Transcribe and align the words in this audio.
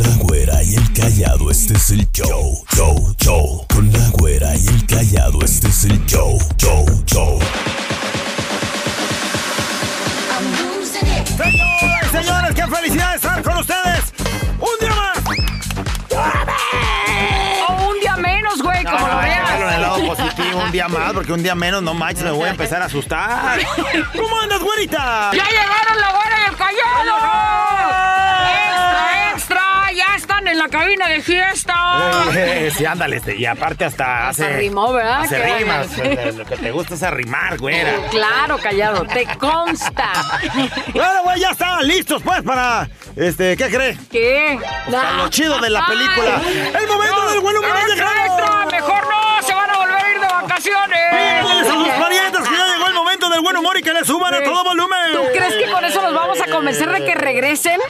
Con 0.00 0.08
la 0.08 0.16
güera 0.22 0.62
y 0.62 0.76
el 0.76 0.92
callado, 0.94 1.50
este 1.50 1.74
es 1.74 1.90
el 1.90 2.10
show. 2.12 2.64
Show, 2.74 3.14
show. 3.20 3.66
Con 3.68 3.92
la 3.92 4.08
güera 4.14 4.56
y 4.56 4.66
el 4.66 4.86
callado, 4.86 5.40
este 5.44 5.68
es 5.68 5.84
el 5.84 6.06
show. 6.06 6.38
Show, 6.56 6.86
show. 7.04 7.38
Señoras 10.90 12.02
y 12.02 12.08
señores, 12.16 12.54
qué 12.54 12.66
felicidad 12.66 13.14
estar 13.14 13.42
con 13.42 13.58
ustedes. 13.58 14.04
Un 14.58 14.78
día 14.80 14.94
más. 14.94 15.18
O 17.68 17.88
un 17.90 18.00
día 18.00 18.16
menos, 18.16 18.62
güey, 18.62 18.82
como 18.84 19.06
lo 19.06 19.18
Ay, 19.18 19.30
veas. 19.30 20.16
positivo, 20.16 20.60
un 20.64 20.72
día 20.72 20.88
más, 20.88 21.12
porque 21.12 21.32
un 21.34 21.42
día 21.42 21.54
menos, 21.54 21.82
no 21.82 21.92
manches, 21.92 22.24
me 22.24 22.30
voy 22.30 22.46
a 22.46 22.50
empezar 22.52 22.80
a 22.80 22.86
asustar. 22.86 23.58
¿Cómo 24.16 24.40
andas, 24.40 24.60
güerita? 24.60 25.30
¡Ya 25.34 25.44
llegaron 25.46 26.00
la 26.00 26.10
güera 26.12 26.36
y 26.46 26.50
el 26.50 26.56
callado! 26.56 28.29
En 30.50 30.58
la 30.58 30.68
cabina 30.68 31.08
de 31.08 31.20
fiesta! 31.22 31.74
Eh, 32.34 32.70
sí, 32.76 32.84
ándale, 32.84 33.16
este, 33.16 33.36
y 33.36 33.46
aparte 33.46 33.84
hasta 33.84 34.28
hace... 34.28 34.44
Se 34.44 34.54
arrimó, 34.54 34.92
¿verdad? 34.92 35.20
Hace 35.22 35.36
Qué 35.36 35.54
rimas, 35.58 35.98
eh, 35.98 36.32
lo 36.36 36.44
que 36.44 36.56
te 36.56 36.70
gusta 36.70 36.94
es 36.94 37.02
arrimar, 37.02 37.58
güera. 37.58 37.92
Claro, 38.10 38.58
callado, 38.58 39.04
te 39.04 39.26
consta. 39.38 40.12
Bueno, 40.92 41.22
güey, 41.24 41.40
ya 41.40 41.50
están 41.50 41.86
listos, 41.86 42.22
pues, 42.22 42.42
para... 42.42 42.88
Este, 43.16 43.56
¿qué 43.56 43.68
crees? 43.70 43.98
¿Qué? 44.10 44.58
Para 44.90 45.12
lo 45.12 45.28
chido 45.28 45.58
de 45.60 45.70
la 45.70 45.84
película. 45.86 46.40
Ay. 46.44 46.72
¡El 46.80 46.86
momento 46.88 47.16
No, 47.24 47.30
del 47.30 47.40
buen 47.40 47.56
humor 47.56 47.76
extra, 47.88 48.10
extra! 48.26 48.66
¡Mejor 48.70 49.02
no! 49.08 49.42
¡Se 49.46 49.54
van 49.54 49.70
a 49.70 49.76
volver 49.76 49.96
a 50.04 50.10
ir 50.12 50.20
de 50.20 50.26
vacaciones! 50.26 50.98
Díganles 51.12 51.68
a 51.68 51.72
sus 51.74 51.88
parientes 51.88 52.48
que 52.48 52.56
ya 52.56 52.66
llegó 52.74 52.86
el 52.86 52.94
momento 52.94 53.28
del 53.30 53.40
buen 53.40 53.56
humor 53.56 53.76
y 53.78 53.82
que 53.82 53.92
le 53.92 54.04
suban 54.04 54.34
a 54.34 54.42
todo 54.42 54.64
volumen. 54.64 55.12
¿Tú 55.12 55.22
crees 55.36 55.54
que 55.54 55.70
con 55.70 55.84
eso 55.84 56.02
nos 56.02 56.14
vamos 56.14 56.40
a 56.40 56.46
convencer 56.50 56.90
de 56.90 57.04
que 57.04 57.14
regresen? 57.14 57.80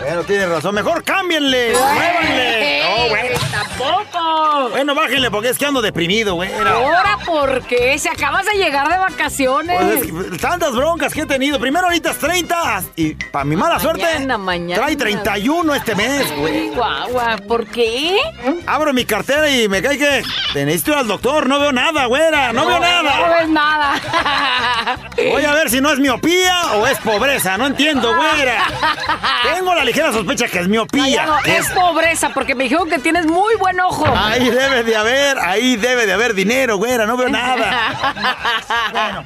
Pero 0.00 0.24
tienes 0.24 0.48
razón, 0.48 0.74
mejor 0.74 1.04
cámbienle, 1.04 1.72
muévanle. 1.72 2.82
No, 2.82 3.08
güey. 3.08 3.30
¡Tampoco! 3.50 4.70
Bueno, 4.70 4.94
bájenle 4.94 5.30
porque 5.30 5.50
es 5.50 5.58
que 5.58 5.66
ando 5.66 5.82
deprimido, 5.82 6.34
güey. 6.34 6.50
Ahora, 6.52 7.18
¿por 7.24 7.62
qué? 7.66 7.98
Si 7.98 8.08
acabas 8.08 8.44
de 8.46 8.52
llegar 8.54 8.88
de 8.88 8.98
vacaciones. 8.98 9.76
Pues 9.80 10.02
es 10.02 10.30
que 10.32 10.38
tantas 10.38 10.74
broncas 10.74 11.12
que 11.12 11.22
he 11.22 11.26
tenido. 11.26 11.58
Primero 11.60 11.86
ahorita 11.86 12.10
es 12.12 12.18
30 12.18 12.82
y 12.96 13.14
para 13.14 13.44
mi 13.44 13.56
mala 13.56 13.78
suerte 13.78 14.26
Mañana, 14.38 14.82
trae 14.82 14.96
31 14.96 15.74
este 15.74 15.94
mes, 15.94 16.36
güey. 16.36 16.68
Guagua, 16.70 17.36
¿por 17.46 17.66
qué? 17.66 18.18
Abro 18.66 18.92
mi 18.92 19.04
cartera 19.04 19.48
y 19.50 19.68
me 19.68 19.82
cae 19.82 19.98
que 19.98 20.22
te 20.52 20.64
necesito 20.64 20.92
ir 20.92 20.96
al 20.98 21.08
doctor. 21.08 21.46
No 21.48 21.58
veo 21.60 21.72
nada, 21.72 22.06
güera. 22.06 22.52
No, 22.52 22.66
veo 22.66 22.78
No 22.78 22.80
nada. 23.02 23.38
ves 23.38 23.48
nada. 23.48 23.94
Voy 25.30 25.44
a 25.44 25.52
ver 25.52 25.70
si 25.70 25.80
no 25.80 25.90
es 25.92 25.98
miopía 25.98 26.72
o 26.74 26.86
es 26.86 26.98
pobreza. 26.98 27.56
No 27.58 27.66
entiendo, 27.66 28.14
güera. 28.14 28.64
Tengo 29.54 29.74
la 29.74 29.84
ligera 29.90 30.12
sospecha 30.12 30.46
que 30.48 30.58
es 30.60 30.68
miopía. 30.68 31.02
Callado, 31.04 31.36
es 31.44 31.68
pobreza, 31.70 32.30
porque 32.30 32.54
me 32.54 32.64
dijeron 32.64 32.88
que 32.88 32.98
tienes 32.98 33.26
muy 33.26 33.54
buen 33.56 33.78
ojo. 33.80 34.06
Ahí 34.16 34.48
debe 34.50 34.82
de 34.84 34.96
haber, 34.96 35.38
ahí 35.38 35.76
debe 35.76 36.06
de 36.06 36.12
haber 36.12 36.34
dinero, 36.34 36.76
güera, 36.76 37.06
no 37.06 37.16
veo 37.16 37.28
nada. 37.28 38.46
Bueno, 38.92 39.24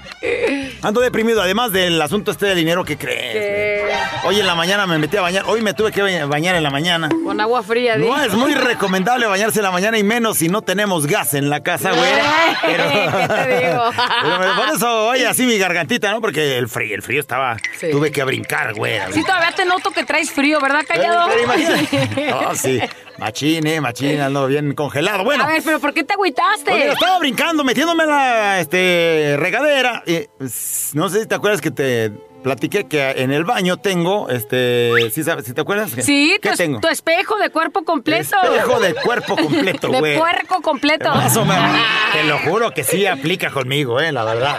ando 0.83 1.01
deprimido, 1.01 1.41
además 1.43 1.73
del 1.73 2.01
asunto 2.01 2.31
este 2.31 2.47
de 2.47 2.55
dinero, 2.55 2.85
¿qué 2.85 2.97
crees? 2.97 3.33
¿Qué? 3.35 3.93
Hoy 4.25 4.41
en 4.41 4.47
la 4.47 4.55
mañana 4.55 4.87
me 4.87 4.99
metí 4.99 5.17
a 5.17 5.23
bañar, 5.23 5.45
hoy 5.47 5.61
me 5.63 5.75
tuve 5.75 5.93
que 5.93 6.03
ba- 6.03 6.27
bañar 6.27 6.55
en 6.55 6.63
la 6.63 6.71
mañana. 6.71 7.09
Con 7.09 7.41
agua 7.41 7.63
fría. 7.63 7.97
No 7.97 8.21
es 8.23 8.33
muy 8.33 8.55
recomendable 8.55 9.27
bañarse 9.27 9.59
en 9.61 9.65
la 9.65 9.71
mañana 9.71 9.99
y 9.99 10.03
menos 10.03 10.39
si 10.39 10.49
no 10.49 10.63
tenemos 10.63 11.07
gas 11.07 11.35
en 11.35 11.51
la 11.51 11.63
casa, 11.63 11.93
güera. 11.93 12.25
Pero, 12.63 12.85
¿Qué 12.85 13.29
te 13.29 13.67
digo? 13.69 13.83
pero 14.23 14.57
por 14.57 14.69
eso, 14.75 15.07
oye, 15.09 15.27
así 15.27 15.45
mi 15.47 15.59
gargantita, 15.59 16.11
¿no? 16.11 16.21
Porque 16.21 16.59
el 16.59 16.69
frío, 16.69 16.95
el 16.95 17.03
frío 17.03 17.21
estaba, 17.21 17.57
Sí. 17.79 17.91
tuve 17.91 18.11
que 18.11 18.25
brincar, 18.25 18.75
güera. 18.75 19.09
Sí, 19.13 19.23
todavía 19.23 19.53
te 19.53 19.65
noto 19.65 19.91
que 19.91 20.05
traes 20.05 20.31
frío, 20.31 20.54
¿verdad, 20.61 20.83
callado? 20.87 21.29
Pero 21.29 21.43
imagínate. 21.43 22.25
No, 22.31 22.55
sí, 22.55 22.81
machín, 23.19 23.67
eh, 23.67 23.81
machín, 23.81 24.21
ando 24.21 24.47
bien 24.47 24.75
congelado. 24.75 25.25
Bueno. 25.25 25.45
A 25.45 25.47
ver, 25.47 25.63
pero 25.65 25.79
¿por 25.81 25.93
qué 25.95 26.05
te 26.05 26.15
agüitaste? 26.15 26.71
Porque 26.71 26.89
estaba 26.89 27.19
brincando, 27.19 27.65
metiéndome 27.65 28.05
en 28.05 28.11
la 28.11 28.61
este, 28.61 29.37
regadera. 29.39 30.03
Y, 30.07 30.27
s- 30.45 30.97
no 30.97 31.09
sé 31.09 31.21
si 31.23 31.27
te 31.27 31.35
acuerdas 31.35 31.61
que 31.61 31.71
te 31.71 32.13
platiqué 32.45 32.85
que 32.87 33.11
en 33.11 33.33
el 33.33 33.43
baño 33.45 33.79
tengo, 33.79 34.29
este, 34.29 34.93
¿sí, 35.13 35.25
sabes, 35.25 35.47
¿sí 35.47 35.53
te 35.55 35.63
acuerdas? 35.63 35.91
Sí, 36.03 36.35
tu, 36.37 36.41
¿Qué 36.43 36.51
es- 36.51 36.57
tengo? 36.59 36.79
tu 36.81 36.87
espejo 36.89 37.37
de 37.39 37.51
cuerpo 37.51 37.83
completo. 37.85 38.37
Espejo 38.43 38.79
de 38.79 38.95
cuerpo 38.95 39.35
completo, 39.43 39.89
De 39.89 39.99
güey. 39.99 40.17
puerco 40.19 40.61
completo. 40.63 41.09
Más 41.13 41.37
o 41.37 41.45
menos. 41.45 41.77
Te 42.13 42.23
lo 42.25 42.39
juro 42.39 42.71
que 42.71 42.85
sí 42.85 43.07
aplica 43.07 43.51
conmigo, 43.51 43.99
eh, 44.01 44.13
la 44.13 44.23
verdad. 44.25 44.59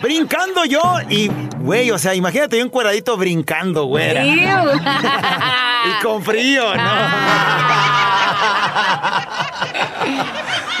Brincando 0.00 0.64
yo 0.64 0.82
y, 1.08 1.30
güey, 1.58 1.90
o 1.90 1.98
sea, 1.98 2.14
imagínate 2.14 2.58
yo 2.58 2.64
encueradito 2.64 3.16
brincando, 3.16 3.84
güera. 3.84 4.24
Iu. 4.26 4.70
Y 4.74 6.02
con 6.02 6.22
frío, 6.24 6.74
¿no? 6.74 6.90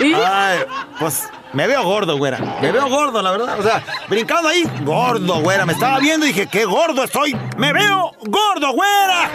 ¿Y? 0.00 0.12
Ay, 0.14 0.58
pues 0.98 1.28
me 1.56 1.66
veo 1.66 1.82
gordo, 1.84 2.18
güera. 2.18 2.58
Me 2.60 2.70
veo 2.70 2.86
gordo, 2.86 3.22
la 3.22 3.30
verdad. 3.30 3.58
O 3.58 3.62
sea, 3.62 3.82
brincando 4.10 4.50
ahí, 4.50 4.62
gordo, 4.84 5.40
güera. 5.40 5.64
Me 5.64 5.72
estaba 5.72 5.98
viendo 5.98 6.26
y 6.26 6.28
dije, 6.28 6.46
qué 6.48 6.66
gordo 6.66 7.02
estoy. 7.02 7.34
Me 7.56 7.72
veo 7.72 8.12
gordo, 8.26 8.72
güera. 8.74 9.30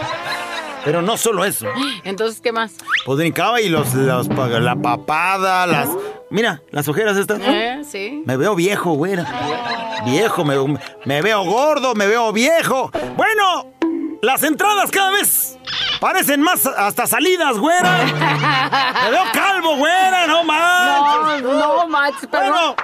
Pero 0.85 1.01
no 1.01 1.17
solo 1.17 1.43
eso. 1.43 1.65
Entonces, 2.03 2.39
¿qué 2.39 2.51
más? 2.51 2.73
Pues 3.05 3.17
brincaba 3.17 3.59
y 3.59 3.69
los, 3.69 3.95
los 3.95 4.27
la 4.27 4.75
papada, 4.75 5.65
las. 5.65 5.89
Mira, 6.29 6.61
las 6.69 6.87
ojeras 6.87 7.17
estas. 7.17 7.39
¿Eh? 7.41 7.81
Sí. 7.89 8.21
Me 8.23 8.37
veo 8.37 8.53
viejo, 8.53 8.91
güera. 8.91 9.25
Viejo, 10.05 10.45
me, 10.45 10.55
me 11.05 11.21
veo 11.23 11.43
gordo, 11.43 11.95
me 11.95 12.05
veo 12.05 12.31
viejo. 12.31 12.91
Bueno, 13.17 13.73
las 14.21 14.43
entradas 14.43 14.91
cada 14.91 15.11
vez 15.11 15.57
parecen 15.99 16.41
más 16.41 16.65
hasta 16.65 17.05
salidas, 17.07 17.57
güera. 17.57 17.97
Me 19.03 19.11
veo 19.11 19.23
calvo, 19.33 19.75
güera, 19.77 20.27
no 20.27 20.43
más. 20.43 21.41
No, 21.41 21.53
no, 21.53 21.87
Max, 21.87 22.27
pero... 22.29 22.43
Bueno, 22.43 22.75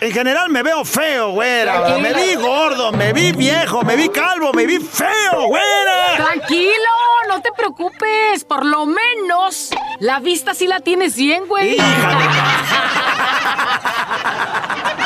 en 0.00 0.12
general 0.12 0.50
me 0.50 0.62
veo 0.62 0.84
feo, 0.84 1.30
güera. 1.30 1.86
Tranquilo. 1.86 2.08
Me 2.08 2.26
vi 2.26 2.34
gordo, 2.34 2.92
me 2.92 3.12
vi 3.12 3.32
viejo, 3.32 3.82
me 3.82 3.96
vi 3.96 4.08
calvo, 4.08 4.52
me 4.52 4.66
vi 4.66 4.78
feo, 4.78 5.46
güera. 5.46 6.16
Tranquilo, 6.16 6.90
no 7.28 7.40
te 7.40 7.50
preocupes. 7.56 8.44
Por 8.44 8.66
lo 8.66 8.84
menos 8.84 9.70
la 10.00 10.20
vista 10.20 10.54
sí 10.54 10.66
la 10.66 10.80
tienes 10.80 11.16
bien, 11.16 11.46
güey. 11.46 11.76
Hija 11.76 12.18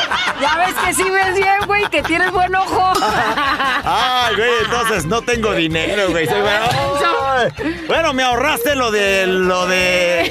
Ya 0.41 0.55
ves 0.57 0.73
que 0.85 0.93
sí 0.93 1.03
ves 1.09 1.35
bien, 1.35 1.59
güey, 1.67 1.85
que 1.89 2.01
tienes 2.03 2.31
buen 2.31 2.53
ojo. 2.55 2.93
Ay, 3.83 4.35
güey, 4.35 4.49
entonces 4.63 5.05
no 5.05 5.21
tengo 5.21 5.53
dinero, 5.53 6.09
güey. 6.09 6.27
Soy 6.27 6.41
bueno. 7.87 8.13
Me 8.13 8.23
ahorraste 8.23 8.75
lo 8.75 8.91
de 8.91 9.25
lo 9.27 9.65
de 9.67 10.21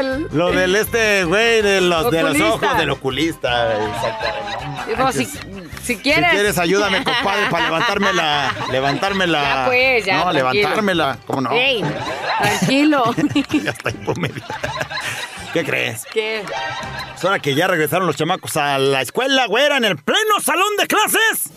El- 0.00 0.28
lo 0.32 0.50
del 0.50 0.74
este, 0.76 1.24
güey, 1.24 1.62
de 1.62 1.80
los 1.80 2.10
de 2.10 2.22
los 2.22 2.40
ojos 2.40 2.76
del 2.78 2.90
oculista. 2.90 3.68
Digo, 4.86 5.12
si, 5.12 5.26
manches. 5.26 5.28
si 5.82 5.94
Si 5.94 5.96
quieres. 5.98 6.30
quieres, 6.30 6.58
ayúdame, 6.58 7.04
compadre, 7.04 7.46
para 7.50 7.64
levantarme 7.66 8.12
la. 8.12 8.52
Levantarme 8.72 9.26
la. 9.26 9.42
Ya, 9.42 9.64
pues, 9.66 10.04
ya, 10.04 10.16
No, 10.16 10.22
tranquilo. 10.30 10.52
levantármela. 10.52 11.18
¿Cómo 11.26 11.40
no? 11.42 11.52
Ey, 11.52 11.84
tranquilo. 12.40 13.14
ya 13.62 13.70
está 13.70 13.90
hipomedia. 13.90 14.44
¿Qué 15.52 15.64
crees? 15.64 16.04
¿Qué? 16.12 16.44
Es 17.14 17.24
hora 17.24 17.38
que 17.40 17.54
ya 17.54 17.66
regresaron 17.66 18.06
los 18.06 18.16
chamacos 18.16 18.56
a 18.56 18.78
la 18.78 19.02
escuela, 19.02 19.46
güera, 19.46 19.76
en 19.76 19.84
el 19.84 19.96
pleno 19.96 20.40
salón 20.42 20.76
de 20.78 20.86
clases. 20.86 21.50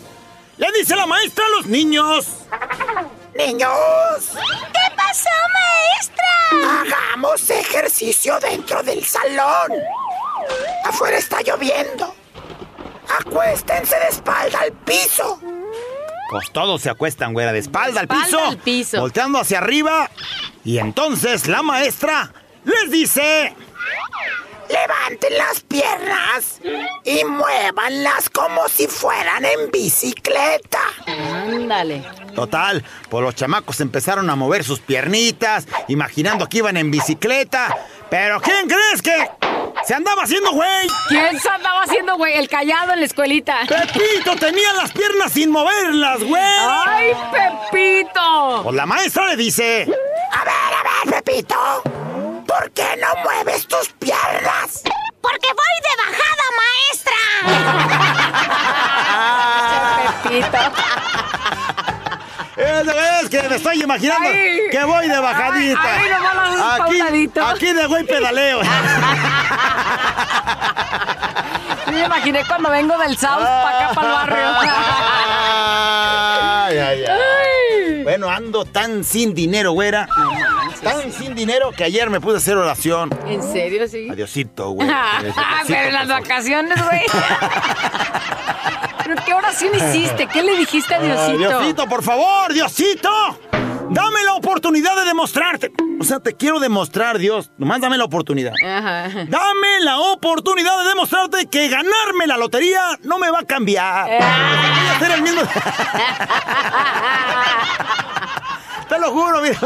Le 0.57 0.71
dice 0.71 0.95
la 0.95 1.05
maestra 1.05 1.45
a 1.45 1.49
los 1.57 1.65
niños. 1.67 2.27
¡Niños! 3.35 3.69
¿Qué 4.31 4.95
pasó, 4.95 5.29
maestra? 5.53 6.81
Hagamos 6.81 7.49
ejercicio 7.49 8.39
dentro 8.39 8.83
del 8.83 9.03
salón. 9.03 9.71
Afuera 10.85 11.17
está 11.17 11.41
lloviendo. 11.41 12.13
Acuéstense 13.19 13.95
de 13.95 14.07
espalda 14.09 14.59
al 14.61 14.71
piso. 14.71 15.39
Pues 16.29 16.51
todos 16.51 16.81
se 16.81 16.89
acuestan, 16.89 17.33
güera, 17.33 17.51
de 17.53 17.59
espalda, 17.59 18.01
al 18.01 18.05
espalda 18.05 18.25
piso. 18.25 18.45
al 18.45 18.57
piso. 18.57 18.99
Volteando 18.99 19.39
hacia 19.39 19.59
arriba. 19.59 20.09
Y 20.63 20.77
entonces 20.79 21.47
la 21.47 21.61
maestra 21.61 22.31
les 22.63 22.91
dice. 22.91 23.55
Levanten 24.69 25.37
las 25.37 25.59
piernas 25.61 26.59
y 27.03 27.23
muévanlas 27.25 28.29
como 28.29 28.67
si 28.69 28.87
fueran 28.87 29.45
en 29.45 29.69
bicicleta. 29.71 30.79
Ándale. 31.05 32.03
Total, 32.33 32.83
pues 33.09 33.23
los 33.23 33.35
chamacos 33.35 33.79
empezaron 33.81 34.29
a 34.29 34.35
mover 34.35 34.63
sus 34.63 34.79
piernitas, 34.79 35.67
imaginando 35.89 36.47
que 36.49 36.59
iban 36.59 36.77
en 36.77 36.89
bicicleta. 36.89 37.75
Pero 38.09 38.39
¿quién 38.41 38.67
crees 38.67 39.01
que 39.01 39.29
Se 39.85 39.93
andaba 39.93 40.23
haciendo 40.23 40.51
güey. 40.51 40.87
¿Quién 41.07 41.39
se 41.39 41.49
andaba 41.49 41.83
haciendo, 41.83 42.15
güey? 42.15 42.35
El 42.35 42.47
callado 42.47 42.93
en 42.93 42.99
la 42.99 43.05
escuelita. 43.05 43.59
Pepito 43.67 44.35
tenía 44.39 44.71
las 44.73 44.91
piernas 44.91 45.31
sin 45.33 45.51
moverlas, 45.51 46.23
güey. 46.23 46.41
¡Ay, 46.41 47.11
Pepito! 47.71 48.61
Pues 48.63 48.75
la 48.75 48.85
maestra 48.85 49.27
le 49.27 49.35
dice. 49.35 49.83
A 50.31 50.43
ver, 50.43 50.53
a 50.53 51.09
ver, 51.11 51.23
Pepito. 51.23 52.32
¿Por 52.53 52.69
qué 52.73 52.85
no 52.97 53.07
mueves 53.23 53.67
tus 53.67 53.89
piernas? 53.93 54.83
Porque 55.21 55.47
voy 55.47 55.75
de 55.81 55.95
bajada, 56.03 56.45
maestra. 56.61 57.17
Es, 62.55 63.29
que 63.29 63.41
me 63.49 63.55
estoy 63.55 63.81
imaginando 63.81 64.29
que 64.71 64.83
voy 64.85 65.07
de 65.07 65.19
bajadita. 65.19 65.97
Lo 66.07 66.41
haces 66.41 66.61
aquí, 66.81 67.01
aquí 67.39 67.73
de 67.73 67.87
güey 67.87 68.03
pedaleo. 68.03 68.61
Sí, 71.85 71.91
me 71.91 72.05
imaginé 72.05 72.43
cuando 72.47 72.69
vengo 72.71 72.97
del 72.97 73.15
South 73.17 73.43
para 73.43 73.85
acá, 73.85 73.93
para 73.93 74.07
el 74.07 74.13
barrio. 74.13 74.47
Ay, 76.65 76.77
ay, 76.77 76.79
ay. 76.79 77.05
Ay. 77.07 78.03
Bueno, 78.03 78.29
ando 78.29 78.65
tan 78.65 79.03
sin 79.03 79.33
dinero, 79.33 79.71
güera. 79.73 80.07
Tan 80.81 81.11
sin 81.11 81.35
dinero 81.35 81.71
que 81.71 81.83
ayer 81.83 82.09
me 82.09 82.19
puse 82.19 82.35
a 82.35 82.37
hacer 82.37 82.57
oración. 82.57 83.09
¿En 83.27 83.43
serio, 83.43 83.87
sí? 83.87 84.09
Adiosito, 84.09 84.71
güey. 84.71 84.87
Pero 85.67 85.87
en 85.87 85.93
las 85.93 86.07
vacaciones, 86.07 86.83
güey. 86.83 87.01
¿Pero 89.05 89.21
qué 89.25 89.33
oración 89.33 89.73
hiciste? 89.75 90.27
¿Qué 90.27 90.43
le 90.43 90.55
dijiste 90.57 90.95
a 90.95 90.99
Diosito? 90.99 91.37
Diosito, 91.37 91.87
por 91.87 92.03
favor, 92.03 92.53
Diosito. 92.53 93.09
Dame 93.89 94.23
la 94.23 94.35
oportunidad 94.35 94.95
de 94.95 95.05
demostrarte. 95.05 95.71
O 95.99 96.03
sea, 96.03 96.19
te 96.19 96.35
quiero 96.35 96.59
demostrar, 96.59 97.17
Dios. 97.17 97.51
Nomás 97.57 97.81
dame 97.81 97.97
la 97.97 98.05
oportunidad. 98.05 98.53
Ajá. 98.65 99.09
Dame 99.27 99.79
la 99.81 99.99
oportunidad 99.99 100.81
de 100.81 100.87
demostrarte 100.89 101.47
que 101.47 101.67
ganarme 101.67 102.27
la 102.27 102.37
lotería 102.37 102.97
no 103.03 103.19
me 103.19 103.29
va 103.29 103.39
a 103.39 103.43
cambiar. 103.43 104.09
Eh. 104.09 104.17
Voy 104.19 104.87
a 104.87 104.91
hacer 104.95 105.11
el 105.11 105.21
mismo. 105.21 105.41
Te 108.89 108.99
lo 108.99 109.11
juro, 109.11 109.41
mira. 109.41 109.57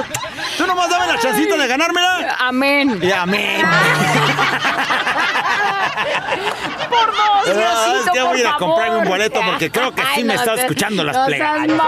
Tú 0.68 0.74
nomás 0.75 0.90
dame 0.90 1.08
la 1.08 1.18
chancita 1.19 1.56
de 1.56 1.68
ganármela. 1.68 2.36
Amén. 2.40 3.00
Y 3.02 3.10
amén. 3.12 3.62
Por 6.90 7.08
dos, 7.08 7.18
Ah, 7.19 7.44
Diosito, 7.46 7.98
es 8.00 8.12
que 8.12 8.19
por 8.19 8.28
voy 8.30 8.38
a 8.38 8.42
ir 8.42 8.48
a 8.48 8.58
comprarme 8.58 8.98
un 8.98 9.06
boleto 9.08 9.40
porque 9.46 9.72
creo 9.72 9.94
que 9.96 10.02
sí 10.02 10.08
Ay, 10.16 10.24
me 10.25 10.36
está 10.36 10.54
escuchando 10.56 11.04
las 11.06 11.18
plegarias. 11.25 11.81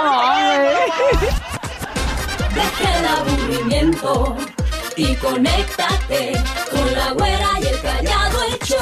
Deja 2.56 2.98
el 2.98 3.06
aburrimiento 3.08 4.38
y 4.96 5.16
conéctate 5.16 6.42
con 6.72 6.94
la 6.94 7.12
güera 7.12 7.50
y 7.62 7.68
el 7.68 7.82
callado 7.82 8.44
el 8.44 8.60
show. 8.60 8.78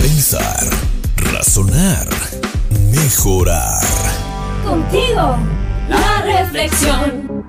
Pensar, 0.00 0.64
razonar, 1.16 2.06
mejorar. 2.92 3.80
Contigo, 4.66 5.36
la 5.88 6.22
reflexión. 6.22 7.42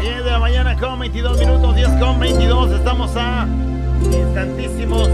Diez 0.00 0.24
de 0.24 0.30
la 0.30 0.38
mañana 0.38 0.76
con 0.78 0.98
22 0.98 1.38
minutos, 1.38 1.76
10 1.76 1.88
con 2.00 2.18
22. 2.18 2.72
Estamos 2.72 3.10
a 3.16 3.46
instantísimos 4.10 5.08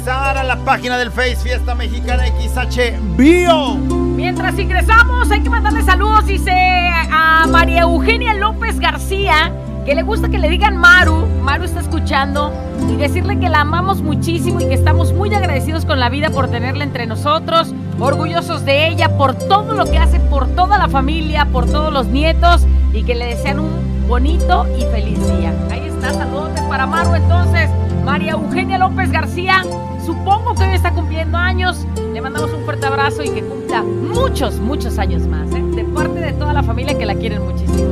ingresar 0.00 0.38
a 0.38 0.44
la 0.44 0.56
página 0.56 0.96
del 0.96 1.10
Face 1.10 1.36
Fiesta 1.36 1.74
Mexicana 1.74 2.24
XH 2.26 3.16
Bio. 3.18 3.74
Mientras 3.74 4.58
ingresamos, 4.58 5.30
hay 5.30 5.42
que 5.42 5.50
mandarle 5.50 5.82
saludos, 5.82 6.24
dice 6.24 6.52
a 6.52 7.46
María 7.46 7.82
Eugenia 7.82 8.32
López 8.32 8.80
García, 8.80 9.52
que 9.84 9.94
le 9.94 10.02
gusta 10.02 10.30
que 10.30 10.38
le 10.38 10.48
digan 10.48 10.78
Maru. 10.78 11.26
Maru 11.42 11.64
está 11.64 11.80
escuchando 11.80 12.50
y 12.90 12.96
decirle 12.96 13.38
que 13.38 13.50
la 13.50 13.60
amamos 13.60 14.00
muchísimo 14.00 14.58
y 14.62 14.68
que 14.68 14.74
estamos 14.74 15.12
muy 15.12 15.34
agradecidos 15.34 15.84
con 15.84 16.00
la 16.00 16.08
vida 16.08 16.30
por 16.30 16.48
tenerla 16.48 16.84
entre 16.84 17.06
nosotros, 17.06 17.74
orgullosos 17.98 18.64
de 18.64 18.88
ella 18.88 19.18
por 19.18 19.34
todo 19.34 19.74
lo 19.74 19.84
que 19.84 19.98
hace 19.98 20.18
por 20.18 20.48
toda 20.48 20.78
la 20.78 20.88
familia, 20.88 21.44
por 21.52 21.66
todos 21.66 21.92
los 21.92 22.06
nietos 22.06 22.66
y 22.94 23.02
que 23.02 23.14
le 23.14 23.26
desean 23.26 23.58
un 23.58 24.08
bonito 24.08 24.66
y 24.78 24.82
feliz 24.84 25.18
día. 25.38 25.52
Ahí 25.70 25.86
está, 25.86 26.14
saludos 26.14 26.58
para 26.70 26.86
Maru 26.86 27.14
entonces. 27.16 27.68
María 28.04 28.32
Eugenia 28.32 28.78
López 28.78 29.10
García, 29.10 29.62
supongo 30.04 30.54
que 30.54 30.64
hoy 30.64 30.74
está 30.74 30.92
cumpliendo 30.92 31.36
años. 31.38 31.86
Le 32.12 32.20
mandamos 32.20 32.52
un 32.52 32.64
fuerte 32.64 32.86
abrazo 32.86 33.22
y 33.22 33.30
que 33.30 33.42
cumpla 33.42 33.82
muchos, 33.82 34.58
muchos 34.58 34.98
años 34.98 35.22
más, 35.26 35.52
¿eh? 35.54 35.62
De 35.62 35.84
parte 35.84 36.18
de 36.20 36.32
toda 36.32 36.52
la 36.52 36.62
familia 36.62 36.96
que 36.98 37.06
la 37.06 37.14
quieren 37.14 37.44
muchísimo. 37.44 37.88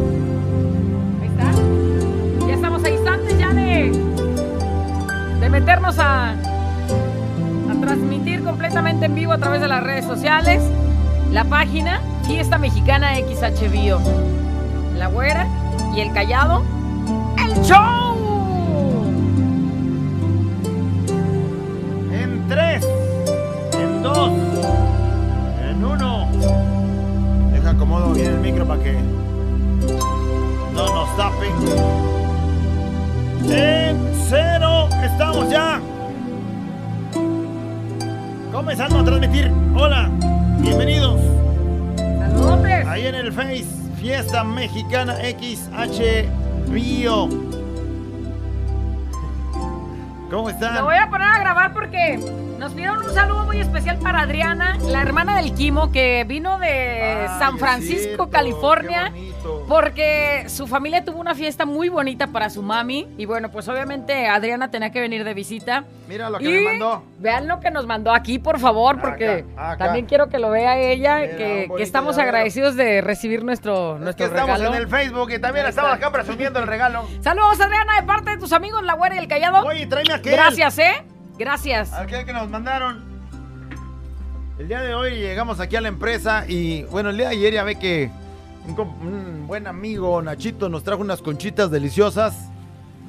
Ahí 1.21 1.29
está. 1.29 2.47
Ya 2.47 2.55
estamos 2.55 2.83
a 2.85 2.91
instantes 2.91 3.39
ya 3.39 3.53
de, 3.53 3.93
de 5.41 5.51
meternos 5.51 5.99
a, 5.99 6.31
a 6.31 7.81
transmitir 7.81 8.43
completamente 8.43 9.07
en 9.07 9.15
vivo 9.15 9.33
a 9.33 9.39
través 9.39 9.61
de 9.61 9.69
las 9.69 9.83
redes 9.83 10.05
sociales. 10.05 10.63
La 11.33 11.45
página 11.45 12.01
Fiesta 12.27 12.59
Mexicana 12.59 13.15
XH 13.17 13.71
Bio. 13.71 14.01
La 14.97 15.09
güera 15.09 15.47
y 15.95 16.01
el 16.01 16.13
callado. 16.13 16.63
¡El 17.39 17.55
show! 17.63 18.08
Comenzando 38.69 38.99
a 38.99 39.05
transmitir. 39.05 39.51
Hola, 39.75 40.11
bienvenidos. 40.59 41.19
¡Saludos! 41.97 42.67
Ahí 42.87 43.07
en 43.07 43.15
el 43.15 43.33
Face, 43.33 43.65
Fiesta 43.99 44.45
Mexicana 44.45 45.15
XH 45.15 46.29
Bio. 46.71 47.31
¿Cómo 50.31 50.51
están? 50.51 50.75
Lo 50.75 50.85
voy 50.85 50.97
a 50.97 51.09
poner 51.09 51.29
a 51.29 51.39
grabar 51.39 51.73
porque 51.73 52.19
nos 52.59 52.75
pidieron 52.75 52.99
un 53.03 53.15
saludo 53.15 53.47
muy 53.47 53.59
especial 53.59 54.01
para 54.01 54.21
Adriana, 54.21 54.77
la 54.83 55.01
hermana 55.01 55.39
del 55.39 55.55
Kimo, 55.55 55.91
que 55.91 56.27
vino 56.29 56.59
de 56.59 57.27
San 57.39 57.57
Francisco, 57.57 58.03
cierto, 58.03 58.29
California. 58.29 59.15
Porque 59.69 60.45
su 60.49 60.67
familia 60.67 61.05
tuvo 61.05 61.21
una 61.21 61.35
fiesta 61.35 61.67
muy 61.67 61.91
bonita 61.91 62.29
para 62.29 62.49
su 62.49 62.63
mami. 62.63 63.07
Y 63.19 63.27
bueno, 63.27 63.51
pues 63.51 63.69
obviamente 63.69 64.27
Adriana 64.27 64.71
tenía 64.71 64.91
que 64.91 65.01
venir 65.01 65.25
de 65.25 65.35
visita. 65.35 65.85
Mira 66.09 66.31
lo 66.31 66.39
que 66.39 66.45
Y 66.45 66.49
me 66.49 66.61
mandó. 66.63 67.05
Vean 67.19 67.47
lo 67.47 67.61
que 67.61 67.71
nos 67.71 67.87
mandó 67.87 68.13
aquí, 68.15 68.39
por 68.39 68.59
favor, 68.59 68.99
porque 68.99 69.45
Acá, 69.55 69.73
acá. 69.73 69.85
también 69.85 70.07
quiero 70.07 70.31
que 70.31 70.39
lo 70.39 70.51
vea 70.51 70.79
ella, 70.79 71.19
Mira, 71.19 71.37
que, 71.37 71.69
estamos 71.81 72.17
llavero. 72.17 72.37
agradecidos 72.37 72.77
de 72.77 73.03
recibir 73.03 73.45
nuestro, 73.45 73.97
Es 73.97 74.01
nuestro 74.01 74.25
que 74.31 74.35
estamos 74.35 74.59
regalo. 74.59 74.75
en 74.75 74.83
el 74.83 74.89
Facebook 74.89 75.31
y 75.33 75.39
también 75.39 75.67
estamos 75.67 75.93
acá 75.93 76.11
presumiendo 76.11 76.59
el 76.61 76.67
regalo. 76.67 77.07
Saludos, 77.21 77.61
Adriana, 77.61 78.01
de 78.01 78.07
parte 78.07 78.31
de 78.31 78.39
tus 78.39 78.53
amigos, 78.55 78.83
la 78.85 78.95
güera 78.95 79.17
y 79.17 79.19
el 79.19 79.29
callado. 79.29 79.67
Oye, 79.67 79.87
tráeme 79.87 80.15
aquel. 80.15 80.33
Gracias, 80.33 80.79
¿eh? 80.79 81.05
Gracias. 81.39 81.93
Aquel 81.93 82.25
que 82.25 82.33
nos 82.33 82.49
mandaron. 82.49 83.05
El 84.59 84.67
día 84.67 84.81
de 84.81 84.95
hoy 84.95 85.17
llegamos 85.17 85.61
aquí 85.61 85.77
a 85.77 85.81
la 85.83 85.89
empresa 85.89 86.45
y 86.49 86.85
bueno, 86.85 87.11
el 87.11 87.17
día 87.19 87.29
de 87.29 87.37
ayer 87.37 87.53
ya 87.53 87.63
ve 87.65 87.77
que 87.79 88.11
un, 88.77 89.47
buen 89.47 89.67
amigo 89.67 90.21
Nachito 90.23 90.69
nos 90.69 90.83
trajo 90.85 91.01
unas 91.01 91.23
conchitas 91.23 91.71
deliciosas 91.71 92.35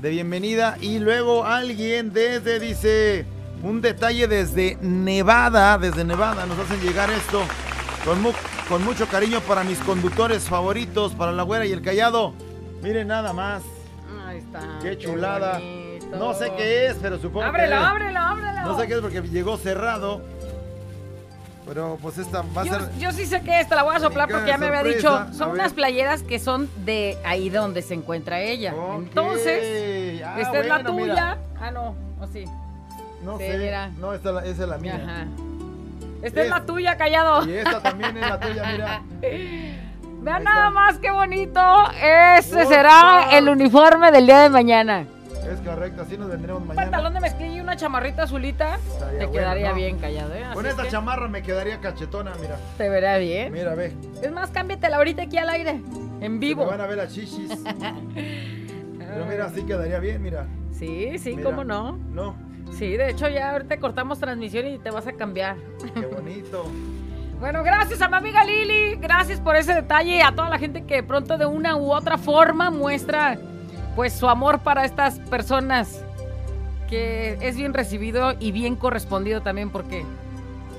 de 0.01 0.09
bienvenida 0.09 0.77
y 0.79 0.99
luego 0.99 1.45
alguien 1.45 2.13
desde, 2.13 2.59
dice, 2.59 3.25
un 3.63 3.81
detalle 3.81 4.27
desde 4.27 4.77
Nevada, 4.81 5.77
desde 5.77 6.03
Nevada 6.05 6.45
nos 6.45 6.57
hacen 6.59 6.79
llegar 6.81 7.09
esto 7.11 7.41
con, 8.05 8.21
mu- 8.21 8.31
con 8.69 8.83
mucho 8.83 9.07
cariño 9.07 9.41
para 9.41 9.63
mis 9.63 9.79
conductores 9.79 10.43
favoritos, 10.43 11.13
para 11.15 11.31
la 11.33 11.43
güera 11.43 11.65
y 11.65 11.73
el 11.73 11.81
callado. 11.81 12.33
Miren 12.81 13.07
nada 13.09 13.33
más, 13.33 13.61
Ahí 14.25 14.37
está. 14.37 14.61
qué 14.81 14.97
chulada. 14.97 15.59
No 16.17 16.33
sé 16.33 16.51
qué 16.57 16.87
es, 16.87 16.95
pero 17.01 17.19
supongo 17.19 17.45
Ábrelo, 17.45 17.67
que... 17.77 17.83
ábrelo, 17.83 18.19
ábrelo. 18.19 18.61
No 18.63 18.79
sé 18.79 18.87
qué 18.87 18.93
es 18.95 18.99
porque 19.01 19.21
llegó 19.21 19.57
cerrado. 19.57 20.21
Pero 21.69 21.97
pues 22.01 22.17
esta 22.17 22.41
va 22.57 22.63
a 22.63 22.65
Yo, 22.65 22.73
ser. 22.73 22.97
yo 22.97 23.11
sí 23.11 23.25
sé 23.27 23.41
que 23.41 23.59
esta 23.59 23.75
la 23.75 23.83
voy 23.83 23.95
a 23.95 23.99
soplar 23.99 24.27
porque 24.27 24.47
ya 24.47 24.57
me 24.57 24.65
había 24.67 24.83
dicho. 24.83 25.25
Son 25.33 25.51
unas 25.51 25.71
playeras 25.73 26.23
que 26.23 26.39
son 26.39 26.67
de 26.83 27.17
ahí 27.23 27.49
donde 27.49 27.81
se 27.83 27.93
encuentra 27.93 28.41
ella. 28.41 28.73
Entonces, 28.97 30.21
Ah, 30.25 30.35
esta 30.41 30.59
es 30.59 30.65
la 30.67 30.83
tuya. 30.83 31.05
mira. 31.13 31.38
Ah, 31.61 31.71
no, 31.71 31.95
o 32.19 32.27
sí. 32.27 32.45
No 33.23 33.38
Sí, 33.38 33.45
sé. 33.45 33.57
mira. 33.59 33.89
No, 33.99 34.13
esta, 34.13 34.29
esa 34.45 34.63
es 34.63 34.69
la 34.69 34.77
mía. 34.79 34.99
Ajá. 35.03 35.25
Esta 36.23 36.39
es, 36.41 36.45
Es- 36.47 36.51
la 36.51 36.65
tuya, 36.65 36.97
callado. 36.97 37.47
Y 37.47 37.53
esta 37.53 37.81
también 37.81 38.17
es 38.17 38.27
la 38.29 38.39
tuya, 38.39 38.63
mira. 38.71 39.01
Vean 40.21 40.43
nada 40.43 40.69
más 40.71 40.97
qué 40.97 41.11
bonito. 41.11 41.61
Ese 42.01 42.55
Opa. 42.63 42.65
será 42.65 43.38
el 43.38 43.47
uniforme 43.47 44.11
del 44.11 44.25
día 44.25 44.39
de 44.39 44.49
mañana. 44.49 45.05
Es 45.51 45.59
correcto, 45.61 46.01
así 46.03 46.17
nos 46.17 46.29
vendremos 46.29 46.61
Un 46.61 46.67
mañana. 46.67 46.85
pantalón 46.91 47.13
de 47.13 47.19
mezclilla 47.21 47.55
y 47.55 47.59
una 47.61 47.75
chamarrita 47.75 48.23
azulita. 48.23 48.75
Estaría 48.75 49.19
te 49.19 49.25
bueno, 49.25 49.31
quedaría 49.31 49.69
¿no? 49.69 49.75
bien 49.75 49.97
callado, 49.97 50.33
¿eh? 50.35 50.43
Así 50.43 50.53
Con 50.55 50.65
es 50.65 50.71
esta 50.71 50.83
que 50.83 50.89
chamarra 50.89 51.27
me 51.27 51.41
quedaría 51.41 51.79
cachetona, 51.79 52.33
mira. 52.39 52.57
Te 52.77 52.89
verá 52.89 53.17
bien. 53.17 53.51
Mira, 53.51 53.73
ve. 53.75 53.93
Es 54.21 54.31
más, 54.31 54.51
cámbiatela 54.51 54.97
ahorita 54.97 55.23
aquí 55.23 55.37
al 55.37 55.49
aire. 55.49 55.81
En 56.21 56.39
vivo. 56.39 56.65
Me 56.65 56.71
van 56.71 56.81
a 56.81 56.85
ver 56.87 56.97
las 56.97 57.13
chichis. 57.13 57.49
Pero 58.13 59.25
mira, 59.27 59.45
así 59.45 59.63
quedaría 59.63 59.99
bien, 59.99 60.21
mira. 60.21 60.45
Sí, 60.71 61.17
sí, 61.17 61.35
Mira. 61.35 61.49
cómo 61.49 61.63
no. 61.63 61.97
No, 62.11 62.35
Sí, 62.71 62.95
de 62.95 63.09
hecho 63.09 63.27
ya 63.27 63.51
ahorita 63.51 63.79
cortamos 63.79 64.19
transmisión 64.19 64.67
y 64.67 64.77
te 64.77 64.91
vas 64.91 65.07
a 65.07 65.13
cambiar. 65.13 65.55
qué 65.93 66.05
bonito. 66.05 66.65
Bueno, 67.39 67.63
gracias 67.63 68.01
a 68.01 68.09
mi 68.09 68.17
amiga 68.17 68.43
Lili, 68.43 68.97
gracias 68.97 69.39
por 69.39 69.55
ese 69.55 69.73
detalle 69.73 70.17
y 70.17 70.19
a 70.19 70.33
toda 70.35 70.49
la 70.49 70.57
gente 70.59 70.83
que 70.83 70.95
de 70.95 71.03
pronto 71.03 71.37
de 71.37 71.45
una 71.45 71.77
u 71.77 71.89
otra 71.93 72.17
forma 72.17 72.69
muestra 72.69 73.39
pues 73.99 74.13
su 74.13 74.29
amor 74.29 74.59
para 74.59 74.85
estas 74.85 75.19
personas 75.19 76.05
que 76.87 77.37
es 77.41 77.57
bien 77.57 77.73
recibido 77.73 78.31
y 78.39 78.53
bien 78.53 78.77
correspondido 78.77 79.41
también 79.41 79.71
porque 79.71 80.05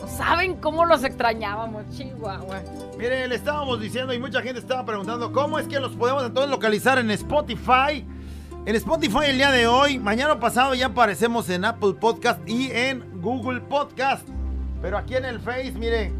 saben 0.08 0.56
cómo 0.56 0.86
los 0.86 1.04
extrañábamos, 1.04 1.84
Chihuahua. 1.90 2.62
Mire, 2.96 3.28
le 3.28 3.34
estábamos 3.34 3.78
diciendo 3.78 4.14
y 4.14 4.18
mucha 4.18 4.40
gente 4.40 4.58
estaba 4.58 4.86
preguntando 4.86 5.32
cómo 5.32 5.58
es 5.58 5.68
que 5.68 5.78
los 5.80 5.92
podemos 5.96 6.24
entonces 6.24 6.50
localizar 6.50 6.96
en 6.96 7.10
Spotify. 7.10 8.06
En 8.64 8.74
Spotify 8.76 9.26
el 9.26 9.36
día 9.36 9.50
de 9.50 9.66
hoy, 9.66 9.98
mañana 9.98 10.40
pasado 10.40 10.74
ya 10.74 10.86
aparecemos 10.86 11.50
en 11.50 11.66
Apple 11.66 11.96
Podcast 12.00 12.40
y 12.48 12.70
en 12.70 13.20
Google 13.20 13.60
Podcast. 13.60 14.26
Pero 14.80 14.96
aquí 14.96 15.16
en 15.16 15.26
el 15.26 15.40
Face, 15.40 15.72
mire, 15.72 16.10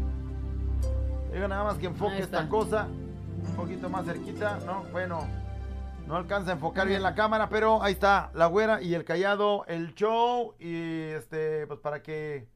digo 1.33 1.47
nada 1.47 1.63
más 1.63 1.79
que 1.79 1.87
enfoque 1.87 2.19
esta 2.19 2.47
cosa 2.47 2.85
un 3.43 3.55
poquito 3.55 3.89
más 3.89 4.05
cerquita, 4.05 4.59
¿no? 4.67 4.83
Bueno, 4.91 5.40
no 6.11 6.17
alcanza 6.17 6.51
a 6.51 6.55
enfocar 6.55 6.89
bien 6.89 7.03
la 7.03 7.15
cámara, 7.15 7.47
pero 7.47 7.81
ahí 7.81 7.93
está 7.93 8.31
la 8.33 8.47
güera 8.47 8.81
y 8.81 8.95
el 8.95 9.05
callado, 9.05 9.63
el 9.67 9.95
show 9.95 10.55
y 10.59 11.03
este, 11.11 11.65
pues 11.67 11.79
para 11.79 12.03
que 12.03 12.49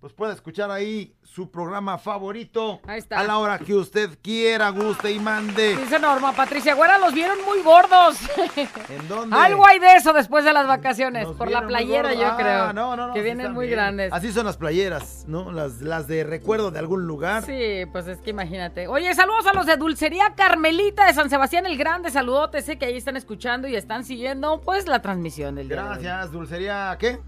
pues 0.00 0.12
pueda 0.12 0.32
escuchar 0.32 0.70
ahí 0.70 1.14
su 1.22 1.50
programa 1.50 1.98
favorito 1.98 2.80
Ahí 2.86 2.98
está. 2.98 3.18
a 3.18 3.24
la 3.24 3.38
hora 3.38 3.58
que 3.58 3.74
usted 3.74 4.18
quiera, 4.22 4.68
guste 4.70 5.10
y 5.10 5.18
mande. 5.18 5.74
Dice 5.76 5.98
Norma, 5.98 6.32
Patricia 6.32 6.74
Güera 6.74 6.98
los 6.98 7.12
vieron 7.12 7.38
muy 7.44 7.60
gordos. 7.62 8.18
¿En 8.88 9.08
dónde? 9.08 9.36
Algo 9.36 9.66
hay 9.66 9.78
de 9.78 9.94
eso 9.96 10.12
después 10.12 10.44
de 10.44 10.52
las 10.52 10.66
vacaciones, 10.66 11.26
Nos 11.26 11.36
por 11.36 11.50
la 11.50 11.66
playera 11.66 12.14
yo 12.14 12.26
Ah, 12.28 12.36
creo. 12.36 12.72
no, 12.72 12.94
no, 12.94 13.08
no, 13.08 13.14
que 13.14 13.22
vienen 13.22 13.52
muy 13.52 13.66
bien. 13.66 13.78
grandes. 13.78 14.12
Así 14.12 14.32
son 14.32 14.46
las 14.46 14.56
playeras, 14.56 15.24
¿no? 15.26 15.50
Las, 15.50 15.80
las 15.80 16.06
de 16.06 16.24
recuerdo 16.24 16.70
de 16.70 16.78
algún 16.78 17.06
lugar. 17.06 17.42
Sí, 17.44 17.84
pues 17.90 18.06
es 18.06 18.18
que 18.20 18.30
imagínate. 18.30 18.86
Oye, 18.88 19.12
saludos 19.14 19.46
a 19.46 19.54
los 19.54 19.66
de 19.66 19.76
Dulcería 19.76 20.34
Carmelita 20.36 21.06
de 21.06 21.14
San 21.14 21.30
Sebastián 21.30 21.66
el 21.66 21.76
Grande. 21.76 22.10
Saludotes, 22.10 22.64
sé 22.64 22.78
que 22.78 22.86
ahí 22.86 22.96
están 22.96 23.16
escuchando 23.16 23.66
y 23.66 23.74
están 23.76 24.04
siguiendo 24.04 24.60
pues 24.60 24.86
la 24.86 25.00
transmisión 25.02 25.54
del 25.56 25.68
día. 25.68 25.76
de 25.76 25.82
hoy. 25.82 25.88
Gracias, 26.02 26.32
dulcería, 26.32 26.96
¿qué? 27.00 27.18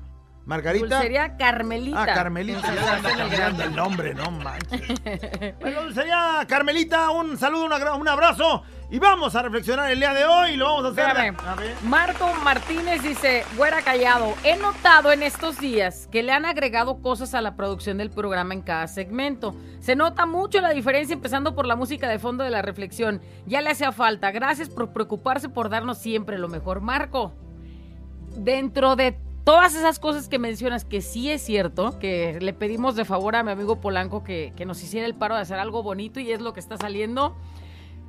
¿Margarita? 0.48 0.86
Dulcería 0.86 1.36
Carmelita. 1.36 2.02
Ah, 2.04 2.06
Carmelita, 2.06 2.74
ya 2.74 2.94
anda 2.94 3.16
cambiando 3.18 3.64
el 3.64 3.76
nombre, 3.76 4.14
no 4.14 4.30
manches. 4.30 4.80
bueno, 5.60 5.82
dulcería 5.82 6.46
Carmelita, 6.48 7.10
un 7.10 7.36
saludo, 7.36 7.66
un 7.66 8.08
abrazo 8.08 8.62
y 8.90 8.98
vamos 8.98 9.36
a 9.36 9.42
reflexionar 9.42 9.92
el 9.92 9.98
día 9.98 10.14
de 10.14 10.24
hoy 10.24 10.56
lo 10.56 10.64
vamos 10.64 10.84
a 10.86 10.88
hacer. 10.88 11.06
Espérame. 11.06 11.36
A 11.46 11.54
ver. 11.54 11.74
Marco 11.82 12.32
Martínez 12.42 13.02
dice, 13.02 13.44
güera 13.58 13.82
callado, 13.82 14.34
he 14.42 14.56
notado 14.56 15.12
en 15.12 15.22
estos 15.22 15.60
días 15.60 16.08
que 16.10 16.22
le 16.22 16.32
han 16.32 16.46
agregado 16.46 17.02
cosas 17.02 17.34
a 17.34 17.42
la 17.42 17.54
producción 17.54 17.98
del 17.98 18.08
programa 18.08 18.54
en 18.54 18.62
cada 18.62 18.86
segmento. 18.86 19.54
Se 19.80 19.96
nota 19.96 20.24
mucho 20.24 20.62
la 20.62 20.70
diferencia 20.70 21.12
empezando 21.12 21.54
por 21.54 21.66
la 21.66 21.76
música 21.76 22.08
de 22.08 22.18
fondo 22.18 22.42
de 22.42 22.48
la 22.48 22.62
reflexión. 22.62 23.20
Ya 23.44 23.60
le 23.60 23.68
hacía 23.68 23.92
falta. 23.92 24.30
Gracias 24.30 24.70
por 24.70 24.94
preocuparse 24.94 25.50
por 25.50 25.68
darnos 25.68 25.98
siempre 25.98 26.38
lo 26.38 26.48
mejor. 26.48 26.80
Marco, 26.80 27.34
dentro 28.34 28.96
de 28.96 29.27
todas 29.48 29.74
esas 29.74 29.98
cosas 29.98 30.28
que 30.28 30.38
mencionas, 30.38 30.84
que 30.84 31.00
sí 31.00 31.30
es 31.30 31.40
cierto, 31.40 31.98
que 31.98 32.36
le 32.38 32.52
pedimos 32.52 32.96
de 32.96 33.06
favor 33.06 33.34
a 33.34 33.42
mi 33.42 33.50
amigo 33.50 33.80
Polanco 33.80 34.22
que, 34.22 34.52
que 34.54 34.66
nos 34.66 34.82
hiciera 34.82 35.06
el 35.06 35.14
paro 35.14 35.36
de 35.36 35.40
hacer 35.40 35.58
algo 35.58 35.82
bonito 35.82 36.20
y 36.20 36.30
es 36.30 36.42
lo 36.42 36.52
que 36.52 36.60
está 36.60 36.76
saliendo. 36.76 37.34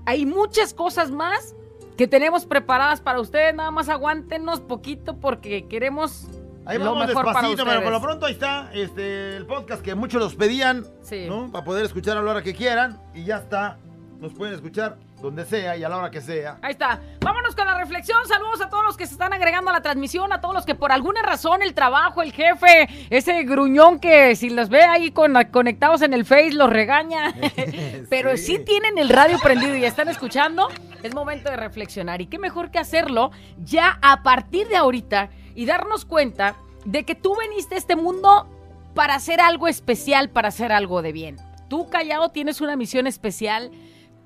Hay 0.06 0.26
muchas 0.26 0.74
cosas 0.74 1.12
más 1.12 1.56
que 1.96 2.10
tenemos 2.10 2.46
preparadas 2.46 3.00
para 3.00 3.22
ustedes. 3.22 3.56
Nada 3.56 3.72
más 3.72 3.88
aguántenos 3.88 4.60
poquito 4.60 5.16
porque 5.16 5.66
queremos 5.70 6.28
Ahí 6.66 6.78
lo 6.78 6.84
vamos 6.94 7.08
mejor 7.08 7.24
para 7.24 7.40
despacito, 7.40 7.64
pero 7.64 7.84
por 7.84 7.92
lo 7.94 8.02
pronto 8.02 8.26
ahí 8.26 8.34
está 8.34 8.70
este, 8.74 9.38
el 9.38 9.46
podcast 9.46 9.82
que 9.82 9.96
muchos 9.96 10.22
los 10.22 10.36
pedían, 10.36 10.86
Sí. 11.04 11.26
¿no? 11.30 11.50
Para 11.54 11.64
poder 11.64 11.86
escuchar 11.86 12.18
a 12.18 12.22
la 12.22 12.32
hora 12.32 12.42
que 12.42 12.54
quieran 12.54 13.02
y 13.16 13.24
ya 13.24 13.38
está. 13.38 13.78
Nos 14.20 14.34
pueden 14.34 14.56
escuchar 14.56 14.98
donde 15.22 15.46
sea 15.46 15.76
y 15.78 15.84
a 15.84 15.90
la 15.90 15.98
hora 15.98 16.10
que 16.12 16.22
sea. 16.22 16.58
Ahí 16.62 16.72
está. 16.72 17.00
Vámonos 17.22 17.56
con 17.56 17.66
la 17.66 17.78
reflexión. 17.78 18.18
Saludos 18.28 18.62
a 18.62 18.70
todos 18.70 18.84
los 18.86 18.96
que 18.98 19.06
se 19.06 19.14
están 19.14 19.34
agregando 19.34 19.70
a 19.70 19.74
la 19.74 19.82
transmisión, 19.82 20.32
a 20.32 20.40
todos 20.42 20.54
los 20.56 20.66
que 20.66 20.76
por 20.76 20.92
alguna 20.92 21.22
razón 21.22 21.62
el 21.62 21.74
trabajo, 21.74 22.22
el 22.22 22.32
jefe, 22.32 22.88
ese 23.10 23.44
gruñón 23.44 24.00
que 24.00 24.36
si 24.36 24.50
los 24.50 24.70
ve 24.70 24.84
ahí 24.84 25.12
con- 25.12 25.34
conectados 25.52 26.02
en 26.02 26.14
el 26.14 26.26
Face 26.26 26.52
los 26.54 26.70
regaña. 26.70 27.34
Pero 28.10 28.38
Sí. 28.38 28.44
sí 28.58 28.60
tienen 28.60 28.98
el 28.98 29.10
radio 29.10 29.38
prendido 29.42 29.76
y 29.76 29.84
están 29.86 30.08
escuchando. 30.10 30.70
Es 31.04 31.14
momento 31.14 31.50
de 31.50 31.58
reflexionar. 31.58 32.22
Y 32.22 32.28
qué 32.28 32.40
mejor 32.40 32.72
que 32.72 32.80
hacerlo 32.80 33.32
ya 33.64 34.00
a 34.02 34.24
partir 34.24 34.68
de 34.68 34.76
ahorita 34.78 35.30
y 35.56 35.66
darnos 35.66 36.06
cuenta 36.06 36.56
de 36.86 37.04
que 37.04 37.16
tú 37.16 37.36
veniste 37.38 37.76
a 37.76 37.78
este 37.78 37.96
mundo 37.96 38.48
para 38.96 39.16
hacer 39.16 39.42
algo 39.42 39.68
especial, 39.68 40.30
para 40.30 40.48
hacer 40.48 40.72
algo 40.72 41.02
de 41.02 41.12
bien. 41.12 41.38
Tú, 41.70 41.90
callado, 41.90 42.30
tienes 42.30 42.62
una 42.62 42.76
misión 42.76 43.06
especial. 43.06 43.72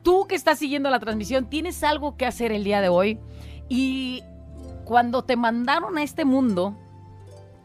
Tú 0.03 0.27
que 0.27 0.35
estás 0.35 0.59
siguiendo 0.59 0.89
la 0.89 0.99
transmisión, 0.99 1.49
tienes 1.49 1.83
algo 1.83 2.17
que 2.17 2.25
hacer 2.25 2.51
el 2.51 2.63
día 2.63 2.81
de 2.81 2.89
hoy. 2.89 3.19
Y 3.69 4.21
cuando 4.85 5.23
te 5.23 5.35
mandaron 5.37 5.97
a 5.97 6.03
este 6.03 6.25
mundo, 6.25 6.77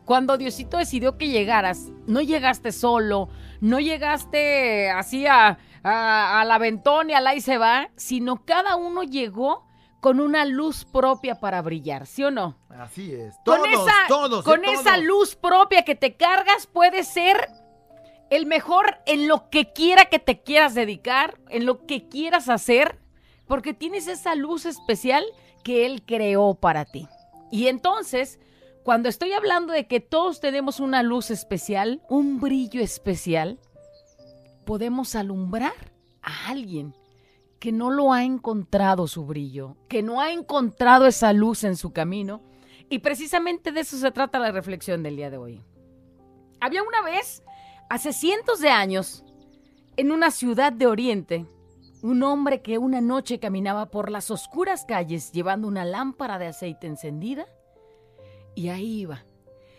cuando 0.05 0.39
Diosito 0.39 0.79
decidió 0.79 1.19
que 1.19 1.29
llegaras, 1.29 1.89
no 2.07 2.21
llegaste 2.21 2.73
solo, 2.73 3.29
no 3.61 3.81
llegaste 3.81 4.89
así 4.91 5.27
a, 5.27 5.59
a- 5.83 6.41
al 6.41 6.51
aventón 6.51 7.11
y 7.11 7.15
al 7.15 7.27
ahí 7.27 7.41
se 7.41 7.59
va, 7.59 7.91
sino 7.97 8.45
cada 8.45 8.77
uno 8.77 9.03
llegó 9.03 9.67
con 10.01 10.21
una 10.21 10.45
luz 10.45 10.85
propia 10.85 11.41
para 11.41 11.61
brillar, 11.61 12.07
¿sí 12.07 12.23
o 12.23 12.31
no? 12.31 12.57
Así 12.71 13.13
es. 13.13 13.35
Con 13.45 13.57
Todos, 13.63 13.69
esa, 13.69 13.93
todos. 14.07 14.45
con 14.45 14.65
¿eh? 14.65 14.73
esa 14.75 14.97
luz 14.97 15.35
propia 15.35 15.83
que 15.85 15.97
te 15.97 16.17
cargas, 16.17 16.69
puedes 16.69 17.09
ser 17.09 17.49
el 18.31 18.47
mejor 18.47 18.99
en 19.07 19.29
lo 19.29 19.49
que 19.51 19.73
quiera 19.73 20.07
que 20.07 20.19
te 20.19 20.43
quieras 20.43 20.75
dedicar, 20.75 21.41
en 21.49 21.67
lo 21.67 21.87
que 21.87 22.09
quieras 22.09 22.49
hacer, 22.49 22.99
porque 23.47 23.75
tienes 23.75 24.09
esa 24.09 24.35
luz 24.35 24.67
especial 24.67 25.25
que 25.65 25.87
Él 25.87 26.03
creó 26.05 26.55
para 26.55 26.85
ti. 26.85 27.09
Y 27.51 27.69
entonces, 27.69 28.39
cuando 28.85 29.09
estoy 29.09 29.33
hablando 29.33 29.73
de 29.73 29.87
que 29.87 30.01
todos 30.01 30.41
tenemos 30.41 30.81
una 30.81 31.03
luz 31.03 31.31
especial, 31.31 32.03
un 32.09 32.41
brillo 32.41 32.83
especial, 32.83 33.59
podemos 34.65 35.15
alumbrar 35.15 35.93
a 36.23 36.49
alguien 36.49 36.95
que 37.59 37.73
no 37.73 37.91
lo 37.91 38.13
ha 38.13 38.25
encontrado 38.25 39.09
su 39.09 39.25
brillo, 39.25 39.77
que 39.89 40.03
no 40.03 40.21
ha 40.21 40.33
encontrado 40.33 41.07
esa 41.07 41.33
luz 41.33 41.65
en 41.65 41.77
su 41.77 41.93
camino. 41.93 42.43
Y 42.89 43.01
precisamente 43.01 43.73
de 43.73 43.81
eso 43.81 43.99
se 43.99 44.11
trata 44.11 44.39
la 44.39 44.53
reflexión 44.53 45.03
del 45.03 45.17
día 45.17 45.31
de 45.31 45.39
hoy. 45.39 45.63
Había 46.61 46.83
una 46.83 47.03
vez, 47.03 47.43
hace 47.89 48.13
cientos 48.13 48.61
de 48.61 48.71
años, 48.71 49.25
en 49.97 50.13
una 50.13 50.31
ciudad 50.31 50.73
de 50.73 50.87
Oriente, 50.87 51.47
un 52.03 52.23
hombre 52.23 52.63
que 52.63 52.79
una 52.79 53.01
noche 53.01 53.41
caminaba 53.41 53.91
por 53.91 54.11
las 54.11 54.31
oscuras 54.31 54.85
calles 54.85 55.33
llevando 55.33 55.67
una 55.67 55.85
lámpara 55.85 56.39
de 56.39 56.47
aceite 56.47 56.87
encendida 56.87 57.47
y 58.55 58.69
ahí 58.69 59.01
iba, 59.01 59.25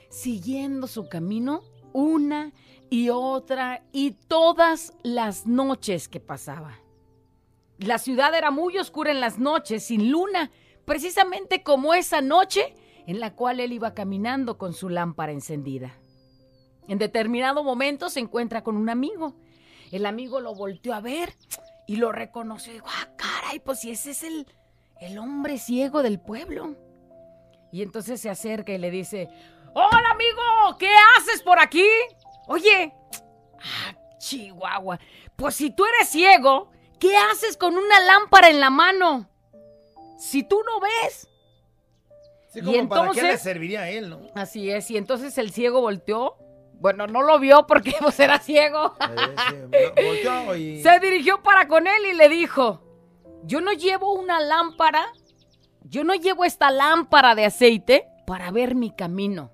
siguiendo 0.09 0.87
su 0.87 1.07
camino 1.07 1.61
una 1.93 2.51
y 2.89 3.09
otra 3.09 3.83
y 3.91 4.11
todas 4.11 4.93
las 5.03 5.47
noches 5.47 6.09
que 6.09 6.19
pasaba. 6.19 6.79
La 7.77 7.97
ciudad 7.97 8.35
era 8.35 8.51
muy 8.51 8.77
oscura 8.77 9.11
en 9.11 9.21
las 9.21 9.39
noches, 9.39 9.83
sin 9.83 10.11
luna, 10.11 10.51
precisamente 10.83 11.63
como 11.63 11.93
esa 11.93 12.21
noche 12.21 12.73
en 13.07 13.19
la 13.19 13.33
cual 13.35 13.59
él 13.59 13.71
iba 13.71 13.93
caminando 13.93 14.57
con 14.57 14.73
su 14.73 14.89
lámpara 14.89 15.31
encendida. 15.31 15.93
En 16.89 16.97
determinado 16.97 17.63
momento 17.63 18.09
se 18.09 18.19
encuentra 18.19 18.63
con 18.63 18.75
un 18.75 18.89
amigo. 18.89 19.35
El 19.91 20.07
amigo 20.07 20.41
lo 20.41 20.55
volteó 20.55 20.95
a 20.95 21.01
ver 21.01 21.33
y 21.87 21.97
lo 21.97 22.11
reconoció. 22.11 22.73
Dijo, 22.73 22.87
ah, 22.89 23.09
caray, 23.15 23.59
pues 23.59 23.79
si 23.79 23.91
ese 23.91 24.11
es 24.11 24.23
el, 24.23 24.47
el 24.99 25.19
hombre 25.19 25.59
ciego 25.59 26.01
del 26.01 26.19
pueblo. 26.19 26.75
Y 27.71 27.83
entonces 27.83 28.19
se 28.19 28.29
acerca 28.31 28.73
y 28.73 28.79
le 28.79 28.89
dice, 28.89 29.29
hola 29.73 30.09
amigo, 30.11 30.77
¿qué 30.79 30.89
haces 31.17 31.43
por 31.43 31.59
aquí? 31.59 31.85
Oye, 32.47 32.91
ah, 33.59 33.95
Chihuahua, 34.17 34.99
pues 35.35 35.55
si 35.55 35.69
tú 35.69 35.85
eres 35.85 36.09
ciego, 36.09 36.71
¿qué 36.99 37.15
haces 37.15 37.55
con 37.55 37.77
una 37.77 37.99
lámpara 37.99 38.49
en 38.49 38.59
la 38.59 38.71
mano? 38.71 39.29
Si 40.17 40.41
tú 40.41 40.59
no 40.65 40.79
ves. 40.79 41.29
Sí, 42.51 42.61
Y 42.61 42.63
como 42.63 42.89
para 42.89 43.11
qué 43.11 43.21
le 43.21 43.37
serviría 43.37 43.81
a 43.81 43.89
él, 43.91 44.09
¿no? 44.09 44.21
Así 44.33 44.71
es, 44.71 44.89
y 44.89 44.97
entonces 44.97 45.37
el 45.37 45.51
ciego 45.51 45.81
volteó, 45.81 46.35
Bueno, 46.79 47.07
no 47.07 47.21
lo 47.21 47.39
vio 47.39 47.65
porque 47.67 47.93
pues, 47.99 48.19
era 48.19 48.39
ciego. 48.39 48.95
Se 50.81 50.99
dirigió 50.99 51.41
para 51.43 51.67
con 51.67 51.87
él 51.87 52.05
y 52.11 52.15
le 52.15 52.29
dijo, 52.29 52.81
yo 53.43 53.61
no 53.61 53.71
llevo 53.73 54.13
una 54.13 54.39
lámpara, 54.39 55.05
yo 55.83 56.03
no 56.03 56.13
llevo 56.15 56.45
esta 56.45 56.71
lámpara 56.71 57.35
de 57.35 57.45
aceite 57.45 58.07
para 58.25 58.51
ver 58.51 58.75
mi 58.75 58.95
camino. 58.95 59.51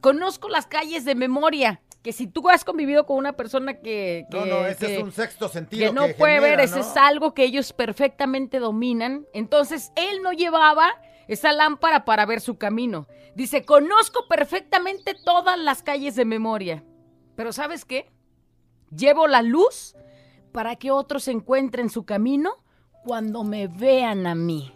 Conozco 0.00 0.48
las 0.48 0.66
calles 0.66 1.04
de 1.04 1.14
memoria, 1.14 1.82
que 2.02 2.12
si 2.12 2.28
tú 2.28 2.48
has 2.48 2.64
convivido 2.64 3.06
con 3.06 3.16
una 3.16 3.32
persona 3.32 3.80
que... 3.80 4.26
No, 4.30 4.44
que- 4.44 4.50
no, 4.50 4.66
ese 4.66 4.86
que- 4.86 4.96
es 4.98 5.02
un 5.02 5.10
sexto 5.12 5.48
sentido 5.48 5.88
que 5.88 5.94
no 5.94 6.02
puede 6.16 6.34
genera, 6.36 6.56
ver, 6.56 6.60
ese 6.60 6.80
es 6.80 6.96
algo 6.96 7.34
que 7.34 7.42
ellos 7.44 7.72
perfectamente 7.72 8.60
dominan. 8.60 9.26
Entonces, 9.32 9.90
él 9.96 10.22
no 10.22 10.32
llevaba 10.32 11.00
esa 11.28 11.52
lámpara 11.52 12.04
para 12.04 12.26
ver 12.26 12.40
su 12.40 12.58
camino. 12.58 13.06
Dice, 13.34 13.64
conozco 13.64 14.26
perfectamente 14.28 15.14
todas 15.24 15.58
las 15.58 15.82
calles 15.82 16.16
de 16.16 16.24
memoria. 16.24 16.84
Pero 17.34 17.52
¿sabes 17.52 17.84
qué? 17.84 18.10
Llevo 18.90 19.26
la 19.26 19.42
luz 19.42 19.94
para 20.52 20.76
que 20.76 20.90
otros 20.90 21.28
encuentren 21.28 21.90
su 21.90 22.04
camino 22.04 22.64
cuando 23.04 23.44
me 23.44 23.68
vean 23.68 24.26
a 24.26 24.34
mí. 24.34 24.72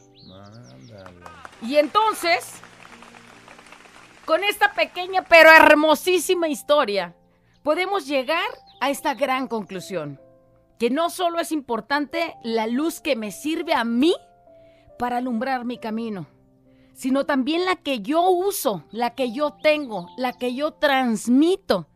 Y 1.62 1.76
entonces, 1.76 2.52
con 4.24 4.44
esta 4.44 4.72
pequeña 4.72 5.22
pero 5.22 5.50
hermosísima 5.50 6.48
historia, 6.48 7.14
podemos 7.62 8.06
llegar 8.06 8.48
a 8.80 8.90
esta 8.90 9.14
gran 9.14 9.48
conclusión. 9.48 10.20
Que 10.78 10.90
no 10.90 11.10
solo 11.10 11.40
es 11.40 11.52
importante 11.52 12.34
la 12.42 12.66
luz 12.66 13.00
que 13.00 13.14
me 13.14 13.32
sirve 13.32 13.74
a 13.74 13.84
mí 13.84 14.14
para 14.98 15.18
alumbrar 15.18 15.64
mi 15.64 15.78
camino, 15.78 16.26
sino 17.00 17.24
también 17.24 17.64
la 17.64 17.76
que 17.76 18.00
yo 18.00 18.28
uso, 18.28 18.84
la 18.90 19.14
que 19.14 19.32
yo 19.32 19.54
tengo, 19.62 20.10
la 20.18 20.34
que 20.34 20.54
yo 20.54 20.72
transmito 20.72 21.86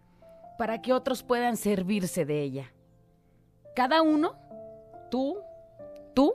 para 0.56 0.80
que 0.80 0.94
otros 0.94 1.22
puedan 1.22 1.58
servirse 1.58 2.24
de 2.24 2.40
ella. 2.40 2.72
Cada 3.76 4.00
uno, 4.00 4.34
tú, 5.10 5.36
tú, 6.14 6.32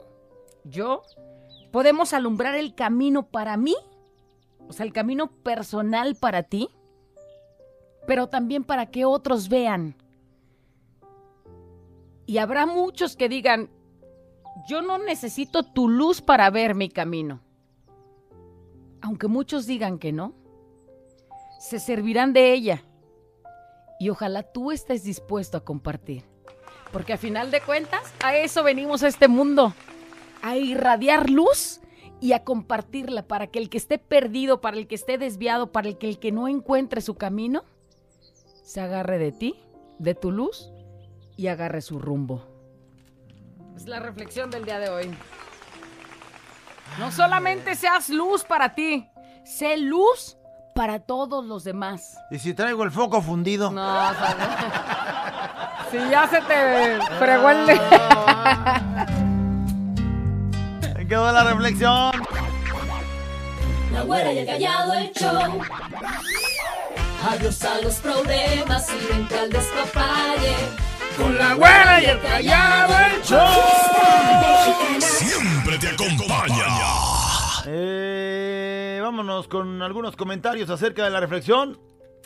yo, 0.62 1.02
podemos 1.72 2.12
alumbrar 2.14 2.54
el 2.54 2.76
camino 2.76 3.24
para 3.24 3.56
mí, 3.56 3.74
o 4.68 4.72
sea, 4.72 4.86
el 4.86 4.92
camino 4.92 5.26
personal 5.42 6.14
para 6.14 6.44
ti, 6.44 6.68
pero 8.06 8.28
también 8.28 8.62
para 8.62 8.86
que 8.86 9.04
otros 9.04 9.48
vean. 9.48 9.96
Y 12.24 12.38
habrá 12.38 12.66
muchos 12.66 13.16
que 13.16 13.28
digan, 13.28 13.68
yo 14.68 14.80
no 14.80 14.98
necesito 14.98 15.64
tu 15.64 15.88
luz 15.88 16.22
para 16.22 16.48
ver 16.50 16.76
mi 16.76 16.88
camino. 16.88 17.40
Aunque 19.02 19.28
muchos 19.28 19.66
digan 19.66 19.98
que 19.98 20.12
no, 20.12 20.34
se 21.58 21.78
servirán 21.78 22.32
de 22.32 22.52
ella. 22.52 22.84
Y 23.98 24.08
ojalá 24.08 24.42
tú 24.42 24.72
estés 24.72 25.04
dispuesto 25.04 25.58
a 25.58 25.64
compartir. 25.64 26.24
Porque 26.92 27.12
a 27.12 27.18
final 27.18 27.50
de 27.50 27.60
cuentas, 27.60 28.12
a 28.22 28.34
eso 28.36 28.62
venimos 28.62 29.02
a 29.02 29.08
este 29.08 29.28
mundo. 29.28 29.74
A 30.42 30.56
irradiar 30.56 31.28
luz 31.28 31.80
y 32.20 32.32
a 32.32 32.44
compartirla 32.44 33.22
para 33.22 33.46
que 33.46 33.58
el 33.58 33.68
que 33.68 33.78
esté 33.78 33.98
perdido, 33.98 34.60
para 34.60 34.76
el 34.76 34.86
que 34.86 34.94
esté 34.94 35.18
desviado, 35.18 35.70
para 35.70 35.88
el 35.88 35.98
que 35.98 36.08
el 36.08 36.18
que 36.18 36.32
no 36.32 36.48
encuentre 36.48 37.00
su 37.00 37.14
camino, 37.14 37.64
se 38.62 38.80
agarre 38.80 39.18
de 39.18 39.32
ti, 39.32 39.56
de 39.98 40.14
tu 40.14 40.30
luz 40.30 40.70
y 41.36 41.48
agarre 41.48 41.80
su 41.80 41.98
rumbo. 41.98 42.44
Es 43.76 43.86
la 43.86 44.00
reflexión 44.00 44.50
del 44.50 44.64
día 44.64 44.78
de 44.78 44.90
hoy. 44.90 45.10
No 46.98 47.12
solamente 47.12 47.74
seas 47.76 48.08
luz 48.08 48.42
para 48.44 48.74
ti, 48.74 49.08
sé 49.44 49.76
luz 49.76 50.36
para 50.74 50.98
todos 50.98 51.44
los 51.44 51.62
demás. 51.64 52.16
¿Y 52.30 52.38
si 52.38 52.54
traigo 52.54 52.82
el 52.84 52.90
foco 52.90 53.20
fundido? 53.22 53.70
No, 53.70 53.82
o 53.82 54.14
sea, 54.14 54.34
no. 54.38 54.46
Si 55.90 55.98
ya 56.10 56.26
se 56.28 56.40
te 56.42 56.98
fregó 57.18 57.50
el... 57.50 57.66
Me 60.94 61.06
quedó 61.06 61.30
la 61.32 61.44
reflexión. 61.44 62.12
La 63.92 64.02
güera 64.02 64.32
y 64.32 64.38
el 64.38 64.46
callado 64.46 64.94
el 64.94 65.12
show. 65.12 65.60
Adiós 67.28 67.62
a 67.64 67.80
los 67.80 67.94
problemas 67.96 68.86
y 68.90 69.06
vente 69.12 69.38
al 69.38 69.50
despapalle. 69.50 70.56
Con 71.20 71.36
la 71.36 71.54
güera 71.54 72.02
y 72.02 72.06
el 72.06 72.20
callado 72.20 72.94
el 73.06 73.22
Siempre 75.02 75.78
te 75.78 75.88
acompaña. 75.88 76.64
Eh, 77.66 79.00
vámonos 79.02 79.46
con 79.48 79.82
algunos 79.82 80.16
comentarios 80.16 80.70
acerca 80.70 81.04
de 81.04 81.10
la 81.10 81.20
reflexión. 81.20 81.78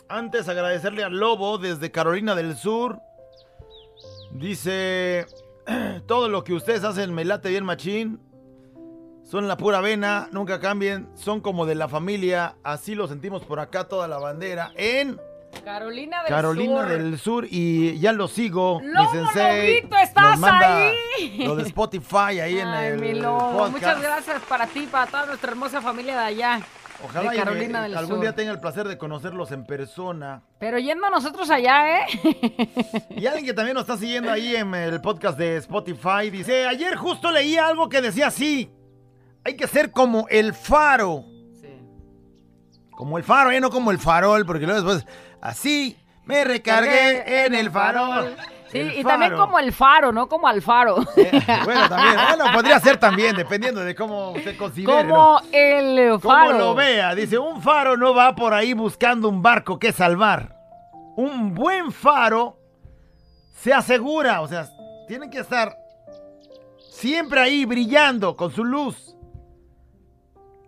Antes 0.07 0.47
agradecerle 0.47 1.03
al 1.03 1.19
Lobo 1.19 1.57
desde 1.57 1.91
Carolina 1.91 2.35
del 2.35 2.55
Sur. 2.55 2.99
Dice, 4.31 5.25
todo 6.07 6.29
lo 6.29 6.43
que 6.43 6.53
ustedes 6.53 6.83
hacen 6.83 7.13
me 7.13 7.25
late 7.25 7.49
bien 7.49 7.65
machín. 7.65 8.21
Son 9.23 9.47
la 9.47 9.57
pura 9.57 9.81
vena, 9.81 10.29
nunca 10.31 10.59
cambien, 10.59 11.09
son 11.15 11.41
como 11.41 11.65
de 11.65 11.73
la 11.73 11.89
familia, 11.89 12.57
así 12.63 12.93
lo 12.93 13.07
sentimos 13.07 13.43
por 13.43 13.59
acá 13.59 13.87
toda 13.87 14.07
la 14.07 14.19
bandera 14.19 14.71
en 14.75 15.19
Carolina 15.63 16.19
del 16.23 16.29
Carolina 16.29 16.81
Sur. 16.81 16.87
del 16.89 17.19
Sur 17.19 17.47
y 17.49 17.99
ya 17.99 18.11
lo 18.11 18.27
sigo, 18.27 18.79
mi 18.81 18.87
Lobo 18.87 19.11
sensei. 19.11 19.79
Lobito, 19.79 19.97
¿estás 19.97 20.31
nos 20.31 20.39
manda 20.39 20.87
ahí? 20.87 21.37
Lo 21.45 21.55
de 21.55 21.63
Spotify 21.63 22.39
ahí 22.41 22.59
en 22.59 22.67
Ay, 22.67 22.87
el 22.93 22.99
mi 22.99 23.13
lobo, 23.13 23.39
podcast. 23.51 23.71
Muchas 23.71 24.01
gracias 24.01 24.41
para 24.47 24.67
ti, 24.67 24.87
para 24.91 25.07
toda 25.07 25.25
nuestra 25.25 25.51
hermosa 25.51 25.81
familia 25.81 26.13
de 26.19 26.25
allá. 26.25 26.61
Ojalá 27.03 27.29
de 27.31 27.37
me- 27.37 27.43
Carolina 27.43 27.83
del 27.83 27.97
algún 27.97 28.15
Sur. 28.15 28.21
día 28.21 28.35
tenga 28.35 28.51
el 28.51 28.59
placer 28.59 28.87
de 28.87 28.97
conocerlos 28.97 29.51
en 29.51 29.65
persona. 29.65 30.43
Pero 30.59 30.79
yendo 30.79 31.09
nosotros 31.09 31.49
allá, 31.49 31.99
¿eh? 31.99 32.05
Y 33.17 33.25
alguien 33.25 33.45
que 33.45 33.53
también 33.53 33.73
nos 33.75 33.81
está 33.83 33.97
siguiendo 33.97 34.31
ahí 34.31 34.55
en 34.55 34.73
el 34.73 35.01
podcast 35.01 35.37
de 35.37 35.57
Spotify 35.57 36.29
dice, 36.31 36.65
ayer 36.67 36.95
justo 36.95 37.31
leí 37.31 37.57
algo 37.57 37.89
que 37.89 38.01
decía 38.01 38.27
así, 38.27 38.71
hay 39.43 39.55
que 39.57 39.67
ser 39.67 39.91
como 39.91 40.25
el 40.29 40.53
faro. 40.53 41.25
Como 42.95 43.17
el 43.17 43.23
faro, 43.23 43.51
¿eh? 43.51 43.59
no 43.59 43.69
como 43.69 43.91
el 43.91 43.99
farol, 43.99 44.45
porque 44.45 44.65
luego 44.65 44.81
después, 44.83 45.07
así 45.41 45.97
me 46.25 46.43
recargué 46.43 47.45
en 47.45 47.53
el 47.55 47.69
farol. 47.71 48.35
Sí, 48.71 48.79
El 48.79 48.99
y 48.99 49.03
también 49.03 49.35
como 49.35 49.59
el 49.59 49.71
faro, 49.71 50.11
¿no? 50.11 50.27
Como 50.27 50.47
al 50.47 50.61
faro. 50.61 50.97
Eh, 51.15 51.41
bueno, 51.63 51.87
también, 51.87 52.15
bueno, 52.29 52.45
podría 52.53 52.79
ser 52.79 52.97
también, 52.97 53.35
dependiendo 53.35 53.81
de 53.81 53.93
cómo 53.95 54.31
usted 54.31 54.57
considere. 54.57 55.03
¿no? 55.03 55.09
como 55.13 55.41
el 55.51 56.19
Como 56.19 56.33
faro. 56.33 56.57
lo 56.57 56.75
vea, 56.75 57.13
dice, 57.13 57.37
un 57.37 57.61
faro 57.61 57.95
no 57.95 58.15
va 58.15 58.35
por 58.35 58.53
ahí 58.53 58.73
buscando 58.73 59.29
un 59.29 59.41
barco 59.41 59.77
que 59.77 59.91
salvar. 59.91 60.55
Un 61.15 61.53
buen 61.53 61.91
faro 61.91 62.57
se 63.61 63.71
asegura, 63.71 64.41
o 64.41 64.47
sea, 64.47 64.67
tiene 65.07 65.29
que 65.29 65.39
estar 65.39 65.77
siempre 66.89 67.39
ahí 67.39 67.65
brillando 67.65 68.35
con 68.35 68.51
su 68.51 68.63
luz. 68.65 69.15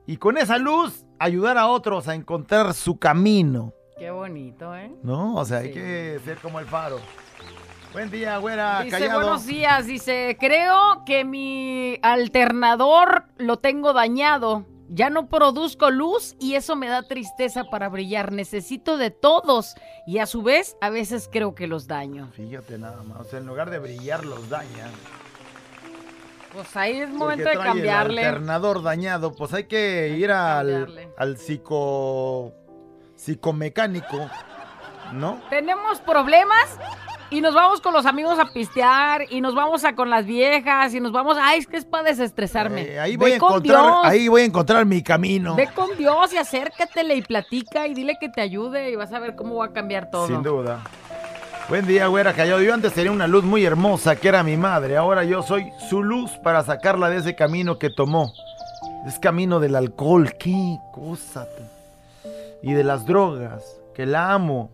Y 0.05 0.17
con 0.17 0.37
esa 0.37 0.57
luz 0.57 1.03
ayudar 1.19 1.57
a 1.57 1.67
otros 1.67 2.07
a 2.07 2.15
encontrar 2.15 2.73
su 2.73 2.97
camino, 2.97 3.73
Qué 3.97 4.11
bonito, 4.11 4.75
¿eh? 4.75 4.91
¿no? 5.01 5.35
O 5.35 5.43
sea, 5.45 5.57
hay 5.59 5.71
que 5.73 6.19
ser 6.23 6.37
como 6.37 6.59
el 6.59 6.67
faro. 6.67 6.99
Buen 7.93 8.11
día, 8.11 8.37
güera, 8.37 8.81
Dice, 8.83 8.99
callado. 8.99 9.21
buenos 9.21 9.45
días, 9.47 9.87
dice, 9.87 10.37
creo 10.39 11.03
que 11.03 11.25
mi 11.25 11.97
alternador 12.03 13.25
lo 13.37 13.57
tengo 13.57 13.93
dañado. 13.93 14.65
Ya 14.89 15.09
no 15.09 15.27
produzco 15.27 15.89
luz 15.89 16.35
y 16.39 16.53
eso 16.53 16.75
me 16.75 16.87
da 16.87 17.01
tristeza 17.03 17.65
para 17.65 17.89
brillar. 17.89 18.31
Necesito 18.31 18.97
de 18.97 19.09
todos 19.11 19.73
y 20.05 20.19
a 20.19 20.25
su 20.27 20.43
vez 20.43 20.77
a 20.79 20.89
veces 20.89 21.27
creo 21.31 21.55
que 21.55 21.67
los 21.67 21.87
daño. 21.87 22.29
Fíjate 22.33 22.77
nada 22.77 23.01
más, 23.03 23.21
o 23.21 23.23
sea, 23.25 23.39
en 23.39 23.47
lugar 23.47 23.69
de 23.69 23.79
brillar 23.79 24.23
los 24.25 24.47
daña. 24.49 24.89
Pues 26.53 26.75
ahí 26.75 26.99
es 27.01 27.09
momento 27.09 27.43
de 27.43 27.51
trae 27.51 27.55
el 27.55 27.73
cambiarle. 27.73 28.25
alternador 28.25 28.81
dañado, 28.81 29.35
pues 29.35 29.53
hay 29.53 29.65
que 29.65 30.09
ir 30.09 30.31
al, 30.31 30.67
cambiarle. 30.67 31.09
al 31.17 31.37
psico 31.37 32.53
psicomecánico, 33.15 34.29
¿no? 35.13 35.41
Tenemos 35.49 35.99
problemas 36.01 36.77
y 37.29 37.41
nos 37.41 37.53
vamos 37.53 37.81
con 37.81 37.93
los 37.93 38.05
amigos 38.05 38.39
a 38.39 38.45
pistear 38.53 39.25
y 39.29 39.41
nos 39.41 39.53
vamos 39.53 39.83
a 39.83 39.95
con 39.95 40.09
las 40.09 40.25
viejas 40.25 40.93
y 40.93 40.99
nos 41.01 41.11
vamos, 41.11 41.37
ay, 41.39 41.59
es 41.59 41.67
que 41.67 41.77
es 41.77 41.85
para 41.85 42.03
desestresarme. 42.05 42.83
Eh, 42.83 42.99
ahí 42.99 43.11
Ve 43.11 43.17
voy 43.17 43.31
a 43.33 43.37
con 43.39 43.49
encontrar, 43.49 43.81
Dios. 43.83 43.97
ahí 44.03 44.27
voy 44.29 44.41
a 44.43 44.45
encontrar 44.45 44.85
mi 44.85 45.03
camino. 45.03 45.55
Ve 45.55 45.67
con 45.73 45.97
Dios 45.97 46.31
y 46.33 46.37
acércatele 46.37 47.15
y 47.15 47.21
platica 47.21 47.85
y 47.87 47.93
dile 47.93 48.17
que 48.19 48.29
te 48.29 48.39
ayude 48.41 48.91
y 48.91 48.95
vas 48.95 49.11
a 49.11 49.19
ver 49.19 49.35
cómo 49.35 49.55
va 49.55 49.65
a 49.65 49.73
cambiar 49.73 50.09
todo. 50.09 50.27
Sin 50.27 50.41
duda. 50.41 50.79
Buen 51.69 51.85
día, 51.85 52.07
güera 52.07 52.31
callado. 52.31 52.61
Yo 52.61 52.73
antes 52.73 52.93
tenía 52.93 53.11
una 53.11 53.27
luz 53.27 53.43
muy 53.43 53.65
hermosa 53.65 54.15
que 54.15 54.29
era 54.29 54.41
mi 54.41 54.55
madre. 54.55 54.95
Ahora 54.95 55.25
yo 55.25 55.43
soy 55.43 55.69
su 55.89 56.01
luz 56.01 56.31
para 56.41 56.63
sacarla 56.63 57.09
de 57.09 57.17
ese 57.17 57.35
camino 57.35 57.77
que 57.77 57.89
tomó. 57.89 58.31
Es 59.05 59.19
camino 59.19 59.59
del 59.59 59.75
alcohol. 59.75 60.33
Qué 60.39 60.77
cosa. 60.93 61.45
Y 62.63 62.71
de 62.71 62.85
las 62.85 63.05
drogas. 63.05 63.81
Que 63.93 64.05
la 64.05 64.33
amo. 64.33 64.71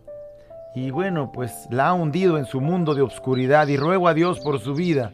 Y 0.75 0.91
bueno, 0.91 1.31
pues 1.31 1.65
la 1.71 1.87
ha 1.87 1.93
hundido 1.93 2.37
en 2.37 2.45
su 2.45 2.61
mundo 2.61 2.93
de 2.93 3.01
obscuridad. 3.01 3.67
Y 3.69 3.77
ruego 3.77 4.07
a 4.07 4.13
Dios 4.13 4.39
por 4.41 4.59
su 4.59 4.75
vida 4.75 5.13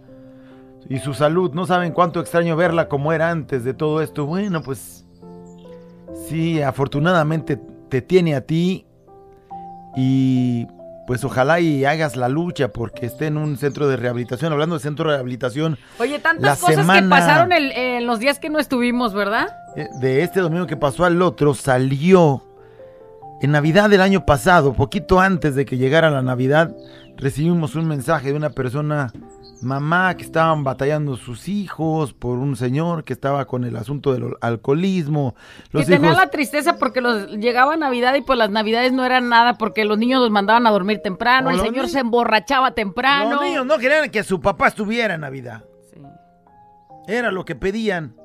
y 0.89 0.99
su 0.99 1.13
salud. 1.13 1.53
No 1.53 1.65
saben 1.65 1.93
cuánto 1.93 2.19
extraño 2.19 2.57
verla 2.57 2.89
como 2.89 3.13
era 3.13 3.29
antes 3.29 3.63
de 3.63 3.73
todo 3.73 4.01
esto. 4.01 4.25
Bueno, 4.25 4.61
pues 4.61 5.05
sí, 6.27 6.61
afortunadamente 6.61 7.57
te 7.87 8.01
tiene 8.01 8.35
a 8.35 8.41
ti 8.41 8.85
y 9.95 10.67
pues 11.09 11.23
ojalá 11.23 11.59
y 11.59 11.85
hagas 11.85 12.15
la 12.15 12.29
lucha 12.29 12.67
porque 12.67 13.07
esté 13.07 13.25
en 13.25 13.37
un 13.37 13.57
centro 13.57 13.87
de 13.87 13.97
rehabilitación. 13.97 14.53
Hablando 14.53 14.75
de 14.75 14.81
centro 14.81 15.09
de 15.09 15.15
rehabilitación, 15.15 15.79
Oye, 15.97 16.19
tantas 16.19 16.43
La 16.61 16.67
cosas 16.67 16.87
que 16.87 17.07
pasaron 17.09 17.51
el- 17.51 17.71
en 17.71 18.05
los 18.05 18.19
días 18.19 18.37
que 18.37 18.51
no 18.51 18.59
estuvimos, 18.59 19.15
¿verdad? 19.15 19.47
eh, 19.75 19.87
de 20.01 20.21
este 20.21 20.39
domingo 20.39 20.67
que 20.67 20.77
pasó 20.77 21.05
al 21.05 21.19
otro, 21.23 21.55
salió 21.55 22.43
en 23.41 23.51
Navidad 23.51 23.89
del 23.89 24.01
año 24.01 24.25
pasado, 24.25 24.73
poquito 24.73 25.19
antes 25.19 25.55
de 25.55 25.65
que 25.65 25.77
llegara 25.77 26.09
la 26.09 26.21
Navidad, 26.21 26.75
recibimos 27.15 27.75
un 27.75 27.87
mensaje 27.87 28.29
de 28.29 28.33
una 28.33 28.49
persona, 28.49 29.13
mamá, 29.61 30.15
que 30.17 30.23
estaban 30.23 30.65
batallando 30.65 31.15
sus 31.15 31.47
hijos 31.47 32.13
por 32.13 32.37
un 32.37 32.57
señor 32.57 33.05
que 33.05 33.13
estaba 33.13 33.45
con 33.45 33.63
el 33.63 33.77
asunto 33.77 34.11
del 34.11 34.35
alcoholismo. 34.41 35.35
Los 35.71 35.85
que 35.85 35.93
tenía 35.93 36.13
la 36.13 36.29
tristeza 36.29 36.77
porque 36.77 36.99
los 36.99 37.31
llegaba 37.31 37.77
Navidad 37.77 38.13
y 38.15 38.21
pues 38.21 38.37
las 38.37 38.49
Navidades 38.49 38.91
no 38.91 39.05
eran 39.05 39.29
nada 39.29 39.57
porque 39.57 39.85
los 39.85 39.97
niños 39.97 40.21
los 40.21 40.31
mandaban 40.31 40.67
a 40.67 40.71
dormir 40.71 40.99
temprano, 41.01 41.49
el 41.49 41.61
señor 41.61 41.87
se 41.87 41.99
emborrachaba 41.99 42.71
temprano. 42.71 43.35
los 43.35 43.41
niños 43.41 43.65
no 43.65 43.77
querían 43.77 44.09
que 44.09 44.23
su 44.23 44.41
papá 44.41 44.67
estuviera 44.67 45.13
en 45.13 45.21
Navidad. 45.21 45.63
Sí. 45.93 46.01
Era 47.07 47.31
lo 47.31 47.45
que 47.45 47.55
pedían. 47.55 48.18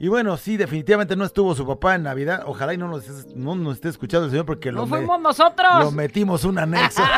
Y 0.00 0.06
bueno, 0.08 0.36
sí, 0.36 0.56
definitivamente 0.56 1.16
no 1.16 1.24
estuvo 1.24 1.54
su 1.56 1.66
papá 1.66 1.96
en 1.96 2.04
Navidad. 2.04 2.44
Ojalá 2.46 2.72
y 2.74 2.78
no 2.78 2.86
nos, 2.88 3.08
esté- 3.08 3.32
no 3.34 3.56
nos 3.56 3.74
esté 3.74 3.88
escuchando 3.88 4.26
el 4.26 4.30
señor 4.30 4.46
porque 4.46 4.70
lo, 4.70 4.86
me- 4.86 4.98
fuimos 4.98 5.20
nosotros. 5.20 5.68
lo 5.80 5.90
metimos 5.90 6.44
un 6.44 6.58
anexo. 6.58 7.02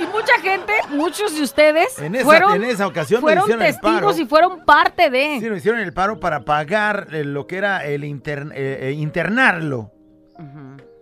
Y 0.00 0.04
mucha 0.06 0.36
gente, 0.40 0.72
muchos 0.90 1.34
de 1.36 1.42
ustedes 1.42 1.98
En 2.00 2.14
esa- 2.16 2.24
fueron, 2.24 2.54
en 2.56 2.64
esa 2.64 2.86
ocasión 2.88 3.20
fueron 3.20 3.44
hicieron 3.44 3.64
el 3.64 3.72
testigos 3.72 4.00
paro. 4.00 4.18
y 4.18 4.26
fueron 4.26 4.64
parte 4.64 5.10
de. 5.10 5.38
Sí, 5.38 5.48
nos 5.48 5.58
hicieron 5.58 5.80
el 5.80 5.92
paro 5.92 6.18
para 6.18 6.40
pagar 6.44 7.08
eh, 7.12 7.24
lo 7.24 7.46
que 7.46 7.58
era 7.58 7.84
el 7.84 8.02
intern- 8.02 8.50
eh, 8.52 8.88
eh, 8.88 8.92
internarlo. 8.92 9.92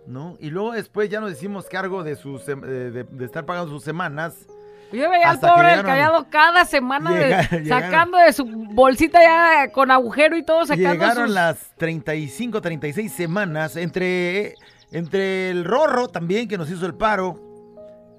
¿no? 0.05 0.35
Y 0.39 0.49
luego 0.49 0.73
después 0.73 1.09
ya 1.09 1.19
nos 1.21 1.31
hicimos 1.31 1.65
cargo 1.67 2.03
de 2.03 2.15
sus 2.15 2.47
eh, 2.47 2.55
de 2.55 3.25
estar 3.25 3.45
pagando 3.45 3.71
sus 3.71 3.83
semanas. 3.83 4.45
Yo 4.91 5.09
veía 5.09 5.29
al 5.31 5.39
pobre 5.39 5.69
del 5.77 5.83
callado 5.85 6.27
cada 6.29 6.65
semana 6.65 7.11
de- 7.13 7.47
Llega- 7.63 7.81
sacando 7.81 8.17
de 8.17 8.33
su 8.33 8.45
bolsita 8.45 9.21
ya 9.21 9.71
con 9.71 9.89
agujero 9.91 10.35
y 10.37 10.43
todo, 10.43 10.65
sacando 10.65 10.91
Llegaron 10.91 11.25
sus... 11.27 11.35
las 11.35 11.57
35, 11.77 12.61
36 12.61 13.11
semanas 13.11 13.75
entre, 13.77 14.55
entre 14.91 15.49
el 15.49 15.63
Rorro 15.65 16.07
también 16.09 16.47
que 16.47 16.57
nos 16.57 16.69
hizo 16.69 16.85
el 16.85 16.93
paro 16.95 17.39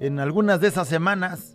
en 0.00 0.18
algunas 0.18 0.60
de 0.60 0.68
esas 0.68 0.88
semanas. 0.88 1.51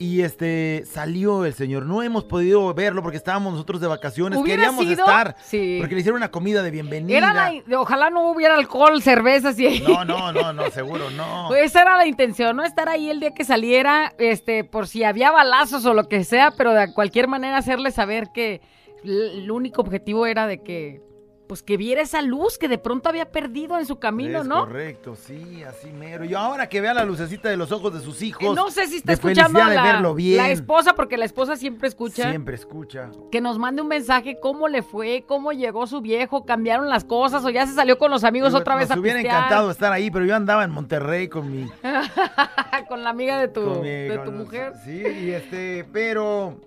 Y 0.00 0.22
este 0.22 0.84
salió 0.86 1.44
el 1.44 1.54
señor. 1.54 1.84
No 1.84 2.02
hemos 2.04 2.22
podido 2.24 2.72
verlo 2.72 3.02
porque 3.02 3.16
estábamos 3.16 3.52
nosotros 3.52 3.80
de 3.80 3.88
vacaciones. 3.88 4.38
Queríamos 4.44 4.84
sido- 4.84 5.04
estar. 5.04 5.34
sí. 5.42 5.78
Porque 5.80 5.94
le 5.96 6.00
hicieron 6.02 6.18
una 6.18 6.30
comida 6.30 6.62
de 6.62 6.70
bienvenida. 6.70 7.18
Era 7.18 7.32
la- 7.32 7.80
ojalá 7.80 8.08
no 8.08 8.30
hubiera 8.30 8.54
alcohol, 8.54 9.02
cervezas 9.02 9.58
y... 9.58 9.80
No, 9.80 10.04
no, 10.04 10.32
no, 10.32 10.52
no, 10.52 10.70
seguro 10.70 11.10
no. 11.10 11.46
Pues 11.48 11.64
esa 11.64 11.82
era 11.82 11.96
la 11.96 12.06
intención, 12.06 12.56
no 12.56 12.64
estar 12.64 12.88
ahí 12.88 13.10
el 13.10 13.18
día 13.18 13.32
que 13.34 13.44
saliera, 13.44 14.12
este, 14.18 14.62
por 14.62 14.86
si 14.86 15.02
había 15.02 15.32
balazos 15.32 15.84
o 15.84 15.94
lo 15.94 16.04
que 16.08 16.22
sea, 16.22 16.52
pero 16.56 16.72
de 16.74 16.92
cualquier 16.94 17.26
manera 17.26 17.56
hacerle 17.56 17.90
saber 17.90 18.28
que 18.32 18.60
el 19.02 19.50
único 19.50 19.80
objetivo 19.80 20.26
era 20.26 20.46
de 20.46 20.62
que, 20.62 21.02
pues 21.48 21.62
que 21.62 21.76
viera 21.76 22.02
esa 22.02 22.22
luz 22.22 22.58
que 22.58 22.68
de 22.68 22.78
pronto 22.78 23.08
había 23.08 23.30
perdido 23.32 23.78
en 23.78 23.86
su 23.86 23.98
camino, 23.98 24.40
es 24.42 24.46
¿no? 24.46 24.60
correcto, 24.60 25.16
sí, 25.16 25.62
así 25.64 25.90
mero. 25.90 26.24
Y 26.24 26.34
ahora 26.34 26.68
que 26.68 26.80
vea 26.80 26.92
la 26.94 27.04
lucecita 27.04 27.48
de 27.48 27.56
los 27.56 27.72
ojos 27.72 27.92
de 27.94 28.00
sus 28.00 28.20
hijos. 28.22 28.54
No 28.54 28.70
sé 28.70 28.86
si 28.86 28.96
está 28.98 29.08
de 29.12 29.14
escuchando 29.14 29.60
a 29.60 29.68
de 29.70 29.74
la, 29.76 29.82
verlo 29.82 30.14
bien. 30.14 30.36
la 30.36 30.50
esposa, 30.50 30.94
porque 30.94 31.16
la 31.16 31.24
esposa 31.24 31.56
siempre 31.56 31.88
escucha. 31.88 32.28
Siempre 32.30 32.54
escucha. 32.54 33.10
Que 33.32 33.40
nos 33.40 33.58
mande 33.58 33.80
un 33.82 33.88
mensaje, 33.88 34.38
cómo 34.40 34.68
le 34.68 34.82
fue, 34.82 35.24
cómo 35.26 35.52
llegó 35.52 35.86
su 35.86 36.00
viejo, 36.02 36.44
cambiaron 36.44 36.88
las 36.90 37.04
cosas 37.04 37.44
o 37.44 37.50
ya 37.50 37.66
se 37.66 37.72
salió 37.74 37.98
con 37.98 38.10
los 38.10 38.24
amigos 38.24 38.52
otra 38.54 38.76
vez 38.76 38.90
a 38.90 38.98
hubiera 38.98 39.18
pistear. 39.18 39.36
encantado 39.38 39.70
estar 39.70 39.90
ahí, 39.92 40.10
pero 40.10 40.26
yo 40.26 40.36
andaba 40.36 40.64
en 40.64 40.70
Monterrey 40.70 41.28
con 41.28 41.50
mi, 41.50 41.66
con 42.88 43.02
la 43.02 43.10
amiga 43.10 43.38
de 43.40 43.48
tu, 43.48 43.60
mi- 43.80 43.88
de 43.88 44.18
tu 44.24 44.30
los- 44.32 44.34
mujer. 44.34 44.72
Sí, 44.84 45.02
y 45.02 45.30
este, 45.30 45.84
pero 45.92 46.60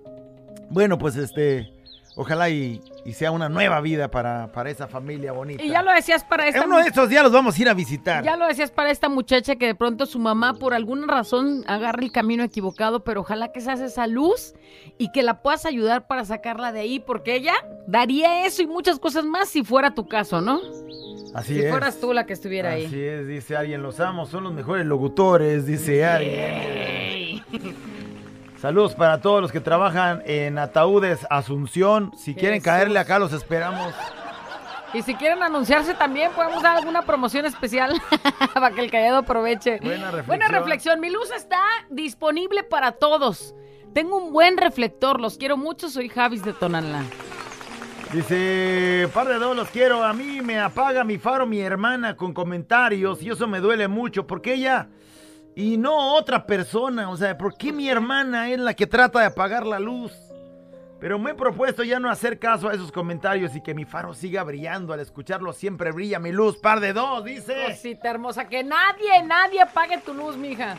bueno, 0.70 0.98
pues 0.98 1.15
este, 1.17 1.72
ojalá 2.21 2.49
y, 2.49 2.81
y 3.03 3.13
sea 3.13 3.31
una 3.31 3.49
nueva 3.49 3.81
vida 3.81 4.10
para, 4.10 4.51
para 4.51 4.69
esa 4.69 4.88
familia 4.88 5.31
bonita. 5.31 5.63
Y 5.63 5.69
ya 5.69 5.81
lo 5.81 5.91
decías 5.91 6.23
para 6.23 6.47
esta 6.47 6.62
En 6.62 6.67
uno 6.67 6.77
de 6.77 6.88
estos 6.88 7.10
días 7.10 7.23
los 7.23 7.31
vamos 7.31 7.57
a 7.57 7.62
ir 7.62 7.69
a 7.69 7.73
visitar. 7.73 8.23
Ya 8.23 8.38
lo 8.38 8.47
decías 8.47 8.71
para 8.71 8.91
esta 8.91 9.10
muchacha 9.10 9.55
que 9.55 9.65
de 9.65 9.75
pronto 9.75 10.05
su 10.05 10.19
mamá 10.19 10.53
por 10.53 10.73
alguna 10.73 11.07
razón 11.07 11.63
agarra 11.67 12.03
el 12.03 12.12
camino 12.12 12.43
equivocado, 12.43 13.03
pero 13.03 13.21
ojalá 13.21 13.51
que 13.51 13.62
se 13.62 13.71
hace 13.71 13.86
esa 13.86 14.07
luz 14.07 14.53
y 14.97 15.12
que 15.12 15.23
la 15.23 15.41
puedas 15.41 15.65
ayudar 15.65 16.07
para 16.07 16.23
sacarla 16.25 16.71
de 16.71 16.81
ahí, 16.81 16.99
porque 16.99 17.36
ella 17.36 17.53
daría 17.88 18.45
eso 18.45 18.62
y 18.62 18.67
muchas 18.67 18.99
cosas 18.99 19.25
más 19.25 19.49
si 19.49 19.63
fuera 19.63 19.93
tu 19.93 20.07
caso, 20.07 20.41
¿no? 20.41 20.62
Así 21.34 21.55
si 21.55 21.62
es. 21.62 21.69
fueras 21.69 21.99
tú 21.99 22.13
la 22.13 22.25
que 22.25 22.34
estuviera 22.34 22.71
ahí. 22.71 22.86
Así 22.86 23.01
es, 23.01 23.27
dice 23.27 23.55
alguien, 23.55 23.81
los 23.81 23.99
amos, 23.99 24.29
son 24.29 24.43
los 24.43 24.53
mejores 24.53 24.86
locutores, 24.86 25.65
dice 25.65 26.05
alguien. 26.05 27.43
Saludos 28.62 28.93
para 28.93 29.19
todos 29.19 29.41
los 29.41 29.52
que 29.52 29.60
trabajan 29.60 30.21
en 30.24 30.60
Ataúdes 30.60 31.26
Asunción. 31.32 32.12
Si 32.15 32.36
quieren 32.36 32.60
Jesús. 32.60 32.65
caerle 32.65 33.00
acá, 33.00 33.17
los 33.17 33.34
esperamos. 33.34 33.91
Y 34.93 35.02
si 35.02 35.15
quieren 35.15 35.41
anunciarse 35.41 35.95
también, 35.95 36.32
podemos 36.34 36.62
dar 36.62 36.78
alguna 36.78 37.02
promoción 37.02 37.45
especial 37.45 38.00
para 38.54 38.69
que 38.69 38.82
el 38.82 38.91
callado 38.91 39.17
aproveche. 39.17 39.80
Buena 39.80 40.12
reflexión. 40.12 40.26
Buena 40.28 40.47
reflexión. 40.47 41.00
Mi 41.00 41.10
luz 41.10 41.32
está 41.36 41.60
disponible 41.89 42.62
para 42.62 42.91
todos. 42.91 43.56
Tengo 43.95 44.17
un 44.17 44.32
buen 44.32 44.58
reflector, 44.58 45.19
los 45.19 45.39
quiero 45.39 45.58
mucho, 45.58 45.89
soy 45.89 46.08
Javis 46.08 46.43
de 46.43 46.54
Tonalá. 46.54 47.02
Dice, 48.13 49.10
par 49.12 49.28
de 49.28 49.39
dos 49.39 49.56
los 49.56 49.69
quiero. 49.69 50.04
A 50.04 50.13
mí 50.13 50.39
me 50.41 50.60
apaga 50.60 51.04
mi 51.04 51.17
faro 51.17 51.47
mi 51.47 51.62
hermana 51.62 52.15
con 52.15 52.32
comentarios 52.32 53.24
y 53.24 53.32
eso 53.32 53.47
me 53.47 53.60
duele 53.60 53.88
mucho 53.88 54.28
porque 54.28 54.54
ella 54.54 54.88
y 55.56 55.78
no 55.78 56.16
otra 56.16 56.46
persona. 56.46 57.10
O 57.10 57.18
sea, 57.18 57.38
¿por 57.38 57.58
qué 57.58 57.72
mi 57.72 57.90
hermana 57.90 58.50
es 58.50 58.60
la 58.60 58.74
que 58.74 58.88
trata 58.88 59.20
de 59.20 59.26
apagar 59.26 59.66
la 59.66 59.80
luz? 59.80 60.14
Pero 61.00 61.18
me 61.18 61.32
he 61.32 61.34
propuesto 61.34 61.84
ya 61.84 62.00
no 62.00 62.12
hacer 62.12 62.38
caso 62.38 62.70
a 62.70 62.74
esos 62.74 62.92
comentarios 62.92 63.56
y 63.56 63.62
que 63.62 63.74
mi 63.74 63.86
faro 63.86 64.14
siga 64.14 64.44
brillando. 64.44 64.94
Al 64.94 65.00
escucharlo 65.00 65.52
siempre 65.52 65.92
brilla 65.92 66.20
mi 66.20 66.32
luz. 66.32 66.58
Par 66.58 66.80
de 66.80 66.94
dos, 66.94 67.26
dice. 67.26 67.56
Cosita 67.70 68.12
hermosa, 68.12 68.48
que 68.48 68.64
nadie, 68.64 69.24
nadie 69.26 69.62
apague 69.62 69.98
tu 69.98 70.14
luz, 70.14 70.38
mija. 70.38 70.78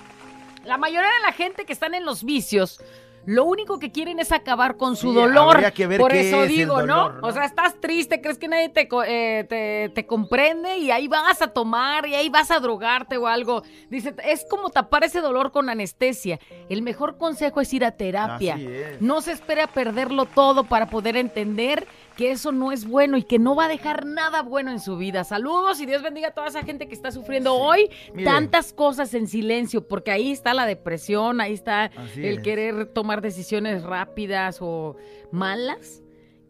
La 0.65 0.79
mayoría 0.79 1.11
de 1.11 1.27
la 1.27 1.33
gente 1.33 1.65
que 1.65 1.73
están 1.73 1.95
en 1.95 2.05
los 2.05 2.23
vicios, 2.23 2.81
lo 3.25 3.45
único 3.45 3.79
que 3.79 3.93
quieren 3.93 4.19
es 4.19 4.33
acabar 4.33 4.77
con 4.77 4.97
su 4.97 5.11
Sí, 5.11 5.15
dolor. 5.15 5.73
que 5.73 5.87
ver 5.87 6.01
Por 6.01 6.13
eso 6.13 6.43
es 6.45 6.49
digo, 6.49 6.81
dolor, 6.81 7.15
¿no? 7.15 7.21
¿no? 7.21 7.29
O 7.29 7.33
sea, 7.33 7.45
estás 7.45 7.81
triste, 7.81 8.21
crees 8.21 8.39
que 8.39 8.49
nadie 8.49 8.69
te, 8.69 8.89
eh, 9.07 9.45
te, 9.49 9.91
te 9.95 10.07
comprende 10.07 10.79
y 10.79 10.91
ahí 10.91 11.09
vas 11.09 11.41
a 11.43 11.49
tomar 11.49 12.07
y 12.07 12.15
ahí 12.15 12.29
vas 12.29 12.51
a 12.51 12.59
drogarte 12.59 13.17
o 13.17 13.27
algo. 13.27 13.63
Dice, 13.91 14.15
es 14.25 14.45
como 14.49 14.71
tapar 14.71 15.05
ese 15.05 15.21
dolor 15.21 15.53
con 15.53 15.69
anestesia. 15.69 16.39
El 16.69 16.83
mejor 16.83 17.17
consejo 17.17 17.61
es 17.61 17.73
ir 17.73 17.85
a 17.85 17.93
terapia. 17.93 18.55
Así 18.55 18.67
es. 18.67 19.01
No 19.01 19.21
se 19.21 19.33
espere 19.33 19.63
a 19.63 19.67
perderlo 19.69 20.27
todo 20.27 20.65
para 20.65 20.87
poder 20.87 21.17
entender 21.17 21.87
que 22.17 22.31
eso 22.31 22.53
no 22.53 22.73
es 22.73 22.87
bueno 22.87 23.17
y 23.17 23.23
que 23.23 23.39
no 23.39 23.55
va 23.55 23.67
a 23.67 23.69
dejar 23.69 24.07
nada 24.07 24.43
bueno 24.43 24.71
en 24.71 24.81
su 24.81 24.97
vida. 24.97 25.25
Saludos 25.25 25.81
y 25.81 25.87
Dios 25.87 26.03
bendiga 26.03 26.29
a 26.29 26.31
toda 26.33 26.49
esa 26.49 26.63
gente 26.63 26.89
que 26.89 26.95
está 26.95 27.11
sufriendo 27.11 27.55
hoy 27.55 27.89
tantas 28.25 28.73
cosas 28.73 29.13
en 29.15 29.27
silencio, 29.27 29.87
porque 29.87 30.11
ahí 30.11 30.33
está 30.33 30.55
la 30.55 30.67
depresión, 30.67 31.41
ahí 31.41 31.55
está 31.55 31.85
Así 31.97 32.25
el 32.25 32.39
es. 32.39 32.43
querer 32.43 32.87
tomar 32.87 33.21
decisiones 33.23 33.83
rápidas 33.83 34.59
o 34.61 34.97
malas. 35.31 36.03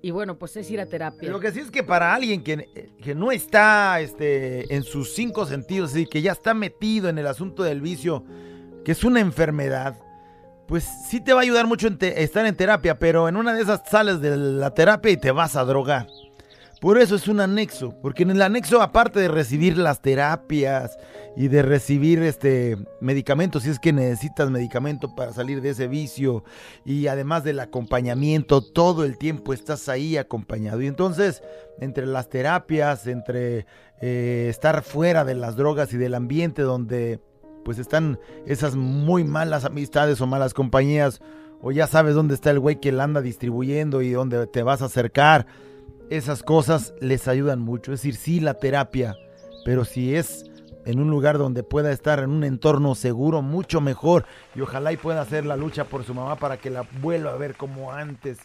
Y 0.04 0.10
bueno, 0.10 0.36
pues 0.36 0.56
es 0.56 0.68
ir 0.68 0.80
a 0.80 0.86
terapia. 0.86 1.30
Lo 1.30 1.38
que 1.38 1.52
sí 1.52 1.60
es 1.60 1.70
que 1.70 1.84
para 1.84 2.12
alguien 2.12 2.42
que, 2.42 2.90
que 3.00 3.14
no 3.14 3.30
está 3.30 4.00
este, 4.00 4.74
en 4.74 4.82
sus 4.82 5.12
cinco 5.14 5.46
sentidos, 5.46 5.96
y 5.96 6.06
que 6.06 6.22
ya 6.22 6.32
está 6.32 6.54
metido 6.54 7.08
en 7.08 7.18
el 7.18 7.26
asunto 7.28 7.62
del 7.62 7.80
vicio, 7.80 8.24
que 8.84 8.90
es 8.90 9.04
una 9.04 9.20
enfermedad, 9.20 9.96
pues 10.72 10.84
sí 10.84 11.20
te 11.20 11.34
va 11.34 11.40
a 11.40 11.42
ayudar 11.42 11.66
mucho 11.66 11.86
en 11.86 11.98
estar 12.00 12.46
en 12.46 12.56
terapia, 12.56 12.98
pero 12.98 13.28
en 13.28 13.36
una 13.36 13.52
de 13.52 13.60
esas 13.60 13.82
sales 13.90 14.22
de 14.22 14.34
la 14.38 14.72
terapia 14.72 15.12
y 15.12 15.18
te 15.18 15.30
vas 15.30 15.54
a 15.54 15.66
drogar. 15.66 16.06
Por 16.80 16.96
eso 16.96 17.14
es 17.14 17.28
un 17.28 17.40
anexo, 17.40 17.94
porque 18.00 18.22
en 18.22 18.30
el 18.30 18.40
anexo, 18.40 18.80
aparte 18.80 19.20
de 19.20 19.28
recibir 19.28 19.76
las 19.76 20.00
terapias 20.00 20.96
y 21.36 21.48
de 21.48 21.60
recibir 21.60 22.22
este 22.22 22.78
medicamentos, 23.02 23.64
si 23.64 23.68
es 23.68 23.78
que 23.78 23.92
necesitas 23.92 24.48
medicamento 24.48 25.14
para 25.14 25.34
salir 25.34 25.60
de 25.60 25.68
ese 25.68 25.88
vicio, 25.88 26.42
y 26.86 27.06
además 27.06 27.44
del 27.44 27.60
acompañamiento, 27.60 28.62
todo 28.62 29.04
el 29.04 29.18
tiempo 29.18 29.52
estás 29.52 29.90
ahí 29.90 30.16
acompañado. 30.16 30.80
Y 30.80 30.86
entonces, 30.86 31.42
entre 31.80 32.06
las 32.06 32.30
terapias, 32.30 33.06
entre 33.06 33.66
eh, 34.00 34.46
estar 34.48 34.82
fuera 34.82 35.26
de 35.26 35.34
las 35.34 35.54
drogas 35.54 35.92
y 35.92 35.98
del 35.98 36.14
ambiente 36.14 36.62
donde 36.62 37.20
pues 37.64 37.78
están 37.78 38.18
esas 38.46 38.76
muy 38.76 39.24
malas 39.24 39.64
amistades 39.64 40.20
o 40.20 40.26
malas 40.26 40.54
compañías, 40.54 41.20
o 41.60 41.70
ya 41.72 41.86
sabes 41.86 42.14
dónde 42.14 42.34
está 42.34 42.50
el 42.50 42.58
güey 42.58 42.80
que 42.80 42.92
la 42.92 43.04
anda 43.04 43.20
distribuyendo 43.20 44.02
y 44.02 44.10
dónde 44.10 44.46
te 44.46 44.62
vas 44.62 44.82
a 44.82 44.86
acercar, 44.86 45.46
esas 46.10 46.42
cosas 46.42 46.94
les 47.00 47.28
ayudan 47.28 47.60
mucho. 47.60 47.92
Es 47.92 48.00
decir, 48.00 48.16
sí, 48.16 48.40
la 48.40 48.54
terapia, 48.54 49.16
pero 49.64 49.84
si 49.84 50.14
es 50.14 50.44
en 50.84 51.00
un 51.00 51.10
lugar 51.10 51.38
donde 51.38 51.62
pueda 51.62 51.92
estar 51.92 52.18
en 52.20 52.30
un 52.30 52.44
entorno 52.44 52.94
seguro, 52.94 53.42
mucho 53.42 53.80
mejor. 53.80 54.26
Y 54.54 54.60
ojalá 54.60 54.92
y 54.92 54.96
pueda 54.96 55.20
hacer 55.20 55.46
la 55.46 55.56
lucha 55.56 55.84
por 55.84 56.04
su 56.04 56.14
mamá 56.14 56.36
para 56.36 56.56
que 56.56 56.70
la 56.70 56.86
vuelva 57.00 57.32
a 57.32 57.36
ver 57.36 57.56
como 57.56 57.92
antes. 57.92 58.38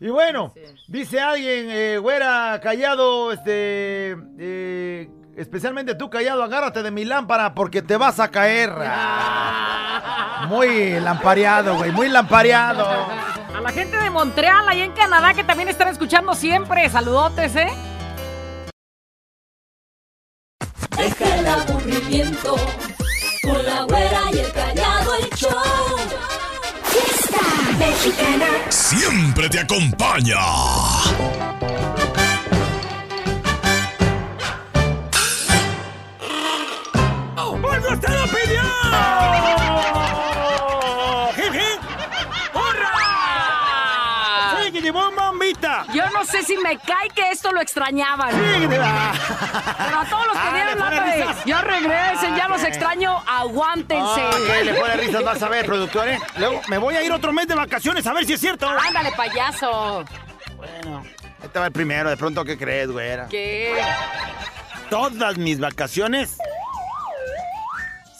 Y 0.00 0.10
bueno, 0.10 0.52
dice 0.86 1.18
alguien, 1.18 1.70
eh, 1.70 1.98
güera, 1.98 2.60
callado, 2.62 3.32
este, 3.32 4.16
eh, 4.38 5.10
Especialmente 5.38 5.94
tú, 5.94 6.10
callado, 6.10 6.42
agárrate 6.42 6.82
de 6.82 6.90
mi 6.90 7.04
lámpara 7.04 7.54
porque 7.54 7.80
te 7.80 7.96
vas 7.96 8.18
a 8.18 8.28
caer. 8.28 8.72
Muy 10.48 10.98
lampareado, 10.98 11.76
güey, 11.76 11.92
muy 11.92 12.08
lampareado. 12.08 12.84
A 12.84 13.60
la 13.60 13.70
gente 13.70 13.96
de 13.96 14.10
Montreal, 14.10 14.68
ahí 14.68 14.80
en 14.80 14.90
Canadá, 14.92 15.34
que 15.34 15.44
también 15.44 15.68
están 15.68 15.86
escuchando 15.86 16.34
siempre. 16.34 16.88
Saludotes, 16.90 17.54
¿eh? 17.54 17.68
Deja 20.96 21.36
el 21.36 21.46
aburrimiento 21.46 22.56
con 23.44 23.64
la 23.64 23.82
güera 23.84 24.20
y 24.32 24.38
el 24.38 24.52
callado 24.52 25.14
el 25.14 25.30
show. 25.36 25.52
Fiesta 26.82 27.38
mexicana. 27.78 28.46
Siempre 28.70 29.48
te 29.48 29.60
acompaña. 29.60 30.36
No 46.18 46.24
sé 46.24 46.42
si 46.42 46.56
me 46.56 46.78
cae 46.78 47.08
que 47.14 47.30
esto 47.30 47.52
lo 47.52 47.60
extrañaban. 47.60 48.30
¡Síguete! 48.30 48.76
Pero 48.76 49.98
a 50.00 50.04
todos 50.08 50.26
los 50.26 50.36
que 50.36 50.48
Ah, 50.48 50.52
dieron 50.54 50.90
de, 50.90 51.00
risas. 51.00 51.44
ya 51.44 51.60
regresen, 51.60 52.36
ya 52.36 52.48
los 52.48 52.62
extraño, 52.64 53.22
aguántense. 53.26 54.04
Ok, 54.26 54.64
le 54.64 54.74
pone 54.74 54.96
risas, 54.96 55.22
vas 55.24 55.42
a 55.42 55.48
ver, 55.48 55.64
productor, 55.66 56.08
¿eh? 56.08 56.18
Luego 56.38 56.60
me 56.68 56.78
voy 56.78 56.96
a 56.96 57.02
ir 57.02 57.12
otro 57.12 57.32
mes 57.32 57.46
de 57.46 57.54
vacaciones 57.54 58.06
a 58.06 58.12
ver 58.12 58.24
si 58.24 58.32
es 58.32 58.40
cierto. 58.40 58.68
Ándale, 58.68 59.12
payaso. 59.12 60.04
Bueno, 60.56 61.04
este 61.42 61.58
va 61.58 61.66
el 61.66 61.72
primero, 61.72 62.10
de 62.10 62.16
pronto, 62.16 62.44
¿qué 62.44 62.58
crees, 62.58 62.90
güera? 62.90 63.28
¿Qué? 63.28 63.74
Todas 64.90 65.36
mis 65.36 65.60
vacaciones. 65.60 66.38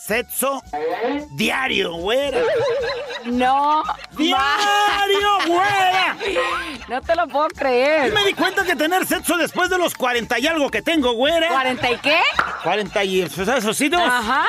Sexo 0.09 0.62
diario, 1.33 1.92
güera. 1.92 2.38
No. 3.27 3.83
¡Diario, 4.12 5.29
güera! 5.47 6.16
No 6.88 7.03
te 7.03 7.14
lo 7.14 7.29
puedo 7.29 7.49
creer. 7.49 8.11
Me 8.14 8.25
di 8.25 8.33
cuenta 8.33 8.64
que 8.64 8.75
tener 8.75 9.07
sexo 9.07 9.37
después 9.37 9.68
de 9.68 9.77
los 9.77 9.94
40 9.94 10.38
y 10.38 10.47
algo 10.47 10.71
que 10.71 10.81
tengo, 10.81 11.12
güera. 11.12 11.49
¿Cuarenta 11.49 11.90
y 11.90 11.99
qué? 11.99 12.21
40 12.62 13.05
y 13.05 13.21
esos 13.21 13.77
sí, 13.77 13.90
¿no? 13.90 14.03
Ajá. 14.03 14.47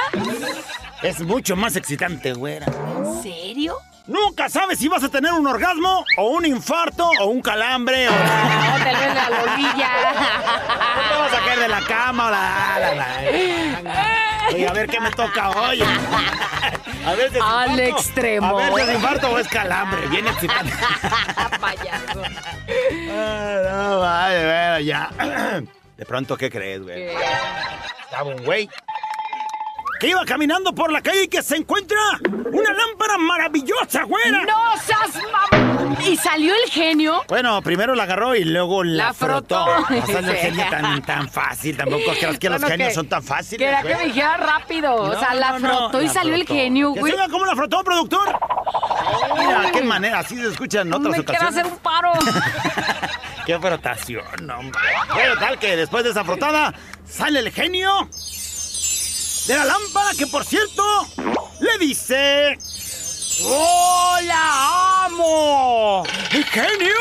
Es 1.03 1.19
mucho 1.19 1.57
más 1.57 1.75
excitante, 1.75 2.31
güera. 2.31 2.65
¿En 2.67 3.21
serio? 3.21 3.75
Nunca 4.07 4.47
sabes 4.47 4.79
si 4.79 4.87
vas 4.87 5.03
a 5.03 5.09
tener 5.09 5.33
un 5.33 5.45
orgasmo 5.45 6.05
o 6.15 6.29
un 6.29 6.45
infarto 6.45 7.11
o 7.19 7.25
un 7.25 7.41
calambre 7.41 8.07
o... 8.07 8.11
No, 8.11 8.77
te 8.85 8.91
la 8.93 9.29
lolilla. 9.29 9.89
No 10.95 11.15
te 11.15 11.21
vas 11.21 11.33
a 11.33 11.45
caer 11.45 11.59
de 11.59 11.67
la 11.67 11.81
cama 11.81 12.27
o 12.27 12.31
la... 12.31 12.77
la- 12.79 12.95
la- 13.83 14.28
Oye, 14.53 14.67
a 14.67 14.73
ver 14.73 14.87
qué 14.87 14.99
me 14.99 15.11
toca 15.11 15.49
hoy. 15.51 15.81
A 15.81 17.15
ver 17.15 17.31
si 17.31 17.37
es 17.37 17.43
Al 17.43 17.79
extremo. 17.79 18.59
A 18.59 18.69
ver 18.69 18.73
si 18.73 18.81
es 18.81 18.95
infarto 18.95 19.29
o 19.29 19.39
es 19.39 19.47
calambre. 19.47 20.07
Bien 20.07 20.27
excitante. 20.27 20.73
Payaso. 21.59 22.23
Ah, 23.11 23.61
no, 23.71 23.99
vale, 23.99 24.45
bueno, 24.45 24.79
ya. 24.79 25.09
De 25.97 26.05
pronto, 26.05 26.37
¿qué 26.37 26.49
crees, 26.49 26.81
güey? 26.81 27.09
Estaba 28.03 28.29
un 28.29 28.43
güey 28.43 28.69
que 29.99 30.07
iba 30.07 30.23
caminando 30.25 30.73
por 30.73 30.91
la 30.91 31.01
calle 31.01 31.23
y 31.23 31.27
que 31.27 31.43
se 31.43 31.57
encuentra 31.57 31.97
una 32.51 32.71
lámpara 32.73 33.17
maravillosa, 33.17 34.03
güera. 34.03 34.43
¡No 34.45 34.77
seas 34.81 35.09
mam... 35.51 35.97
¿Y 36.05 36.15
salió 36.15 36.53
el 36.55 36.69
genio? 36.71 37.23
Bueno, 37.27 37.61
primero 37.61 37.95
la 37.95 38.03
agarró 38.03 38.33
y 38.35 38.45
luego 38.45 38.83
la, 38.83 39.05
La 39.07 39.13
frotó. 39.13 39.65
frotó. 39.65 40.01
O 40.03 40.05
sea, 40.05 40.21
no 40.21 40.31
Sí. 40.31 40.37
genio 40.37 40.65
tan, 40.69 41.01
tan 41.01 41.29
fácil. 41.29 41.75
Tampoco 41.75 42.03
creas 42.17 42.39
que 42.39 42.49
los 42.49 42.61
Bueno, 42.61 42.71
genios 42.73 42.89
que- 42.89 42.95
son 42.95 43.09
tan 43.09 43.23
fáciles. 43.23 43.59
Quería 43.67 43.81
que 43.81 43.87
güey. 43.93 43.97
me 43.97 44.13
dijera 44.13 44.37
rápido. 44.37 44.95
o 44.95 45.19
sea, 45.19 45.33
la 45.33 45.51
no, 45.53 45.59
no, 45.59 45.67
frotó 45.89 46.01
y 46.01 46.07
la 46.07 46.13
salió 46.13 46.35
el 46.35 46.45
genio, 46.47 46.93
¿Que 46.93 46.99
güey. 47.01 47.13
oiga 47.13 47.27
cómo 47.29 47.45
la 47.45 47.55
frotó, 47.55 47.83
productor? 47.83 48.39
Mira, 49.37 49.69
qué 49.73 49.83
manera. 49.83 50.19
Así 50.19 50.35
se 50.37 50.47
escucha 50.47 50.81
en 50.81 50.93
otras 50.93 51.11
Me 51.15 51.19
ocasiones. 51.21 51.57
hacer 51.57 51.65
un 51.65 51.77
paro. 51.79 52.13
¡Qué 53.45 53.59
frotación, 53.59 54.49
hombre! 54.49 54.79
Bueno, 55.13 55.35
tal 55.39 55.57
que 55.59 55.75
después 55.75 56.03
de 56.03 56.11
esa 56.11 56.23
frotada 56.23 56.73
sale 57.05 57.39
el 57.39 57.51
genio 57.51 58.07
de 59.49 59.55
la 59.55 59.65
lámpara 59.65 60.11
que, 60.15 60.27
por 60.27 60.45
cierto, 60.45 60.83
le 61.59 61.77
dice... 61.79 62.55
¡Oh, 63.45 64.17
la 64.21 65.05
amo! 65.05 66.03
¿El 66.31 66.45
genio? 66.45 66.95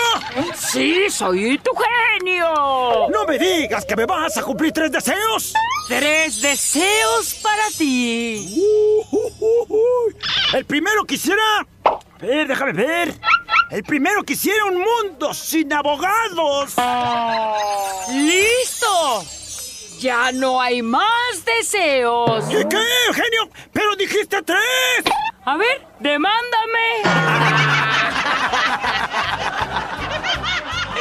Sí, 0.56 1.10
soy 1.10 1.58
tu 1.58 1.72
genio. 1.74 3.08
¡No 3.10 3.26
me 3.26 3.38
digas 3.38 3.84
que 3.84 3.94
me 3.94 4.06
vas 4.06 4.38
a 4.38 4.42
cumplir 4.42 4.72
tres 4.72 4.90
deseos! 4.90 5.52
Tres 5.88 6.40
deseos 6.40 7.34
para 7.42 7.68
ti. 7.76 8.56
Uh, 8.56 9.04
uh, 9.10 9.32
uh, 9.40 9.66
uh. 9.68 10.56
El 10.56 10.64
primero 10.64 11.04
quisiera... 11.04 11.42
A 11.84 11.98
ver, 12.18 12.48
déjame 12.48 12.72
ver. 12.72 13.14
El 13.70 13.82
primero 13.82 14.22
quisiera 14.24 14.64
un 14.64 14.78
mundo 14.78 15.34
sin 15.34 15.70
abogados. 15.70 16.72
¡Listo! 18.10 19.37
Ya 19.98 20.30
no 20.30 20.60
hay 20.60 20.80
más 20.80 21.44
deseos. 21.44 22.44
¿Qué, 22.44 22.64
qué, 22.68 22.84
genio? 23.14 23.50
¡Pero 23.72 23.96
dijiste 23.96 24.40
tres! 24.42 24.58
A 25.44 25.56
ver, 25.56 25.86
demándame. 25.98 27.02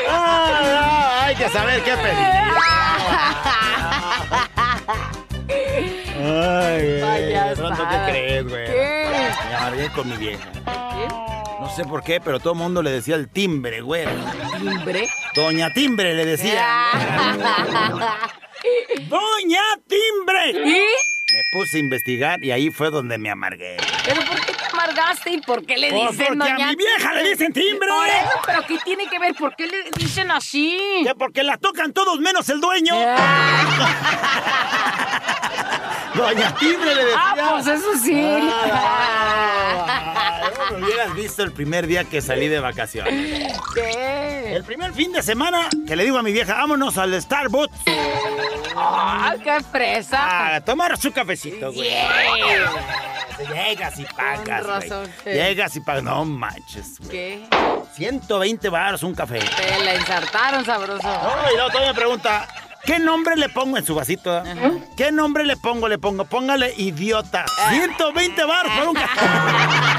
Ah, 0.10 1.25
hay 1.25 1.36
que 1.36 1.49
saber 1.49 1.83
qué 1.83 1.91
pedir. 1.97 2.27
Ay, 6.23 7.55
pronto, 7.55 7.88
¿qué 7.89 7.97
crees, 8.10 8.47
güey? 8.47 8.65
¿Qué? 8.65 9.29
Me 9.49 9.55
amargué 9.55 9.89
con 9.89 10.10
mi 10.10 10.17
vieja. 10.17 10.45
No 11.60 11.69
sé 11.75 11.83
por 11.83 12.03
qué, 12.03 12.19
pero 12.19 12.39
todo 12.39 12.53
el 12.53 12.60
mundo 12.60 12.81
le 12.81 12.89
decía 12.91 13.15
el 13.15 13.29
timbre, 13.29 13.81
güey. 13.81 14.07
¿Timbre? 14.60 15.07
Doña 15.36 15.71
Timbre 15.73 16.15
le 16.15 16.25
decía. 16.25 16.65
¡Doña 19.10 19.62
Timbre! 19.88 20.52
¿Y? 20.70 20.86
Me 21.34 21.41
puse 21.52 21.78
a 21.78 21.80
investigar 21.82 22.41
y 22.43 22.52
ahí 22.52 22.70
fue 22.72 22.89
donde 22.89 23.17
me 23.17 23.30
amargué. 23.30 23.76
¿Pero 24.06 24.22
por 24.22 24.39
qué 24.46 24.54
te 24.54 24.65
amargaste 24.72 25.32
y 25.32 25.41
por 25.41 25.65
qué 25.65 25.78
le 25.78 25.89
Pues 25.89 26.12
dicen 26.12 26.28
porque 26.38 26.50
a 26.50 26.54
doña 26.54 26.70
mi 26.70 26.76
vieja 26.78 27.13
le 27.13 27.30
dicen 27.30 27.52
timbre. 27.52 27.89
Por 27.89 28.08
eso, 28.08 28.39
pero 28.46 28.65
¿qué 28.65 28.78
tiene 28.86 29.10
que 29.10 29.20
ver? 29.20 29.36
¿Por 29.36 29.54
qué 29.58 29.67
le 29.67 29.91
dicen 29.98 30.32
así? 30.32 30.80
Que 31.04 31.13
porque 31.15 31.43
la 31.43 31.58
tocan 31.58 31.91
todos 31.91 32.20
menos 32.20 32.48
el 32.48 32.62
dueño. 32.62 32.96
Doña 36.15 36.56
Timbre 36.56 36.96
le 36.96 37.04
decía. 37.06 37.22
Ah, 37.22 37.36
pues 37.52 37.67
eso 37.67 37.93
sí. 38.02 38.22
Ah, 38.72 40.37
me 40.71 40.84
hubieras 40.86 41.13
visto 41.15 41.43
el 41.43 41.51
primer 41.51 41.88
día 41.88 42.03
que 42.06 42.21
salí 42.21 42.47
de 42.47 42.60
vacaciones. 42.60 43.53
¿Qué? 43.73 44.56
El 44.56 44.63
primer 44.63 44.93
fin 44.93 45.12
de 45.12 45.21
semana 45.23 45.69
que 45.88 45.95
le 45.95 46.03
digo 46.03 46.17
a 46.17 46.23
mi 46.23 46.32
vieja, 46.32 46.53
vámonos 46.56 46.97
al 46.97 47.19
Starbucks 47.21 47.77
¡Ah, 48.75 49.36
qué 49.43 49.58
fresa! 49.71 50.56
a 50.56 50.62
tomar 50.62 50.97
su 50.97 51.12
cafecito, 51.12 51.71
güey. 51.73 51.89
Llegas 53.53 53.99
y 53.99 54.06
pagas, 54.06 54.65
razón, 54.65 55.03
güey. 55.03 55.13
sí. 55.23 55.30
Llegas 55.41 55.75
y 55.75 55.80
pagas. 55.82 56.03
No 56.03 56.25
manches, 56.25 56.97
güey. 56.99 57.10
¿Qué? 57.12 57.47
120 57.95 58.69
baros 58.69 59.03
un 59.03 59.13
café. 59.13 59.39
Te 59.39 59.84
la 59.84 59.93
ensartaron, 59.93 60.65
sabroso. 60.65 61.08
No, 61.08 61.51
y 61.51 61.56
luego 61.56 61.69
todavía 61.69 61.93
me 61.93 61.97
pregunta, 61.97 62.47
¿qué 62.84 62.97
nombre 62.99 63.36
le 63.36 63.49
pongo 63.49 63.77
en 63.77 63.86
su 63.86 63.93
vasito? 63.95 64.43
eh? 64.43 64.82
¿Qué 64.95 65.12
nombre 65.12 65.45
le 65.45 65.56
pongo? 65.58 65.88
Le 65.88 65.97
pongo, 65.99 66.25
póngale 66.25 66.73
idiota. 66.77 67.45
120 67.69 68.43
baros 68.45 68.71
por 68.73 68.88
un 68.89 68.93
café. 68.95 69.19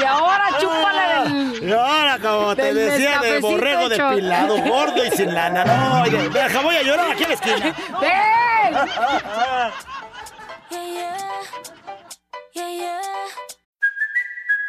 Y 0.00 0.04
ahora 0.04 0.44
chúpale 0.58 1.22
el... 1.22 1.68
Y 1.68 1.72
ahora, 1.72 2.18
como 2.18 2.56
te 2.56 2.62
Del 2.62 2.74
decía, 2.74 3.20
de 3.20 3.30
Nescafecito 3.32 3.46
borrego 3.48 3.82
hecho. 3.92 4.08
depilado, 4.08 4.58
gordo 4.62 5.04
y 5.04 5.10
sin 5.10 5.34
lana. 5.34 5.64
No, 5.64 6.02
oye, 6.02 6.28
deja, 6.30 6.60
voy 6.60 6.76
a 6.76 6.82
llorar 6.82 7.10
aquí 7.12 7.22
en 7.22 7.28
la 7.28 7.34
esquina. 7.34 7.74
¡Ven! 8.00 8.78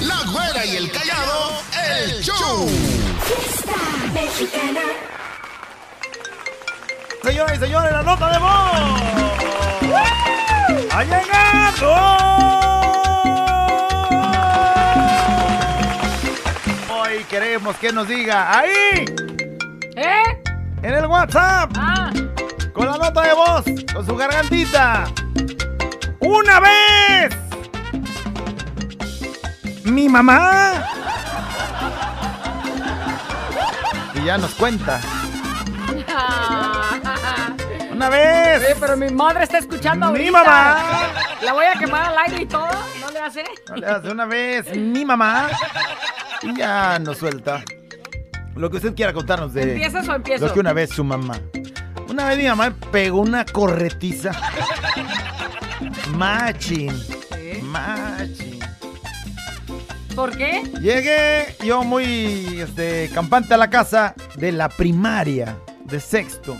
La 0.00 0.16
güera 0.30 0.64
y 0.64 0.76
el 0.76 0.90
callado, 0.90 1.60
el 1.90 2.22
show. 2.22 2.68
Fiesta 3.24 3.76
mexicana. 4.14 4.80
señoras 7.22 7.56
y 7.56 7.60
señores, 7.60 7.92
la 7.92 8.02
nota 8.02 8.30
de 8.30 8.38
voz. 8.38 9.02
¡Ha 10.92 11.04
llegado! 11.04 12.18
Hoy 16.90 17.24
queremos 17.28 17.76
que 17.76 17.92
nos 17.92 18.08
diga 18.08 18.58
ahí, 18.58 19.04
¿Eh? 19.96 20.22
en 20.82 20.94
el 20.94 21.06
WhatsApp, 21.06 21.70
Ah, 21.76 22.10
con 22.72 22.86
la 22.86 22.96
nota 22.98 23.22
de 23.22 23.32
voz, 23.34 23.64
con 23.92 24.06
su 24.06 24.16
gargantita. 24.16 25.04
¡Una 26.20 26.60
vez! 26.60 27.34
Mi 29.90 30.08
mamá. 30.08 30.84
Y 34.14 34.24
ya 34.24 34.38
nos 34.38 34.54
cuenta. 34.54 35.00
Una 37.92 38.08
vez. 38.08 38.58
Oye, 38.64 38.76
pero 38.78 38.96
mi 38.96 39.08
madre 39.10 39.44
está 39.44 39.58
escuchando 39.58 40.06
Mi 40.12 40.28
ahorita. 40.28 40.32
mamá. 40.32 40.76
La 41.42 41.52
voy 41.52 41.64
a 41.66 41.74
quemar 41.78 42.02
al 42.12 42.18
aire 42.18 42.42
y 42.42 42.46
todo. 42.46 42.68
¿No 43.00 43.10
le 43.10 43.20
hace? 43.20 43.44
No 43.68 43.76
le 43.76 43.86
hace 43.86 44.10
una 44.10 44.24
vez 44.26 44.76
mi 44.76 45.04
mamá 45.04 45.48
y 46.42 46.54
ya 46.56 46.98
nos 46.98 47.18
suelta. 47.18 47.62
Lo 48.56 48.70
que 48.70 48.76
usted 48.78 48.94
quiera 48.94 49.12
contarnos 49.12 49.52
de 49.54 49.74
¿Empiezas 49.74 50.08
o 50.08 50.14
empiezo? 50.14 50.46
lo 50.46 50.52
que 50.52 50.60
una 50.60 50.72
vez 50.72 50.90
su 50.90 51.04
mamá. 51.04 51.38
Una 52.08 52.26
vez 52.28 52.38
mi 52.38 52.46
mamá 52.48 52.72
pegó 52.90 53.20
una 53.20 53.44
corretiza. 53.44 54.32
Machín. 56.16 56.90
¿Sí? 57.00 57.60
Machín. 57.62 58.57
¿Por 60.18 60.36
qué? 60.36 60.64
Llegué 60.82 61.54
yo 61.64 61.84
muy 61.84 62.58
este, 62.60 63.08
campante 63.14 63.54
a 63.54 63.56
la 63.56 63.70
casa 63.70 64.16
de 64.34 64.50
la 64.50 64.68
primaria, 64.68 65.56
de 65.84 66.00
sexto. 66.00 66.56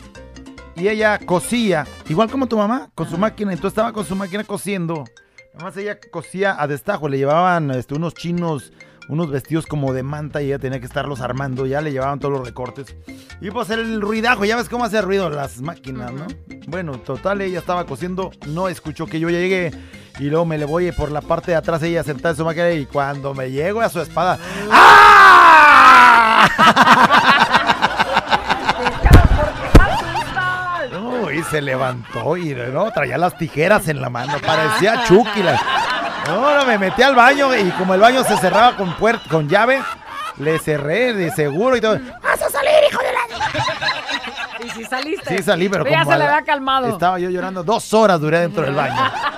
Y 0.76 0.86
ella 0.86 1.18
cosía, 1.18 1.84
igual 2.08 2.30
como 2.30 2.46
tu 2.46 2.56
mamá, 2.56 2.92
con 2.94 3.10
su 3.10 3.18
máquina. 3.18 3.52
Entonces 3.52 3.72
estaba 3.72 3.92
con 3.92 4.04
su 4.04 4.14
máquina 4.14 4.44
cosiendo. 4.44 5.02
Además 5.56 5.76
ella 5.76 5.98
cosía 6.12 6.54
a 6.56 6.68
destajo. 6.68 7.08
Le 7.08 7.18
llevaban 7.18 7.72
este, 7.72 7.96
unos 7.96 8.14
chinos, 8.14 8.72
unos 9.08 9.28
vestidos 9.28 9.66
como 9.66 9.92
de 9.92 10.04
manta 10.04 10.40
y 10.40 10.46
ella 10.46 10.60
tenía 10.60 10.78
que 10.78 10.86
estarlos 10.86 11.20
armando. 11.20 11.66
Ya 11.66 11.80
le 11.80 11.90
llevaban 11.90 12.20
todos 12.20 12.38
los 12.38 12.46
recortes. 12.46 12.94
Y 13.40 13.50
pues 13.50 13.70
el 13.70 14.00
ruidajo, 14.00 14.44
ya 14.44 14.54
ves 14.54 14.68
cómo 14.68 14.84
hace 14.84 15.02
ruido 15.02 15.30
las 15.30 15.60
máquinas, 15.62 16.12
¿no? 16.12 16.28
Bueno, 16.68 17.00
total, 17.00 17.40
ella 17.40 17.58
estaba 17.58 17.86
cosiendo, 17.86 18.30
no 18.46 18.68
escuchó 18.68 19.06
que 19.06 19.18
yo 19.18 19.28
ya 19.28 19.40
llegué. 19.40 19.72
Y 20.18 20.24
luego 20.24 20.44
me 20.44 20.58
le 20.58 20.64
voy 20.64 20.90
por 20.92 21.10
la 21.12 21.20
parte 21.20 21.52
de 21.52 21.56
atrás, 21.56 21.82
ella 21.82 22.02
sentada 22.02 22.30
en 22.30 22.36
su 22.36 22.44
máquina. 22.44 22.70
Y 22.70 22.86
cuando 22.86 23.34
me 23.34 23.50
llego 23.50 23.80
a 23.80 23.88
su 23.88 24.00
espada, 24.00 24.38
No, 30.92 31.30
y 31.30 31.42
se 31.50 31.60
levantó 31.60 32.36
y 32.36 32.54
no, 32.54 32.90
traía 32.90 33.18
las 33.18 33.36
tijeras 33.36 33.88
en 33.88 34.00
la 34.00 34.10
mano, 34.10 34.34
parecía 34.44 35.04
Chucky. 35.08 35.42
la- 35.42 35.60
No, 36.26 36.56
no, 36.56 36.64
me 36.66 36.78
metí 36.78 37.02
al 37.02 37.14
baño 37.14 37.54
y 37.56 37.70
como 37.72 37.94
el 37.94 38.00
baño 38.00 38.24
se 38.24 38.36
cerraba 38.38 38.76
con 38.76 38.94
puer- 38.96 39.20
con 39.28 39.48
llave, 39.48 39.82
le 40.38 40.58
cerré 40.58 41.14
de 41.14 41.30
seguro 41.32 41.76
y 41.76 41.80
todo. 41.80 41.98
¡Vas 42.22 42.42
a 42.42 42.50
salir, 42.50 42.70
hijo 42.90 43.00
de 43.00 43.12
la... 43.12 44.66
¿Y 44.66 44.70
si 44.70 44.84
saliste? 44.84 45.36
Sí 45.36 45.42
salí, 45.42 45.68
pero 45.68 45.84
ya 45.84 46.00
como 46.00 46.12
se 46.12 46.18
le 46.18 46.24
había 46.24 46.42
calmado. 46.44 46.88
Estaba 46.88 47.18
yo 47.18 47.30
llorando 47.30 47.62
dos 47.62 47.92
horas 47.94 48.20
duré 48.20 48.40
dentro 48.40 48.64
del 48.64 48.74
baño. 48.74 48.94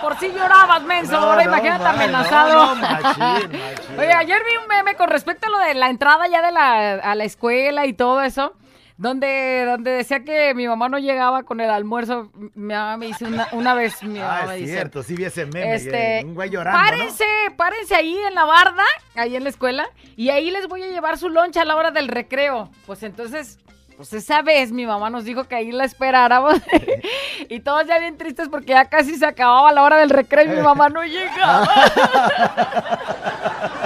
Por 0.00 0.18
sí 0.18 0.30
llorabas, 0.34 0.82
menso. 0.82 1.12
No, 1.12 1.18
Ahora 1.18 1.44
no, 1.44 1.50
imagínate 1.50 1.84
amenazado. 1.86 2.52
no, 2.54 2.74
no, 2.74 2.80
machín, 2.80 3.22
machín. 3.22 3.98
Oye, 3.98 4.12
ayer 4.12 4.38
vi 4.48 4.56
un 4.62 4.68
meme 4.68 4.94
con 4.96 5.08
respecto 5.08 5.46
a 5.46 5.50
lo 5.50 5.58
de 5.58 5.74
la 5.74 5.88
entrada 5.88 6.26
ya 6.28 6.42
de 6.42 6.52
la, 6.52 6.94
a 6.94 7.14
la 7.14 7.24
escuela 7.24 7.86
y 7.86 7.92
todo 7.92 8.20
eso. 8.22 8.52
Donde, 8.98 9.66
donde 9.66 9.90
decía 9.90 10.24
que 10.24 10.54
mi 10.54 10.66
mamá 10.66 10.88
no 10.88 10.98
llegaba 10.98 11.42
con 11.42 11.60
el 11.60 11.68
almuerzo. 11.68 12.30
Mi 12.54 12.72
mamá 12.72 12.96
me 12.96 13.06
dice 13.08 13.26
una, 13.26 13.46
una 13.52 13.74
vez, 13.74 14.02
mi 14.02 14.18
mamá 14.18 14.40
Ah, 14.40 14.46
me 14.46 14.54
es 14.54 14.60
dice. 14.60 14.72
cierto, 14.72 15.02
sí 15.02 15.14
vi 15.14 15.24
ese 15.26 15.44
meme. 15.44 15.74
Este, 15.74 16.22
un 16.24 16.34
güey 16.34 16.48
llorando, 16.48 16.80
párense, 16.80 17.24
párense 17.58 17.94
ahí 17.94 18.16
en 18.26 18.34
la 18.34 18.46
barda, 18.46 18.84
ahí 19.14 19.36
en 19.36 19.44
la 19.44 19.50
escuela, 19.50 19.86
y 20.16 20.30
ahí 20.30 20.50
les 20.50 20.66
voy 20.66 20.82
a 20.82 20.86
llevar 20.86 21.18
su 21.18 21.28
loncha 21.28 21.60
a 21.60 21.64
la 21.66 21.76
hora 21.76 21.90
del 21.90 22.08
recreo. 22.08 22.70
Pues 22.86 23.02
entonces, 23.02 23.58
pues 23.96 24.12
esa 24.12 24.42
vez 24.42 24.72
mi 24.72 24.86
mamá 24.86 25.10
nos 25.10 25.24
dijo 25.24 25.44
que 25.44 25.54
ahí 25.54 25.72
la 25.72 25.84
esperáramos, 25.84 26.54
y 27.48 27.60
todos 27.60 27.86
ya 27.86 27.98
bien 27.98 28.18
tristes 28.18 28.48
porque 28.48 28.72
ya 28.72 28.86
casi 28.86 29.16
se 29.16 29.26
acababa 29.26 29.72
la 29.72 29.82
hora 29.82 29.98
del 29.98 30.10
recreo 30.10 30.44
y 30.44 30.56
mi 30.56 30.62
mamá 30.62 30.88
no 30.88 31.02
llegaba. 31.02 31.66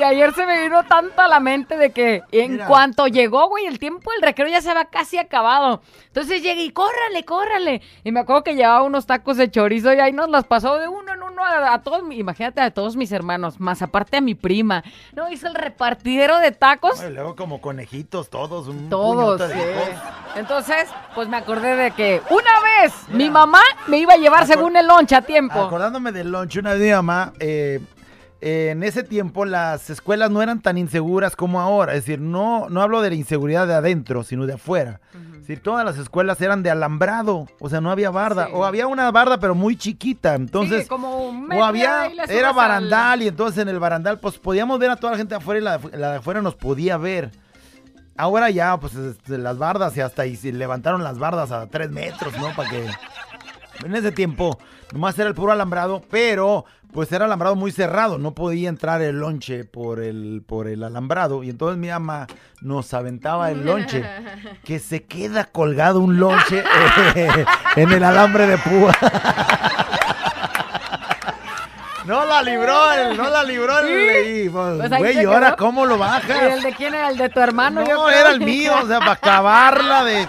Y 0.00 0.02
ayer 0.02 0.32
se 0.32 0.46
me 0.46 0.62
vino 0.62 0.82
tanto 0.84 1.20
a 1.20 1.28
la 1.28 1.40
mente 1.40 1.76
de 1.76 1.90
que 1.90 2.22
en 2.32 2.52
Mira. 2.52 2.66
cuanto 2.66 3.06
llegó, 3.06 3.48
güey, 3.50 3.66
el 3.66 3.78
tiempo 3.78 4.10
del 4.12 4.22
recreo 4.22 4.48
ya 4.48 4.62
se 4.62 4.70
había 4.70 4.86
casi 4.86 5.18
acabado. 5.18 5.82
Entonces 6.06 6.42
llegué 6.42 6.62
y 6.64 6.70
córrale, 6.70 7.22
córrale. 7.26 7.82
Y 8.02 8.10
me 8.10 8.20
acuerdo 8.20 8.42
que 8.42 8.54
llevaba 8.54 8.82
unos 8.82 9.04
tacos 9.04 9.36
de 9.36 9.50
chorizo 9.50 9.92
y 9.92 10.00
ahí 10.00 10.12
nos 10.12 10.30
las 10.30 10.44
pasó 10.44 10.78
de 10.78 10.88
uno 10.88 11.12
en 11.12 11.22
uno 11.22 11.44
a, 11.44 11.74
a 11.74 11.82
todos, 11.82 12.02
imagínate 12.10 12.62
a 12.62 12.70
todos 12.70 12.96
mis 12.96 13.12
hermanos, 13.12 13.60
más 13.60 13.82
aparte 13.82 14.16
a 14.16 14.20
mi 14.22 14.34
prima. 14.34 14.82
No, 15.12 15.30
hizo 15.30 15.48
el 15.48 15.54
repartidero 15.54 16.38
de 16.38 16.52
tacos. 16.52 17.02
Y 17.04 17.10
luego 17.12 17.36
como 17.36 17.60
conejitos 17.60 18.30
todos, 18.30 18.68
un 18.68 18.88
Todos, 18.88 19.42
sí. 19.52 19.58
Entonces, 20.36 20.88
pues 21.14 21.28
me 21.28 21.36
acordé 21.36 21.76
de 21.76 21.90
que 21.90 22.22
una 22.30 22.60
vez 22.62 22.94
mi 23.08 23.28
mamá 23.28 23.60
me 23.86 23.98
iba 23.98 24.14
a 24.14 24.16
llevar 24.16 24.46
según 24.46 24.76
el 24.78 24.86
lonche 24.86 25.14
a 25.14 25.20
tiempo. 25.20 25.60
Acordándome 25.60 26.10
del 26.10 26.30
lunch, 26.32 26.56
una 26.56 26.72
vez 26.72 26.80
mi 26.80 26.90
mamá, 26.90 27.32
eh, 27.38 27.80
eh, 28.40 28.70
en 28.70 28.82
ese 28.82 29.02
tiempo 29.02 29.44
las 29.44 29.90
escuelas 29.90 30.30
no 30.30 30.40
eran 30.42 30.60
tan 30.62 30.78
inseguras 30.78 31.36
como 31.36 31.60
ahora. 31.60 31.94
Es 31.94 32.04
decir, 32.06 32.20
no, 32.20 32.68
no 32.70 32.80
hablo 32.82 33.02
de 33.02 33.10
la 33.10 33.16
inseguridad 33.16 33.66
de 33.66 33.74
adentro, 33.74 34.22
sino 34.24 34.46
de 34.46 34.54
afuera. 34.54 35.00
Es 35.34 35.40
decir, 35.40 35.62
todas 35.62 35.84
las 35.84 35.98
escuelas 35.98 36.40
eran 36.40 36.62
de 36.62 36.70
alambrado, 36.70 37.48
o 37.58 37.68
sea, 37.68 37.80
no 37.80 37.90
había 37.90 38.10
barda. 38.10 38.46
Sí. 38.46 38.52
O 38.54 38.64
había 38.64 38.86
una 38.86 39.10
barda, 39.10 39.38
pero 39.40 39.54
muy 39.54 39.76
chiquita. 39.76 40.34
Entonces, 40.34 40.82
Sí, 40.84 40.88
como 40.88 41.28
un 41.28 41.52
o 41.52 41.64
había, 41.64 42.06
era 42.28 42.50
al- 42.50 42.54
barandal, 42.56 43.22
y 43.22 43.28
entonces 43.28 43.60
en 43.62 43.68
el 43.68 43.78
barandal, 43.78 44.18
pues 44.20 44.38
podíamos 44.38 44.78
ver 44.78 44.90
a 44.90 44.96
toda 44.96 45.12
la 45.12 45.18
gente 45.18 45.34
de 45.34 45.38
afuera 45.38 45.60
y 45.60 45.62
la, 45.64 45.78
de- 45.78 45.98
la 45.98 46.10
de 46.12 46.16
afuera 46.18 46.40
nos 46.40 46.54
podía 46.54 46.96
ver. 46.96 47.30
Ahora 48.16 48.50
ya, 48.50 48.76
pues 48.78 48.94
este, 48.94 49.38
las 49.38 49.56
bardas 49.58 49.96
y 49.96 50.00
hasta 50.02 50.26
y 50.26 50.36
levantaron 50.52 51.02
las 51.02 51.18
bardas 51.18 51.50
a 51.52 51.66
tres 51.68 51.90
metros, 51.90 52.36
¿no? 52.38 52.54
Para 52.54 52.68
que. 52.70 52.86
En 53.84 53.96
ese 53.96 54.12
tiempo, 54.12 54.58
nomás 54.92 55.18
era 55.18 55.28
el 55.28 55.34
puro 55.34 55.52
alambrado, 55.52 56.02
pero 56.10 56.66
pues 56.92 57.10
era 57.12 57.24
alambrado 57.26 57.54
muy 57.56 57.70
cerrado, 57.72 58.18
no 58.18 58.34
podía 58.34 58.68
entrar 58.68 59.00
el 59.02 59.18
lonche 59.20 59.64
por 59.64 60.00
el, 60.00 60.42
por 60.46 60.66
el 60.68 60.82
alambrado. 60.82 61.42
Y 61.42 61.50
entonces 61.50 61.78
mi 61.78 61.88
mamá 61.88 62.26
nos 62.60 62.92
aventaba 62.94 63.50
el 63.50 63.64
lonche, 63.64 64.04
que 64.64 64.78
se 64.78 65.04
queda 65.04 65.44
colgado 65.44 66.00
un 66.00 66.18
lonche 66.18 66.62
eh, 67.14 67.44
en 67.76 67.92
el 67.92 68.02
alambre 68.04 68.46
de 68.46 68.58
púa. 68.58 68.92
No 72.06 72.24
la 72.24 72.42
libró, 72.42 72.92
el- 72.92 73.16
no 73.16 73.28
la 73.28 73.44
libró 73.44 73.78
el. 73.80 74.50
pues, 74.50 74.78
Pues 74.88 74.98
Güey, 74.98 75.14
se 75.14 75.22
¿y 75.22 75.26
ahora 75.26 75.54
cómo 75.54 75.84
lo 75.84 75.96
¿Y 75.96 75.98
bajas? 75.98 76.42
el 76.54 76.62
de 76.62 76.72
quién 76.72 76.94
era? 76.94 77.10
¿El 77.10 77.18
de 77.18 77.28
tu 77.28 77.38
hermano? 77.40 77.86
yo 77.86 77.94
No, 77.94 78.06
creo. 78.06 78.18
era 78.20 78.30
el 78.30 78.40
mío, 78.40 78.72
o 78.82 78.86
sea, 78.86 78.98
para 79.00 79.12
acabarla 79.12 80.02
de. 80.04 80.26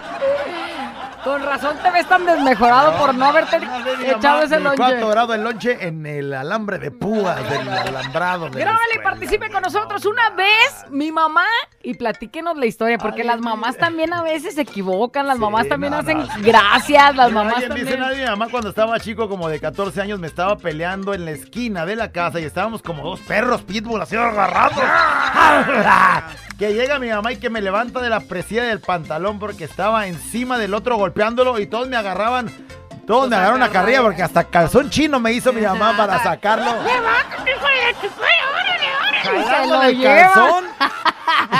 Con 1.23 1.43
razón 1.43 1.77
te 1.83 1.91
ves 1.91 2.07
tan 2.07 2.25
desmejorado 2.25 2.97
por 2.97 3.13
no 3.13 3.25
haberte 3.25 3.59
No, 3.59 3.85
echado 4.17 4.41
ese 4.43 4.59
lonche. 4.59 4.81
grado 4.99 5.33
el 5.35 5.43
lonche 5.43 5.77
en 5.87 6.05
el 6.05 6.33
alambre 6.33 6.79
de 6.79 6.89
púas 6.89 7.37
del 7.49 7.69
alambrado. 7.69 8.49
de 8.49 8.59
Grábale 8.59 8.95
y 8.95 8.99
participe 8.99 9.49
con 9.51 9.61
nosotros 9.61 10.03
una 10.05 10.31
vez, 10.31 10.85
mi 10.89 11.11
mamá, 11.11 11.45
y 11.83 11.93
platíquenos 11.93 12.57
la 12.57 12.65
historia, 12.65 12.97
porque 12.97 13.21
Ay, 13.21 13.27
las 13.27 13.39
mamás 13.39 13.77
también 13.77 14.13
a 14.13 14.23
veces 14.23 14.55
se 14.55 14.61
equivocan, 14.61 15.27
las 15.27 15.35
Sí, 15.37 15.41
mamás 15.41 15.67
también 15.67 15.91
no, 15.91 15.99
hacen 15.99 16.25
gracias, 16.41 17.15
las 17.15 17.31
mamás 17.31 17.55
dice, 17.57 17.67
también. 17.67 17.99
"Nadie, 17.99 18.23
mi 18.23 18.29
mamá 18.29 18.47
cuando 18.49 18.69
estaba 18.69 18.99
chico, 18.99 19.29
como 19.29 19.47
de 19.47 19.59
14 19.59 20.01
años, 20.01 20.19
me 20.19 20.27
estaba 20.27 20.57
peleando 20.57 21.13
en 21.13 21.25
la 21.25 21.31
esquina 21.31 21.85
de 21.85 21.95
la 21.95 22.11
casa 22.11 22.39
y 22.39 22.45
estábamos 22.45 22.81
como 22.81 23.03
dos 23.03 23.19
perros 23.21 23.61
pitbull 23.61 24.01
así 24.01 24.15
agarrados. 24.15 24.73
que 26.61 26.73
llega 26.75 26.99
mi 26.99 27.09
mamá 27.09 27.31
y 27.31 27.37
que 27.37 27.49
me 27.49 27.59
levanta 27.59 27.99
de 28.01 28.09
la 28.09 28.19
presilla 28.19 28.61
del 28.65 28.79
pantalón 28.79 29.39
porque 29.39 29.63
estaba 29.63 30.05
encima 30.05 30.59
del 30.59 30.75
otro 30.75 30.95
golpeándolo 30.95 31.57
y 31.57 31.65
todos 31.65 31.87
me 31.87 31.97
agarraban. 31.97 32.51
Todos 33.07 33.27
me 33.29 33.35
agarraron 33.35 33.63
a 33.63 33.69
carrilla 33.69 34.03
porque 34.03 34.21
hasta 34.21 34.43
calzón 34.43 34.91
chino 34.91 35.19
me 35.19 35.33
hizo 35.33 35.51
mi 35.53 35.61
mamá 35.61 35.97
para 35.97 36.21
sacarlo. 36.21 36.71
Jalando 39.23 39.81
el 39.81 40.03
calzón. 40.03 40.65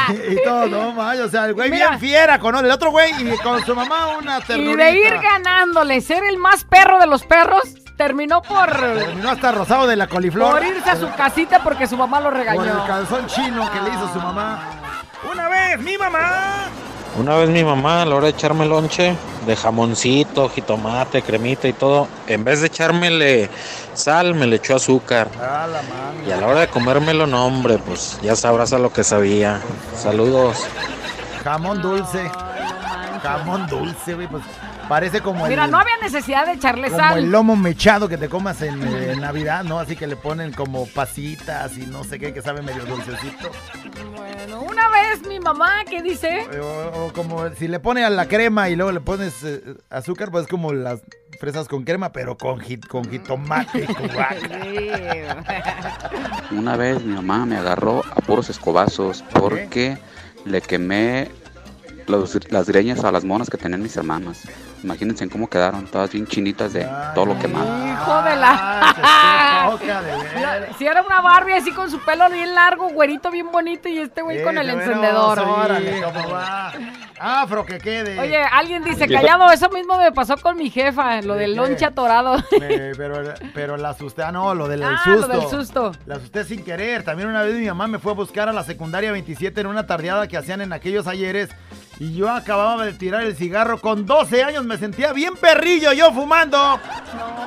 y 0.32 0.43
todo, 0.43 0.68
no 0.68 0.91
manches, 0.91 1.26
o 1.26 1.30
sea, 1.30 1.45
el 1.45 1.56
güey 1.56 1.72
Mira. 1.72 1.88
bien 1.89 1.99
fiera 1.99 2.38
con 2.38 2.56
el 2.56 2.70
otro 2.70 2.91
güey 2.91 3.12
y 3.20 3.38
con 3.39 3.66
su 3.66 3.74
mamá 3.76 4.18
una 4.18 4.38
Y 4.38 4.43
ternurita. 4.43 4.84
de 4.84 4.91
ir 4.99 5.18
ganándole, 5.20 5.99
ser 6.02 6.24
el 6.26 6.38
más 6.38 6.64
perro 6.64 6.99
de 6.99 7.08
los 7.08 7.24
perros, 7.24 7.64
terminó 8.02 8.41
por, 8.41 8.72
Terminó 8.72 9.30
hasta 9.30 9.52
rosado 9.52 9.86
de 9.86 9.95
la 9.95 10.08
coliflor. 10.08 10.52
por 10.54 10.64
irse 10.64 10.89
a 10.89 10.95
su 10.95 11.08
casita 11.12 11.60
porque 11.64 11.86
su 11.86 11.95
mamá 11.95 12.20
lo 12.20 12.32
Por 12.32 12.39
el 12.39 12.45
regañó. 12.47 12.88
calzón 12.88 13.28
chino 13.28 13.70
que 13.72 13.80
le 13.80 13.89
hizo 13.89 14.12
su 14.12 14.20
mamá. 14.20 14.60
Una 15.32 15.47
vez, 15.47 15.80
mi 15.80 15.97
mamá. 15.99 16.66
Una 17.20 17.36
vez 17.36 17.49
mi 17.49 17.64
mamá 17.64 18.02
a 18.02 18.06
la 18.06 18.16
hora 18.16 18.26
de 18.26 18.32
echarme 18.32 18.66
lonche 18.66 19.16
de 19.45 19.56
jamoncito, 19.56 20.49
jitomate, 20.49 21.22
cremita 21.22 21.68
y 21.68 21.74
todo, 21.74 22.08
en 22.26 22.43
vez 22.43 22.62
de 22.62 22.68
echármele 22.68 23.49
sal, 23.93 24.34
me 24.34 24.47
le 24.47 24.56
echó 24.56 24.78
azúcar. 24.78 25.28
A 25.39 25.68
la 25.68 25.82
mano. 25.84 26.28
Y 26.28 26.32
a 26.32 26.38
la 26.38 26.47
hora 26.47 26.60
de 26.62 26.68
comérmelo, 26.70 27.28
no 27.28 27.45
hombre, 27.45 27.78
pues 27.78 28.18
ya 28.24 28.36
sabrás 28.36 28.74
a 28.74 28.80
lo 28.80 28.91
que 28.91 29.04
sabía. 29.04 29.60
Saludos. 29.95 30.58
Jamón 31.43 31.82
dulce. 31.84 32.32
Jamón 33.22 33.68
dulce, 33.68 34.16
güey, 34.16 34.28
pues 34.28 34.43
parece 34.88 35.21
como 35.21 35.47
Mira, 35.47 35.65
el... 35.65 35.71
no 35.71 35.79
había 35.79 35.97
necesidad 36.01 36.45
de 36.45 36.53
echarle 36.53 36.88
Como 36.89 36.99
sal. 36.99 37.17
el 37.19 37.32
lomo 37.32 37.55
mechado 37.55 38.07
que 38.09 38.17
te 38.17 38.29
comas 38.29 38.61
en, 38.61 38.82
eh, 38.84 39.15
Navidad, 39.19 39.63
¿no? 39.63 39.79
Así 39.79 39.95
que 39.95 40.07
le 40.07 40.15
ponen 40.15 40.51
como 40.53 40.86
pasitas 40.88 41.77
y 41.77 41.86
no 41.88 42.03
sé 42.03 42.19
qué, 42.19 42.34
que 42.34 42.41
sabe 42.41 42.61
medio 42.61 42.86
dulcecito. 42.86 43.51
Bueno, 44.15 44.61
una 44.61 44.89
vez 44.89 45.25
mi 45.27 45.39
mamá, 45.39 45.84
¿qué 45.89 46.01
dice? 46.01 46.47
O, 46.59 47.05
o 47.07 47.13
como 47.13 47.49
si 47.55 47.67
le 47.67 47.79
pones 47.79 48.05
a 48.05 48.09
la 48.09 48.27
crema 48.27 48.69
y 48.69 48.75
luego 48.75 48.91
le 48.91 49.01
pones 49.01 49.43
eh, 49.43 49.61
azúcar, 49.89 50.32
pues 50.32 50.43
es 50.45 50.49
como 50.49 50.73
las 50.73 51.01
fresas 51.39 51.67
con 51.67 51.84
crema, 51.84 52.11
pero 52.11 52.38
con, 52.38 52.59
jit- 52.59 52.88
con 52.88 53.09
jitomate 53.09 53.84
y 53.84 53.93
con. 53.93 54.09
Una 56.57 56.75
vez 56.77 57.03
mi 57.03 57.13
mamá 57.15 57.45
me 57.45 57.57
agarró 57.57 58.03
a 58.09 58.15
puros 58.21 58.49
escobazos 58.49 59.23
porque 59.34 59.97
le 60.45 60.61
quemé 60.61 61.29
los- 62.08 62.52
las 62.52 62.68
greñas 62.68 63.04
a 63.04 63.12
las 63.12 63.24
monas 63.24 63.49
que 63.49 63.58
tenían 63.58 63.82
mis 63.82 63.95
hermanas. 63.97 64.41
Imagínense 64.84 65.30
cómo 65.30 65.47
quedaron, 65.47 65.86
todas 65.86 66.12
bien 66.12 66.26
chinitas 66.26 66.74
de 66.74 66.88
todo 67.14 67.28
lo 67.28 67.38
quemado. 67.39 67.68
Hijo 67.88 68.22
de 68.24 68.36
la... 68.36 69.78
Si 70.78 70.86
era 70.88 71.04
una 71.04 71.22
Barbie 71.22 71.54
así 71.54 71.72
con 71.72 71.89
su 71.91 71.99
pelo 71.99 72.30
bien 72.30 72.56
largo, 72.56 72.89
güerito 72.89 73.30
bien 73.32 73.52
bonito 73.52 73.88
y 73.89 73.99
este 73.99 74.22
güey 74.22 74.41
con 74.43 74.58
el 74.58 74.70
encendedor. 74.70 75.39
órale, 75.39 76.02
¿cómo 76.02 76.30
va? 76.30 76.74
Afro 77.20 77.64
que 77.66 77.78
quede. 77.78 78.20
Oye, 78.20 78.38
alguien 78.41 78.84
dice, 78.84 79.08
callado, 79.08 79.52
eso 79.52 79.70
mismo 79.70 79.97
me 79.99 80.12
pasó 80.12 80.36
con 80.38 80.58
mi 80.58 80.72
jefa, 80.72 81.22
lo 81.22 81.36
del 81.36 81.56
lonche 81.56 81.86
atorado. 81.86 82.38
Me- 82.60 82.95
pero, 82.97 83.22
pero 83.54 83.78
la 83.78 83.89
asusté, 83.89 84.24
ah, 84.24 84.32
no, 84.32 84.56
lo 84.56 84.68
del 84.68 84.82
Ah, 84.84 84.99
susto. 85.04 85.28
lo 85.28 85.39
del 85.39 85.47
susto. 85.49 85.91
La 86.08 86.16
asusté 86.16 86.43
sin 86.43 86.64
querer. 86.64 87.04
También 87.04 87.30
una 87.30 87.43
vez 87.43 87.56
mi 87.56 87.68
mamá 87.68 87.88
me 87.88 87.99
fue 87.99 88.12
a 88.14 88.16
buscar 88.16 88.49
a 88.49 88.54
la 88.54 88.64
secundaria 88.64 89.12
27 89.12 89.62
en 89.62 89.68
una 89.68 89.86
tardeada 89.86 90.28
que 90.28 90.38
hacían 90.38 90.62
en 90.62 90.74
aquellos 90.74 91.06
ayeres. 91.06 91.49
Y 92.02 92.16
yo 92.16 92.32
acababa 92.32 92.84
de 92.84 92.93
tirar 92.93 93.22
el 93.22 93.36
cigarro 93.36 93.80
con 93.80 94.08
12 94.08 94.43
años, 94.43 94.64
me 94.64 94.76
sentía 94.80 95.14
bien 95.14 95.36
perrillo 95.36 95.93
yo 95.93 96.12
fumando. 96.12 96.58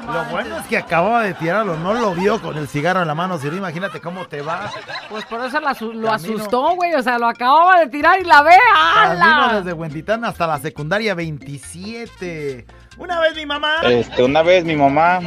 lo 0.06 0.24
bueno 0.26 0.58
es 0.58 0.66
que 0.68 0.78
acababa 0.78 1.24
de 1.24 1.34
tirarlo, 1.34 1.76
no 1.76 1.92
lo 1.92 2.14
vio 2.14 2.40
con 2.40 2.56
el 2.56 2.68
cigarro 2.68 3.02
en 3.02 3.08
la 3.08 3.16
mano. 3.16 3.36
Si 3.36 3.48
no, 3.48 3.56
imagínate 3.56 4.00
cómo 4.00 4.28
te 4.28 4.42
va. 4.42 4.70
Pues 5.10 5.24
por 5.24 5.44
eso 5.44 5.58
la 5.58 5.76
lo 5.94 6.12
asustó, 6.12 6.76
güey. 6.76 6.94
O 6.94 7.02
sea, 7.02 7.18
lo 7.18 7.26
acababa 7.26 7.80
de 7.80 7.88
tirar 7.88 8.20
y 8.20 8.22
la 8.22 8.42
ve. 8.42 8.54
¡Hala! 8.94 9.54
desde 9.58 9.72
Huentitán 9.72 10.24
hasta 10.24 10.46
la 10.46 10.60
secundaria 10.60 11.16
27. 11.16 12.64
Una 12.96 13.18
vez 13.18 13.34
mi 13.34 13.46
mamá. 13.46 13.78
Este, 13.82 14.22
una 14.22 14.42
vez 14.44 14.64
mi 14.64 14.76
mamá 14.76 15.18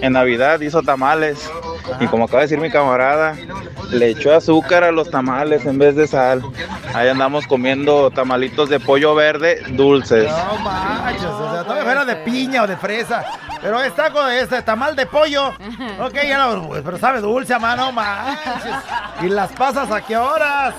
en 0.00 0.12
Navidad 0.12 0.60
hizo 0.60 0.82
tamales 0.82 1.50
y 1.98 2.06
como 2.06 2.24
acaba 2.24 2.40
de 2.40 2.46
decir 2.46 2.58
mi 2.58 2.70
camarada, 2.70 3.36
le 3.90 4.10
echó 4.10 4.34
azúcar 4.34 4.84
a 4.84 4.92
los 4.92 5.10
tamales 5.10 5.66
en 5.66 5.78
vez 5.78 5.96
de 5.96 6.06
sal. 6.06 6.42
Ahí 6.94 7.08
andamos 7.08 7.46
comiendo 7.46 8.10
tamalitos 8.10 8.68
de 8.68 8.80
pollo 8.80 9.14
verde 9.14 9.62
dulces. 9.70 10.30
No 10.30 10.58
manches, 10.60 11.24
o 11.24 11.52
sea, 11.52 11.62
todavía 11.62 11.84
fuera 11.84 12.04
de 12.04 12.16
piña 12.16 12.62
o 12.62 12.66
de 12.66 12.76
fresa. 12.76 13.24
Pero 13.60 13.82
es 13.82 13.94
taco 13.94 14.24
de 14.24 14.40
este 14.40 14.62
tamal 14.62 14.96
de 14.96 15.06
pollo. 15.06 15.48
Ok, 16.00 16.14
ya 16.26 16.46
lo, 16.46 16.70
pero 16.82 16.98
sabe 16.98 17.20
dulce, 17.20 17.58
mano, 17.58 17.92
manches. 17.92 18.74
¿Y 19.22 19.28
las 19.28 19.52
pasas 19.52 19.90
a 19.90 20.00
qué 20.00 20.16
horas? 20.16 20.74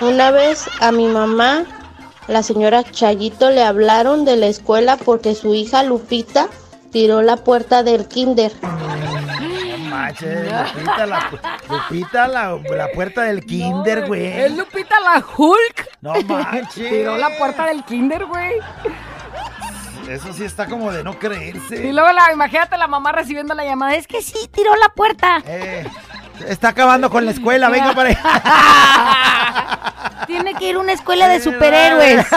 Una 0.00 0.30
vez 0.30 0.68
a 0.80 0.92
mi 0.92 1.08
mamá, 1.08 1.64
la 2.28 2.42
señora 2.42 2.84
Chayito, 2.84 3.50
le 3.50 3.64
hablaron 3.64 4.24
de 4.24 4.36
la 4.36 4.46
escuela 4.46 4.96
porque 4.96 5.34
su 5.34 5.54
hija 5.54 5.82
Lupita 5.82 6.48
tiró 6.96 7.20
la 7.20 7.36
puerta 7.36 7.82
del 7.82 8.08
kinder. 8.08 8.50
No 8.62 8.70
manches, 9.90 10.50
Lupita, 10.50 11.04
la, 11.04 11.30
Lupita, 11.68 12.26
la, 12.26 12.58
la 12.74 12.88
puerta 12.94 13.20
del 13.24 13.44
kinder, 13.44 13.98
Es 13.98 14.06
güey. 14.08 14.56
Lupita 14.56 14.98
la 15.00 15.22
Hulk. 15.36 15.88
No 16.00 16.14
manches. 16.26 16.88
Tiró 16.88 17.18
la 17.18 17.36
puerta 17.36 17.66
del 17.66 17.84
kinder, 17.84 18.24
güey. 18.24 18.52
Eso 20.08 20.32
sí 20.32 20.44
está 20.44 20.64
como 20.64 20.90
de 20.90 21.04
no 21.04 21.18
creerse. 21.18 21.86
Y 21.86 21.92
luego 21.92 22.10
la, 22.12 22.32
imagínate 22.32 22.78
la 22.78 22.86
mamá 22.86 23.12
recibiendo 23.12 23.52
la 23.54 23.66
llamada. 23.66 23.94
Es 23.94 24.06
que 24.06 24.22
sí, 24.22 24.48
tiró 24.50 24.74
la 24.76 24.88
puerta. 24.88 25.42
Eh, 25.44 25.86
está 26.48 26.68
acabando 26.68 27.10
con 27.10 27.26
la 27.26 27.32
escuela, 27.32 27.68
venga 27.68 27.92
para 27.92 28.08
allá. 28.08 28.22
Tiene 30.26 30.54
que 30.54 30.70
ir 30.70 30.76
a 30.76 30.78
una 30.78 30.94
escuela 30.94 31.28
de 31.28 31.40
superhéroes. 31.40 32.26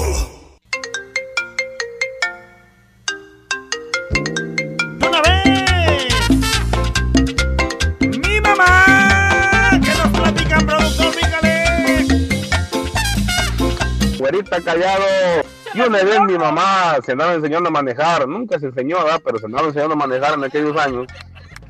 Güerita 14.81 14.97
callado. 14.97 15.43
Y 15.73 15.79
una 15.81 16.03
vez 16.03 16.19
mi 16.21 16.37
mamá 16.37 16.97
se 17.05 17.13
andaba 17.13 17.33
enseñando 17.33 17.69
a 17.69 17.71
manejar, 17.71 18.27
nunca 18.27 18.59
se 18.59 18.65
enseñó, 18.67 18.97
¿verdad? 19.03 19.21
Pero 19.23 19.39
se 19.39 19.45
andaba 19.45 19.67
enseñando 19.67 19.93
a 19.93 19.97
manejar 19.97 20.33
en 20.33 20.43
aquellos 20.43 20.75
años. 20.77 21.07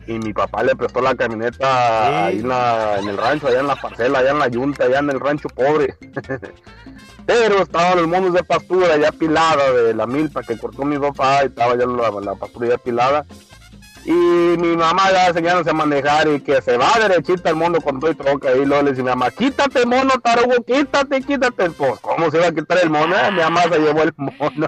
Y 0.07 0.14
mi 0.14 0.34
papá 0.34 0.64
le 0.64 0.76
prestó 0.76 0.99
la 1.01 1.14
camioneta 1.14 2.26
ahí 2.26 2.39
en, 2.39 2.47
la- 2.47 2.97
en 2.99 3.07
el 3.07 3.18
rancho, 3.18 3.47
allá 3.47 3.59
en 3.59 3.68
la 3.68 3.76
parcela, 3.76 4.20
allá 4.20 4.32
en 4.32 4.39
la 4.39 4.47
yunta, 4.47 4.86
allá 4.86 4.99
en 4.99 5.09
el 5.12 5.20
rancho 5.20 5.47
pobre. 5.49 5.95
Pero 7.28 7.62
estaban 7.62 7.97
los 7.99 8.07
monos 8.07 8.34
de 8.34 8.43
pastura 8.43 8.97
ya 8.97 9.12
pilada 9.12 9.72
de 9.72 9.93
la 9.93 10.07
milpa 10.07 10.41
que 10.41 10.57
cortó 10.57 10.84
mi 10.84 10.97
papá 10.97 11.43
y 11.43 11.47
estaba 11.47 11.76
ya 11.78 11.86
la, 11.86 12.09
la 12.20 12.36
pastura 12.36 12.70
ya 12.70 12.78
pilada. 12.80 13.26
Y 14.03 14.11
mi 14.11 14.75
mamá 14.75 15.11
ya 15.11 15.27
enseñándose 15.27 15.69
a 15.69 15.73
manejar 15.73 16.27
y 16.27 16.41
que 16.41 16.61
se 16.61 16.77
va 16.77 16.91
derechita 16.99 17.49
el 17.49 17.55
mono 17.55 17.79
con 17.81 17.99
todo 17.99 18.11
y 18.11 18.15
troca. 18.15 18.51
Y 18.55 18.65
luego 18.65 18.83
le 18.83 18.91
dice 18.91 19.03
mi 19.03 19.09
mamá, 19.09 19.29
quítate 19.31 19.85
mono, 19.85 20.11
tarugo, 20.21 20.63
quítate, 20.63 21.21
quítate. 21.21 21.69
Pues, 21.71 21.99
¿cómo 21.99 22.31
se 22.31 22.39
va 22.39 22.47
a 22.47 22.51
quitar 22.51 22.79
el 22.81 22.89
mono? 22.89 23.15
Eh, 23.15 23.31
mi 23.31 23.39
mamá 23.39 23.63
se 23.63 23.79
llevó 23.79 24.03
el 24.03 24.13
mono. 24.17 24.67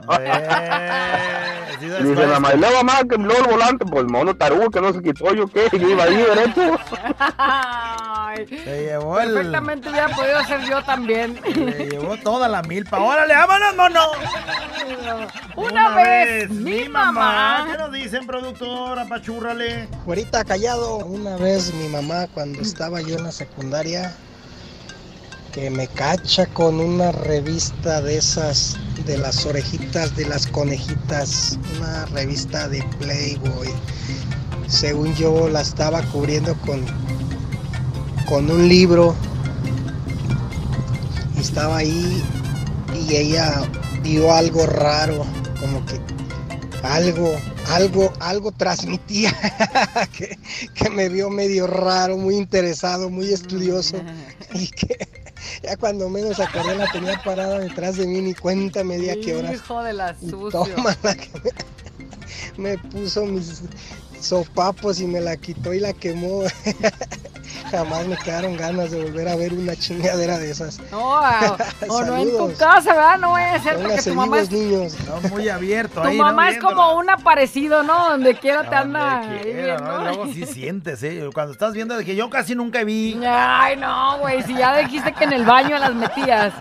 y 1.81 2.03
dice 2.03 2.25
mi 2.25 2.31
mamá, 2.31 2.53
y 2.53 2.57
luego 2.57 2.83
mamá, 2.83 2.99
que 3.09 3.17
luego 3.17 3.41
el 3.41 3.51
volante, 3.51 3.85
pues 3.85 4.05
mono 4.05 4.35
tarugo 4.35 4.69
que 4.69 4.81
no 4.81 4.93
se 4.93 5.01
quitó, 5.01 5.33
yo 5.33 5.47
qué, 5.47 5.67
yo 5.71 5.89
iba 5.89 6.03
ahí 6.03 6.15
derecho. 6.15 6.77
Se 8.35 8.85
llevó 8.85 9.19
el... 9.19 9.33
Perfectamente 9.33 9.89
hubiera 9.89 10.09
podido 10.09 10.43
ser 10.45 10.61
yo 10.65 10.83
también. 10.83 11.39
Se 11.43 11.89
llevó 11.89 12.17
toda 12.17 12.47
la 12.47 12.63
milpa. 12.63 12.99
¡Órale, 12.99 13.33
vámonos, 13.33 13.75
mono! 13.75 13.99
Una, 15.55 15.95
vez, 15.95 16.49
mi 16.49 16.89
mamá. 16.89 17.67
¿Qué 17.71 17.77
nos 17.77 17.91
dicen, 17.91 18.25
productor? 18.25 18.99
Apachúrrale. 19.23 19.87
Güerita 20.05 20.43
callado. 20.43 20.97
Una 20.97 21.37
vez 21.37 21.73
mi 21.75 21.87
mamá 21.87 22.27
cuando 22.33 22.59
estaba 22.59 22.99
yo 22.99 23.15
en 23.15 23.23
la 23.23 23.31
secundaria 23.31 24.13
que 25.53 25.69
me 25.69 25.87
cacha 25.87 26.45
con 26.47 26.81
una 26.81 27.13
revista 27.13 28.01
de 28.01 28.17
esas 28.17 28.75
de 29.05 29.17
las 29.17 29.45
orejitas 29.45 30.13
de 30.17 30.25
las 30.25 30.45
conejitas, 30.47 31.57
una 31.77 32.05
revista 32.07 32.67
de 32.67 32.83
Playboy. 32.99 33.69
Según 34.67 35.15
yo 35.15 35.47
la 35.47 35.61
estaba 35.61 36.01
cubriendo 36.01 36.53
con 36.57 36.85
con 38.27 38.51
un 38.51 38.67
libro 38.67 39.15
estaba 41.39 41.77
ahí 41.77 42.21
y 42.93 43.15
ella 43.15 43.61
vio 44.01 44.33
algo 44.33 44.65
raro, 44.65 45.25
como 45.61 45.85
que 45.85 46.01
algo, 46.83 47.35
algo, 47.69 48.13
algo 48.19 48.51
transmitía 48.51 49.33
que, 50.17 50.37
que 50.75 50.89
me 50.89 51.09
vio 51.09 51.29
medio 51.29 51.65
raro, 51.67 52.17
muy 52.17 52.35
interesado, 52.35 53.09
muy 53.09 53.31
estudioso 53.31 53.97
y 54.53 54.67
que 54.67 54.97
ya 55.63 55.75
cuando 55.77 56.09
menos 56.09 56.39
acordé 56.39 56.75
la 56.75 56.91
tenía 56.91 57.21
parada 57.23 57.59
detrás 57.59 57.97
de 57.97 58.05
mí 58.07 58.21
ni 58.21 58.33
cuenta 58.33 58.83
me 58.83 58.97
di 58.97 59.09
a 59.09 59.19
qué 59.19 59.35
horas. 59.35 59.55
Hijo 59.55 59.81
de 59.83 59.93
la 59.93 60.15
Y 60.21 60.29
sucio. 60.29 60.49
tómala 60.49 61.15
que 61.15 61.29
me, 62.57 62.71
me 62.71 62.77
puso 62.77 63.25
mis 63.25 63.61
sopapos 64.19 64.99
y 65.01 65.07
me 65.07 65.19
la 65.21 65.35
quitó 65.37 65.73
y 65.73 65.79
la 65.79 65.93
quemó. 65.93 66.43
Jamás 67.73 68.05
me 68.05 68.15
quedaron 68.17 68.55
ganas 68.55 68.91
de 68.91 69.01
volver 69.01 69.27
a 69.27 69.35
ver 69.35 69.51
una 69.51 69.75
chingadera 69.75 70.37
de 70.37 70.51
esas. 70.51 70.79
No, 70.91 71.19
o 71.89 72.03
no 72.03 72.17
en 72.17 72.37
tu 72.37 72.55
casa, 72.55 72.93
¿verdad? 72.93 73.17
No 73.17 73.31
vaya 73.31 73.55
a 73.55 73.63
ser 73.63 73.81
porque 73.81 73.99
tu 73.99 74.13
mamá 74.13 74.41
es, 74.41 74.51
niños. 74.51 74.95
No, 75.07 75.27
muy 75.29 75.49
abierto 75.49 75.99
tu 75.99 76.07
ahí, 76.07 76.15
mamá 76.15 76.45
¿no? 76.45 76.51
es 76.51 76.59
como 76.59 76.95
un 76.99 77.09
aparecido, 77.09 77.81
¿no? 77.81 78.11
Donde 78.11 78.35
quiera 78.35 78.69
te 78.69 78.75
anda. 78.75 79.23
Luego 80.03 80.27
sí 80.31 80.45
sientes, 80.45 81.01
¿eh? 81.01 81.27
Cuando 81.33 81.51
estás 81.51 81.73
viendo 81.73 81.97
de 81.97 82.05
que 82.05 82.15
yo 82.15 82.29
casi 82.29 82.53
nunca 82.53 82.83
vi. 82.83 83.19
Ay, 83.27 83.75
no, 83.75 84.19
güey, 84.19 84.43
si 84.43 84.53
ya 84.53 84.77
dijiste 84.77 85.11
que 85.11 85.23
en 85.23 85.33
el 85.33 85.43
baño 85.43 85.79
las 85.79 85.95
metías. 85.95 86.53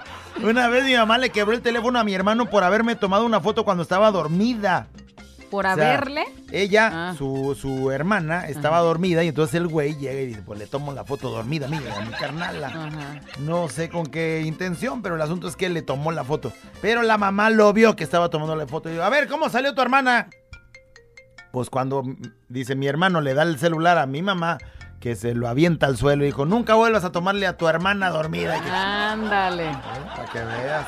Una 0.42 0.68
vez 0.68 0.84
mi 0.84 0.94
mamá 0.94 1.18
le 1.18 1.28
quebró 1.28 1.52
el 1.52 1.60
teléfono 1.60 1.98
a 1.98 2.04
mi 2.04 2.14
hermano 2.14 2.46
por 2.46 2.64
haberme 2.64 2.96
tomado 2.96 3.26
una 3.26 3.42
foto 3.42 3.64
cuando 3.64 3.82
estaba 3.82 4.10
dormida. 4.10 4.86
Por 5.52 5.66
O 5.66 5.74
sea, 5.74 5.92
haberle. 5.98 6.24
Ella, 6.50 7.10
Ah. 7.10 7.14
su, 7.16 7.54
su 7.60 7.90
hermana, 7.92 8.48
estaba 8.48 8.78
Ajá. 8.78 8.86
dormida 8.86 9.22
y 9.22 9.28
entonces 9.28 9.54
el 9.54 9.68
güey 9.68 9.94
llega 9.96 10.18
y 10.20 10.26
dice, 10.26 10.42
pues 10.42 10.58
le 10.58 10.66
tomo 10.66 10.92
la 10.92 11.04
foto 11.04 11.30
dormida, 11.30 11.68
mira, 11.68 11.94
a 11.96 12.00
mi 12.04 12.10
carnala. 12.12 12.66
Ajá. 12.68 13.20
No 13.38 13.68
sé 13.68 13.88
con 13.90 14.06
qué 14.06 14.40
intención, 14.44 15.02
pero 15.02 15.14
el 15.16 15.22
asunto 15.22 15.46
es 15.46 15.54
que 15.54 15.68
le 15.68 15.82
tomó 15.82 16.10
la 16.10 16.24
foto. 16.24 16.52
Pero 16.80 17.02
la 17.02 17.18
mamá 17.18 17.50
lo 17.50 17.70
vio 17.72 17.94
que 17.94 18.02
estaba 18.02 18.30
tomando 18.30 18.56
la 18.56 18.66
foto 18.66 18.88
y 18.88 18.92
dijo, 18.92 19.04
a 19.04 19.10
ver, 19.10 19.28
¿cómo 19.28 19.48
salió 19.50 19.74
tu 19.74 19.82
hermana? 19.82 20.28
Pues 21.52 21.68
cuando, 21.68 22.02
dice, 22.48 22.74
mi 22.74 22.86
hermano 22.88 23.20
le 23.20 23.34
da 23.34 23.42
el 23.42 23.58
celular 23.58 23.98
a 23.98 24.06
mi 24.06 24.22
mamá, 24.22 24.56
que 25.02 25.16
se 25.16 25.34
lo 25.34 25.48
avienta 25.48 25.86
al 25.86 25.96
suelo 25.96 26.22
y 26.22 26.26
dijo, 26.26 26.46
nunca 26.46 26.74
vuelvas 26.74 27.02
a 27.04 27.10
tomarle 27.10 27.48
a 27.48 27.56
tu 27.56 27.66
hermana 27.66 28.08
dormida. 28.10 28.54
Ándale. 29.10 29.76
Para 30.14 30.30
que 30.30 30.38
veas, 30.38 30.86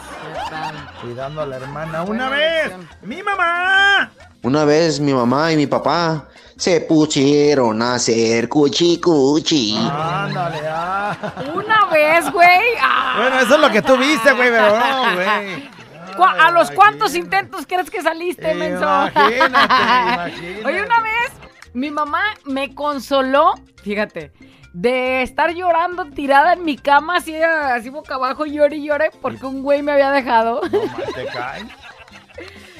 cuidando 1.02 1.40
a 1.40 1.46
la 1.46 1.56
hermana. 1.56 2.02
Buena 2.02 2.26
¡Una 2.28 2.36
vez! 2.36 2.72
¡Mi 3.02 3.24
mamá! 3.24 4.10
Una 4.44 4.64
vez 4.64 5.00
mi 5.00 5.12
mamá 5.12 5.50
y 5.50 5.56
mi 5.56 5.66
papá 5.66 6.26
se 6.56 6.82
pusieron 6.82 7.82
a 7.82 7.94
hacer 7.94 8.48
cuchi 8.48 9.00
cuchi. 9.00 9.76
Ándale, 9.78 10.60
ah. 10.68 11.16
Una 11.52 11.86
vez, 11.86 12.30
güey. 12.30 12.60
Ah, 12.80 13.14
Bueno, 13.18 13.40
eso 13.40 13.54
es 13.56 13.60
lo 13.60 13.70
que 13.70 13.82
tú 13.82 13.96
viste, 13.96 14.32
güey, 14.32 14.50
pero 14.50 14.78
no, 14.78 15.14
güey. 15.14 15.68
¿cu- 16.16 16.22
¿A 16.24 16.52
los 16.52 16.70
cuántos 16.70 17.16
intentos 17.16 17.66
crees 17.66 17.90
que 17.90 18.00
saliste, 18.00 18.54
menso? 18.54 18.84
Imagínate, 18.84 19.36
imagínate. 19.48 20.66
Oye, 20.66 20.82
una 20.82 21.00
vez 21.00 21.32
mi 21.74 21.90
mamá 21.90 22.22
me 22.44 22.74
consoló, 22.74 23.52
fíjate, 23.82 24.32
de 24.72 25.22
estar 25.22 25.52
llorando 25.54 26.06
tirada 26.06 26.54
en 26.54 26.64
mi 26.64 26.76
cama, 26.76 27.16
así, 27.16 27.34
así 27.36 27.90
boca 27.90 28.14
abajo, 28.14 28.46
llore 28.46 28.76
y 28.76 28.86
llore, 28.86 29.10
porque 29.20 29.44
un 29.46 29.62
güey 29.62 29.82
me 29.82 29.92
había 29.92 30.10
dejado. 30.10 30.60
¿Te 31.14 31.26
cae? 31.26 31.62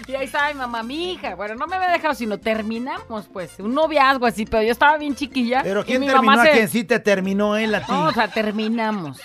Y 0.06 0.14
ahí 0.14 0.24
estaba 0.26 0.48
mi 0.48 0.54
mamá, 0.58 0.82
mi 0.82 1.12
hija. 1.12 1.34
Bueno, 1.34 1.54
no 1.54 1.66
me 1.66 1.76
había 1.76 1.88
dejado, 1.88 2.12
sino 2.14 2.38
terminamos, 2.38 3.26
pues, 3.32 3.58
un 3.58 3.74
noviazgo 3.74 4.26
así, 4.26 4.44
pero 4.44 4.62
yo 4.62 4.72
estaba 4.72 4.98
bien 4.98 5.14
chiquilla. 5.14 5.62
Pero 5.62 5.80
y 5.80 5.84
¿quién 5.84 6.00
mi 6.00 6.06
terminó 6.08 6.26
mamá 6.30 6.42
a 6.42 6.44
se- 6.46 6.52
quién 6.52 6.68
sí 6.68 6.84
te 6.84 6.98
terminó 7.00 7.56
él 7.56 7.74
a 7.74 7.80
ti? 7.80 7.90
No, 7.92 8.06
o 8.08 8.12
sea, 8.12 8.28
terminamos. 8.28 9.18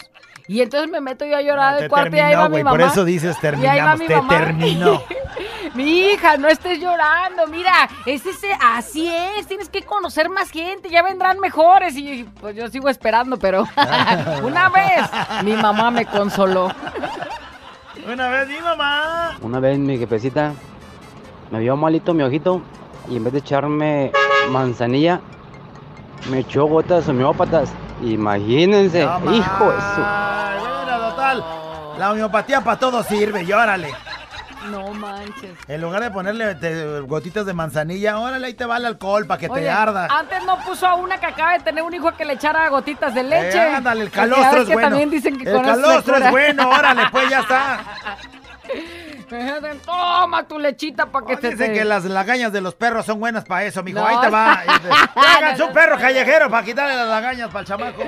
Y 0.50 0.62
entonces 0.62 0.90
me 0.90 1.00
meto 1.00 1.26
yo 1.26 1.38
a 1.38 1.42
llorar 1.42 1.74
Ah, 1.74 1.76
del 1.76 1.84
te 1.84 1.90
cuarto 1.90 2.16
y 2.16 2.20
ahí 2.20 2.36
va 2.36 2.50
mi 2.50 2.64
mamá. 2.64 2.72
por 2.72 2.82
eso 2.82 3.06
dices 3.06 3.38
Y 3.42 3.46
ahí 3.46 3.52
va 3.54 3.96
terminamos, 3.96 4.00
mi 4.00 4.08
te 4.08 4.16
mamá. 4.16 4.30
terminó. 4.30 5.04
Mi 5.76 6.08
hija, 6.08 6.36
no 6.38 6.48
estés 6.48 6.80
llorando. 6.80 7.46
Mira, 7.48 7.88
es 8.08 8.26
ese, 8.26 8.50
así 8.60 9.08
es. 9.38 9.46
Tienes 9.46 9.70
que 9.70 9.84
conocer 9.84 10.28
más 10.28 10.50
gente. 10.50 10.90
Ya 10.90 11.04
vendrán 11.04 11.40
mejores. 11.40 11.96
Y 11.96 12.24
pues 12.42 12.56
yo 12.56 12.68
sigo 12.70 12.90
esperando, 12.90 13.38
pero 13.38 13.66
una 14.44 14.70
vez 14.70 15.02
mi 15.44 15.54
mamá 15.54 15.92
me 15.92 16.06
consoló. 16.06 16.72
Una 18.12 18.28
vez 18.30 18.48
mi 18.48 18.60
mamá. 18.60 19.38
Una 19.42 19.60
vez 19.60 19.78
mi 19.78 19.98
jefecita 20.00 20.54
me 21.52 21.60
vio 21.60 21.78
malito 21.78 22.14
mi 22.16 22.24
ojito 22.24 22.62
y 23.08 23.18
en 23.18 23.24
vez 23.26 23.34
de 23.34 23.40
echarme 23.40 24.12
manzanilla, 24.50 25.20
me 26.32 26.40
echó 26.40 26.66
gotas 26.66 27.08
homeópatas. 27.08 27.70
Imagínense, 28.02 29.06
No 29.06 29.34
hijo 29.36 29.72
de 29.72 29.78
La 32.00 32.12
homeopatía 32.12 32.62
para 32.62 32.80
todo 32.80 33.04
sirve, 33.04 33.46
llórale. 33.46 33.94
No 34.72 34.94
manches. 34.94 35.52
En 35.68 35.80
lugar 35.82 36.02
de 36.02 36.12
ponerle 36.12 36.54
te- 36.56 37.00
gotitas 37.02 37.46
de 37.46 37.54
manzanilla, 37.54 38.20
órale, 38.20 38.48
ahí 38.48 38.54
te 38.54 38.66
va 38.66 38.78
el 38.78 38.86
alcohol 38.86 39.26
para 39.26 39.40
que 39.40 39.48
te 39.50 39.70
arda. 39.70 40.08
Antes 40.12 40.44
no 40.46 40.58
puso 40.60 40.86
a 40.86 40.96
una 40.96 41.18
que 41.18 41.28
acaba 41.28 41.54
de 41.54 41.60
tener 41.60 41.82
un 41.84 41.94
hijo 41.94 42.12
que 42.12 42.26
le 42.26 42.34
echara 42.34 42.68
gotitas 42.70 43.14
de 43.16 43.24
leche. 43.24 43.58
Eh, 43.58 43.76
ándale, 43.76 44.02
el 44.04 44.12
calostro 44.12 44.62
es 44.62 44.68
que 44.68 44.74
bueno. 44.74 44.90
también 44.90 45.10
dicen 45.10 45.38
que 45.38 45.50
el 45.50 45.62
calostro 45.62 46.18
es 46.18 46.32
bueno, 46.32 46.70
órale, 46.70 47.04
pues 47.12 47.30
ya 47.30 47.40
está. 47.40 47.80
Toma 49.86 50.44
tu 50.44 50.60
lechita 50.60 51.06
para 51.06 51.26
que 51.26 51.38
te... 51.38 51.52
Dicen 51.52 51.68
te- 51.72 51.80
que 51.80 51.86
las 51.86 52.04
lagañas 52.06 52.52
de 52.52 52.62
los 52.62 52.76
perros 52.76 53.06
son 53.06 53.20
buenas 53.20 53.46
para 53.46 53.64
eso, 53.64 53.84
mijo. 53.84 54.00
No. 54.00 54.08
Ahí 54.08 54.18
te 54.22 54.30
va. 54.30 54.54
Háganse 55.38 55.64
un 55.64 55.74
perro 55.74 55.98
callejero 55.98 56.50
para 56.50 56.66
quitarle 56.66 56.96
las 56.96 57.08
lagañas 57.08 57.48
para 57.50 57.60
el 57.62 57.66
chamaco. 57.68 58.04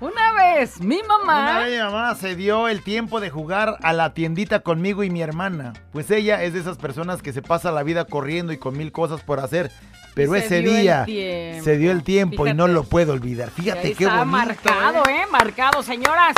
Una 0.00 0.32
vez, 0.32 0.80
mi 0.80 1.00
mamá... 1.02 1.40
Una 1.40 1.58
vez 1.58 1.72
mi 1.72 1.82
mamá 1.82 2.14
se 2.14 2.36
dio 2.36 2.68
el 2.68 2.82
tiempo 2.82 3.20
de 3.20 3.30
jugar 3.30 3.78
a 3.82 3.92
la 3.92 4.14
tiendita 4.14 4.60
conmigo 4.60 5.02
y 5.02 5.10
mi 5.10 5.22
hermana. 5.22 5.72
Pues 5.92 6.10
ella 6.12 6.42
es 6.44 6.52
de 6.52 6.60
esas 6.60 6.78
personas 6.78 7.20
que 7.20 7.32
se 7.32 7.42
pasa 7.42 7.72
la 7.72 7.82
vida 7.82 8.04
corriendo 8.04 8.52
y 8.52 8.58
con 8.58 8.76
mil 8.76 8.92
cosas 8.92 9.22
por 9.22 9.40
hacer. 9.40 9.72
Pero 10.14 10.32
Se 10.32 10.38
ese 10.38 10.60
día 10.62 11.04
se 11.04 11.76
dio 11.76 11.90
el 11.90 12.04
tiempo 12.04 12.46
y 12.46 12.54
no 12.54 12.68
lo 12.68 12.84
puedo 12.84 13.12
olvidar. 13.12 13.50
Fíjate 13.50 13.94
qué 13.94 14.04
está 14.04 14.24
bonito. 14.24 14.36
marcado, 14.36 15.02
¿eh? 15.08 15.22
¿eh? 15.22 15.26
Marcado, 15.30 15.82
señoras. 15.82 16.34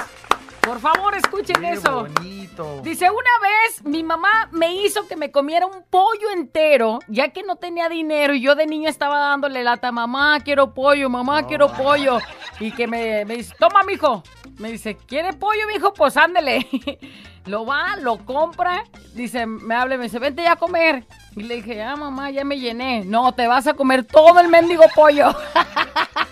Por 0.62 0.78
favor, 0.80 1.14
escuchen 1.16 1.56
Qué 1.60 1.72
eso. 1.72 2.06
bonito. 2.14 2.80
Dice, 2.82 3.10
una 3.10 3.20
vez 3.42 3.84
mi 3.84 4.02
mamá 4.02 4.48
me 4.52 4.74
hizo 4.74 5.06
que 5.08 5.16
me 5.16 5.30
comiera 5.30 5.66
un 5.66 5.82
pollo 5.88 6.30
entero, 6.34 6.98
ya 7.08 7.28
que 7.30 7.42
no 7.42 7.56
tenía 7.56 7.88
dinero 7.88 8.34
y 8.34 8.42
yo 8.42 8.54
de 8.54 8.66
niño 8.66 8.88
estaba 8.88 9.18
dándole 9.18 9.64
lata, 9.64 9.90
mamá, 9.90 10.38
quiero 10.40 10.74
pollo, 10.74 11.08
mamá, 11.08 11.46
quiero 11.46 11.72
pollo. 11.72 12.18
Y 12.58 12.72
que 12.72 12.86
me, 12.86 13.24
me 13.24 13.36
dice, 13.36 13.54
toma, 13.58 13.82
mijo. 13.84 14.22
Me 14.58 14.70
dice, 14.72 14.96
¿quiere 14.96 15.32
pollo, 15.32 15.66
mijo? 15.72 15.94
Pues 15.94 16.16
ándele. 16.16 16.66
Lo 17.46 17.64
va, 17.64 17.96
lo 17.96 18.18
compra, 18.26 18.84
dice, 19.14 19.46
me 19.46 19.74
habla 19.74 19.96
me 19.96 20.04
dice, 20.04 20.18
vente 20.18 20.42
ya 20.42 20.52
a 20.52 20.56
comer. 20.56 21.06
Y 21.34 21.42
le 21.42 21.56
dije, 21.56 21.82
ah, 21.82 21.96
mamá, 21.96 22.30
ya 22.30 22.44
me 22.44 22.58
llené. 22.60 23.02
No, 23.06 23.32
te 23.32 23.48
vas 23.48 23.66
a 23.66 23.72
comer 23.72 24.04
todo 24.04 24.38
el 24.40 24.48
mendigo 24.48 24.84
pollo. 24.94 25.34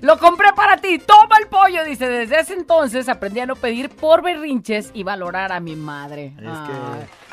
Lo 0.00 0.18
compré 0.18 0.52
para 0.54 0.76
ti, 0.76 0.98
toma 0.98 1.36
el 1.40 1.48
pollo. 1.48 1.84
Dice, 1.84 2.08
desde 2.08 2.40
ese 2.40 2.54
entonces 2.54 3.08
aprendí 3.08 3.40
a 3.40 3.46
no 3.46 3.56
pedir 3.56 3.90
por 3.90 4.22
berrinches 4.22 4.90
y 4.94 5.02
valorar 5.02 5.52
a 5.52 5.60
mi 5.60 5.76
madre. 5.76 6.34
Es 6.38 6.58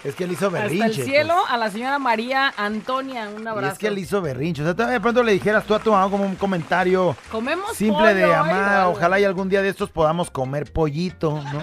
que, 0.04 0.10
es 0.10 0.16
que 0.16 0.24
él 0.24 0.32
hizo 0.32 0.50
berrinche. 0.50 0.86
Hasta 0.86 1.02
el 1.02 1.08
cielo, 1.08 1.36
a 1.48 1.58
la 1.58 1.70
señora 1.70 2.00
María 2.00 2.54
Antonia, 2.58 3.28
un 3.28 3.34
pues. 3.34 3.46
Y 3.46 3.48
abrazo. 3.48 3.74
es 3.74 3.80
que 3.80 3.88
él 3.88 3.98
hizo 3.98 4.22
berrinche. 4.22 4.62
O 4.62 4.66
sea, 4.66 4.74
todavía 4.74 4.94
de 4.94 5.02
pronto 5.02 5.24
le 5.24 5.34
dijeras 5.34 5.66
tú 5.66 5.74
a 5.76 5.80
tu 5.80 5.92
mamá 5.92 6.10
como 6.10 6.26
un 6.26 6.36
comentario 6.36 7.16
Comemos 7.32 7.76
simple 7.76 8.14
de 8.14 8.24
pollo, 8.24 8.44
ay, 8.44 8.86
Ojalá 8.88 9.20
y 9.20 9.24
algún 9.24 9.50
día 9.50 9.62
de 9.62 9.70
estos 9.70 9.90
podamos 9.90 10.30
comer 10.32 10.72
pollito, 10.72 11.42
¿no? 11.54 11.62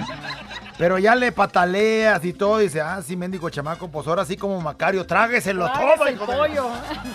Pero 0.79 0.97
ya 0.99 1.17
le 1.17 1.33
pataleas 1.33 2.25
y 2.25 2.33
todo, 2.33 2.61
y 2.61 2.65
dice, 2.65 2.81
ah, 2.81 3.03
sí, 3.03 3.17
mendigo 3.17 3.51
chamaco, 3.51 3.89
pues 3.91 4.07
ahora 4.07 4.25
sí 4.25 4.37
como 4.37 4.61
Macario, 4.61 5.05
trágueselo 5.05 5.65
Tráguese 5.73 5.97
todo. 5.97 6.07
el 6.07 6.19
pollo. 6.39 6.71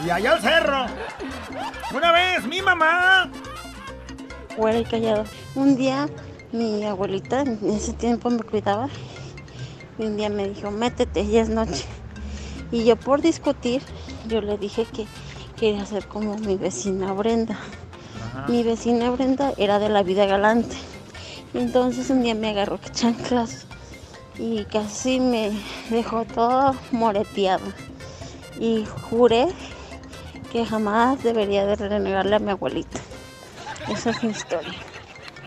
Y 0.05 0.09
allá 0.09 0.33
al 0.33 0.41
cerro. 0.41 0.85
Una 1.93 2.11
vez, 2.11 2.45
mi 2.45 2.61
mamá. 2.61 3.29
Fuera 4.55 4.79
y 4.79 4.83
callado. 4.83 5.23
Un 5.55 5.75
día 5.75 6.07
mi 6.51 6.85
abuelita, 6.85 7.41
en 7.41 7.59
ese 7.69 7.93
tiempo 7.93 8.29
me 8.29 8.43
cuidaba, 8.43 8.87
y 9.97 10.03
un 10.03 10.17
día 10.17 10.29
me 10.29 10.49
dijo, 10.49 10.69
métete, 10.69 11.27
ya 11.27 11.41
es 11.41 11.49
noche. 11.49 11.85
Y 12.71 12.85
yo 12.85 12.95
por 12.95 13.21
discutir, 13.21 13.81
yo 14.27 14.41
le 14.41 14.57
dije 14.57 14.85
que 14.85 15.07
quería 15.57 15.85
ser 15.85 16.07
como 16.07 16.37
mi 16.37 16.55
vecina 16.55 17.13
Brenda. 17.13 17.57
Mi 18.47 18.63
vecina 18.63 19.09
Brenda 19.09 19.53
era 19.57 19.79
de 19.79 19.89
la 19.89 20.03
vida 20.03 20.25
galante. 20.25 20.75
Entonces 21.53 22.09
un 22.09 22.23
día 22.23 22.35
me 22.35 22.49
agarró 22.49 22.79
que 22.79 22.89
chanclas 22.89 23.65
y 24.37 24.65
casi 24.65 25.19
me 25.19 25.51
dejó 25.89 26.25
todo 26.25 26.75
moreteado. 26.91 27.65
Y 28.59 28.85
juré 29.09 29.47
que 30.51 30.65
jamás 30.65 31.23
debería 31.23 31.65
de 31.65 31.75
renegarle 31.75 32.35
a 32.35 32.39
mi 32.39 32.51
abuelita. 32.51 32.99
Esa 33.89 34.09
es 34.11 34.23
mi 34.23 34.31
historia. 34.31 34.73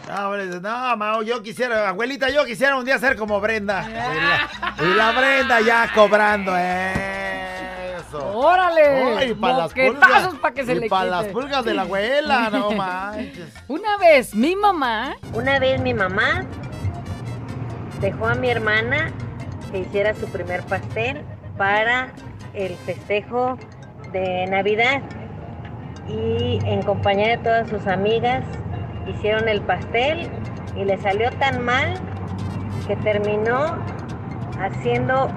No, 0.08 0.36
no, 0.60 0.96
Mao, 0.96 1.22
yo 1.22 1.42
quisiera, 1.42 1.88
abuelita, 1.88 2.30
yo 2.30 2.44
quisiera 2.44 2.76
un 2.76 2.84
día 2.84 2.98
ser 2.98 3.16
como 3.16 3.40
Brenda. 3.40 3.84
Y 3.88 3.92
la, 3.92 4.84
y 4.84 4.94
la 4.94 5.12
Brenda 5.12 5.60
ya 5.60 5.90
cobrando 5.92 6.56
eso. 6.56 8.32
¡Órale! 8.34 9.16
Ay, 9.18 9.34
para 9.34 9.58
las 9.58 9.72
pulgas. 9.72 10.34
pa' 10.40 10.52
que 10.52 10.64
se 10.64 10.72
y 10.74 10.80
le 10.80 10.88
para 10.88 11.10
las 11.10 11.26
pulgas 11.26 11.64
de 11.64 11.74
la 11.74 11.82
abuela, 11.82 12.50
no 12.50 12.70
manches. 12.76 13.52
Una 13.66 13.96
vez 13.96 14.34
mi 14.34 14.54
mamá. 14.54 15.16
Una 15.32 15.58
vez 15.58 15.80
mi 15.80 15.92
mamá 15.92 16.44
dejó 18.00 18.28
a 18.28 18.34
mi 18.34 18.48
hermana 18.48 19.10
que 19.72 19.80
hiciera 19.80 20.14
su 20.14 20.26
primer 20.28 20.62
pastel 20.62 21.22
para 21.58 22.12
el 22.54 22.76
festejo 22.76 23.58
de 24.12 24.46
Navidad. 24.46 25.02
Y 26.08 26.58
en 26.64 26.82
compañía 26.82 27.30
de 27.30 27.38
todas 27.38 27.68
sus 27.68 27.86
amigas 27.86 28.44
hicieron 29.06 29.48
el 29.48 29.60
pastel 29.62 30.28
y 30.76 30.84
le 30.84 30.98
salió 30.98 31.30
tan 31.32 31.64
mal 31.64 31.94
que 32.86 32.96
terminó 32.96 33.76
haciendo 34.60 35.30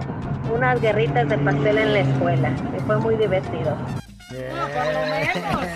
unas 0.53 0.81
guerritas 0.81 1.27
de 1.29 1.37
pastel 1.37 1.77
en 1.77 1.93
la 1.93 1.99
escuela. 1.99 2.51
Y 2.77 2.79
fue 2.81 2.97
muy 2.99 3.15
divertido. 3.15 3.77
por 4.29 4.93
lo 4.93 5.05
menos. 5.07 5.69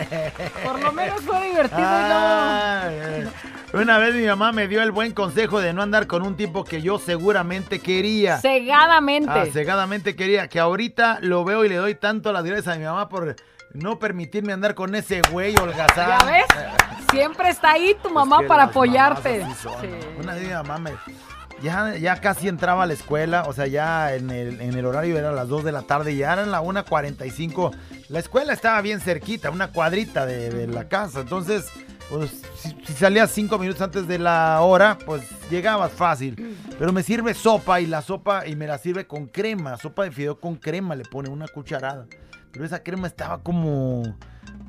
Por 0.64 0.82
lo 0.82 0.92
menos 0.92 1.22
fue 1.22 1.48
divertido 1.48 1.82
y 1.82 2.12
ay. 2.12 3.30
Una 3.74 3.98
vez 3.98 4.14
mi 4.14 4.28
mamá 4.28 4.52
me 4.52 4.68
dio 4.68 4.84
el 4.84 4.92
buen 4.92 5.14
consejo 5.14 5.60
de 5.60 5.74
no 5.74 5.82
andar 5.82 6.06
con 6.06 6.22
un 6.22 6.38
tipo 6.38 6.64
que 6.64 6.84
yo 6.84 7.00
seguramente 7.00 7.80
quería. 7.80 8.38
Cegadamente. 8.38 9.32
Ah, 9.32 9.46
cegadamente 9.52 10.16
quería. 10.16 10.48
Que 10.48 10.60
ahorita 10.60 11.18
lo 11.22 11.44
veo 11.44 11.66
y 11.66 11.70
le 11.70 11.78
doy 11.78 11.96
tanto 11.96 12.32
las 12.32 12.44
gracias 12.44 12.76
a 12.76 12.78
mi 12.78 12.86
mamá 12.86 13.10
por 13.10 13.36
no 13.74 14.00
permitirme 14.00 14.54
andar 14.54 14.76
con 14.76 14.94
ese 14.96 15.22
güey 15.32 15.56
holgazán. 15.56 16.20
¿Ya 16.20 16.26
ves? 16.26 16.46
Siempre 17.12 17.50
está 17.50 17.72
ahí 17.72 17.96
tu 18.02 18.10
mamá 18.10 18.42
para 18.48 18.64
apoyarte. 18.64 19.46
Sí. 19.62 19.68
¿no? 19.68 20.22
Una 20.22 20.34
mi 20.36 20.48
mamá 20.48 20.78
me 20.78 20.92
ya, 21.64 21.96
ya 21.96 22.20
casi 22.20 22.50
entraba 22.50 22.84
a 22.84 22.86
la 22.86 22.94
escuela, 22.94 23.44
o 23.48 23.54
sea, 23.54 23.68
ya 23.68 24.14
en 24.14 24.30
el, 24.30 24.60
en 24.60 24.74
el 24.78 24.86
horario 24.86 25.18
era 25.18 25.32
las 25.32 25.48
2 25.48 25.64
de 25.64 25.72
la 25.72 25.84
tarde, 25.84 26.16
ya 26.16 26.34
eran 26.34 26.52
la 26.52 26.62
1.45. 26.62 27.72
La 28.10 28.20
escuela 28.20 28.52
estaba 28.52 28.82
bien 28.82 29.00
cerquita, 29.00 29.50
una 29.50 29.72
cuadrita 29.72 30.26
de, 30.26 30.50
de 30.50 30.68
la 30.68 30.90
casa, 30.90 31.22
entonces, 31.22 31.72
pues, 32.10 32.42
si, 32.58 32.76
si 32.86 32.94
salías 32.94 33.32
5 33.32 33.58
minutos 33.58 33.82
antes 33.82 34.08
de 34.08 34.20
la 34.20 34.60
hora, 34.62 34.98
pues 35.06 35.24
llegabas 35.50 35.94
fácil. 35.94 36.58
Pero 36.78 36.92
me 36.92 37.02
sirve 37.02 37.34
sopa 37.34 37.80
y 37.80 37.86
la 37.86 38.02
sopa, 38.02 38.46
y 38.46 38.58
me 38.58 38.68
la 38.68 38.78
sirve 38.78 39.08
con 39.08 39.28
crema, 39.28 39.78
sopa 39.78 40.04
de 40.04 40.12
fideo 40.12 40.40
con 40.40 40.56
crema, 40.56 40.96
le 40.96 41.06
pone 41.06 41.30
una 41.30 41.48
cucharada. 41.48 42.06
Pero 42.54 42.66
esa 42.66 42.84
crema 42.84 43.08
estaba 43.08 43.42
como, 43.42 44.16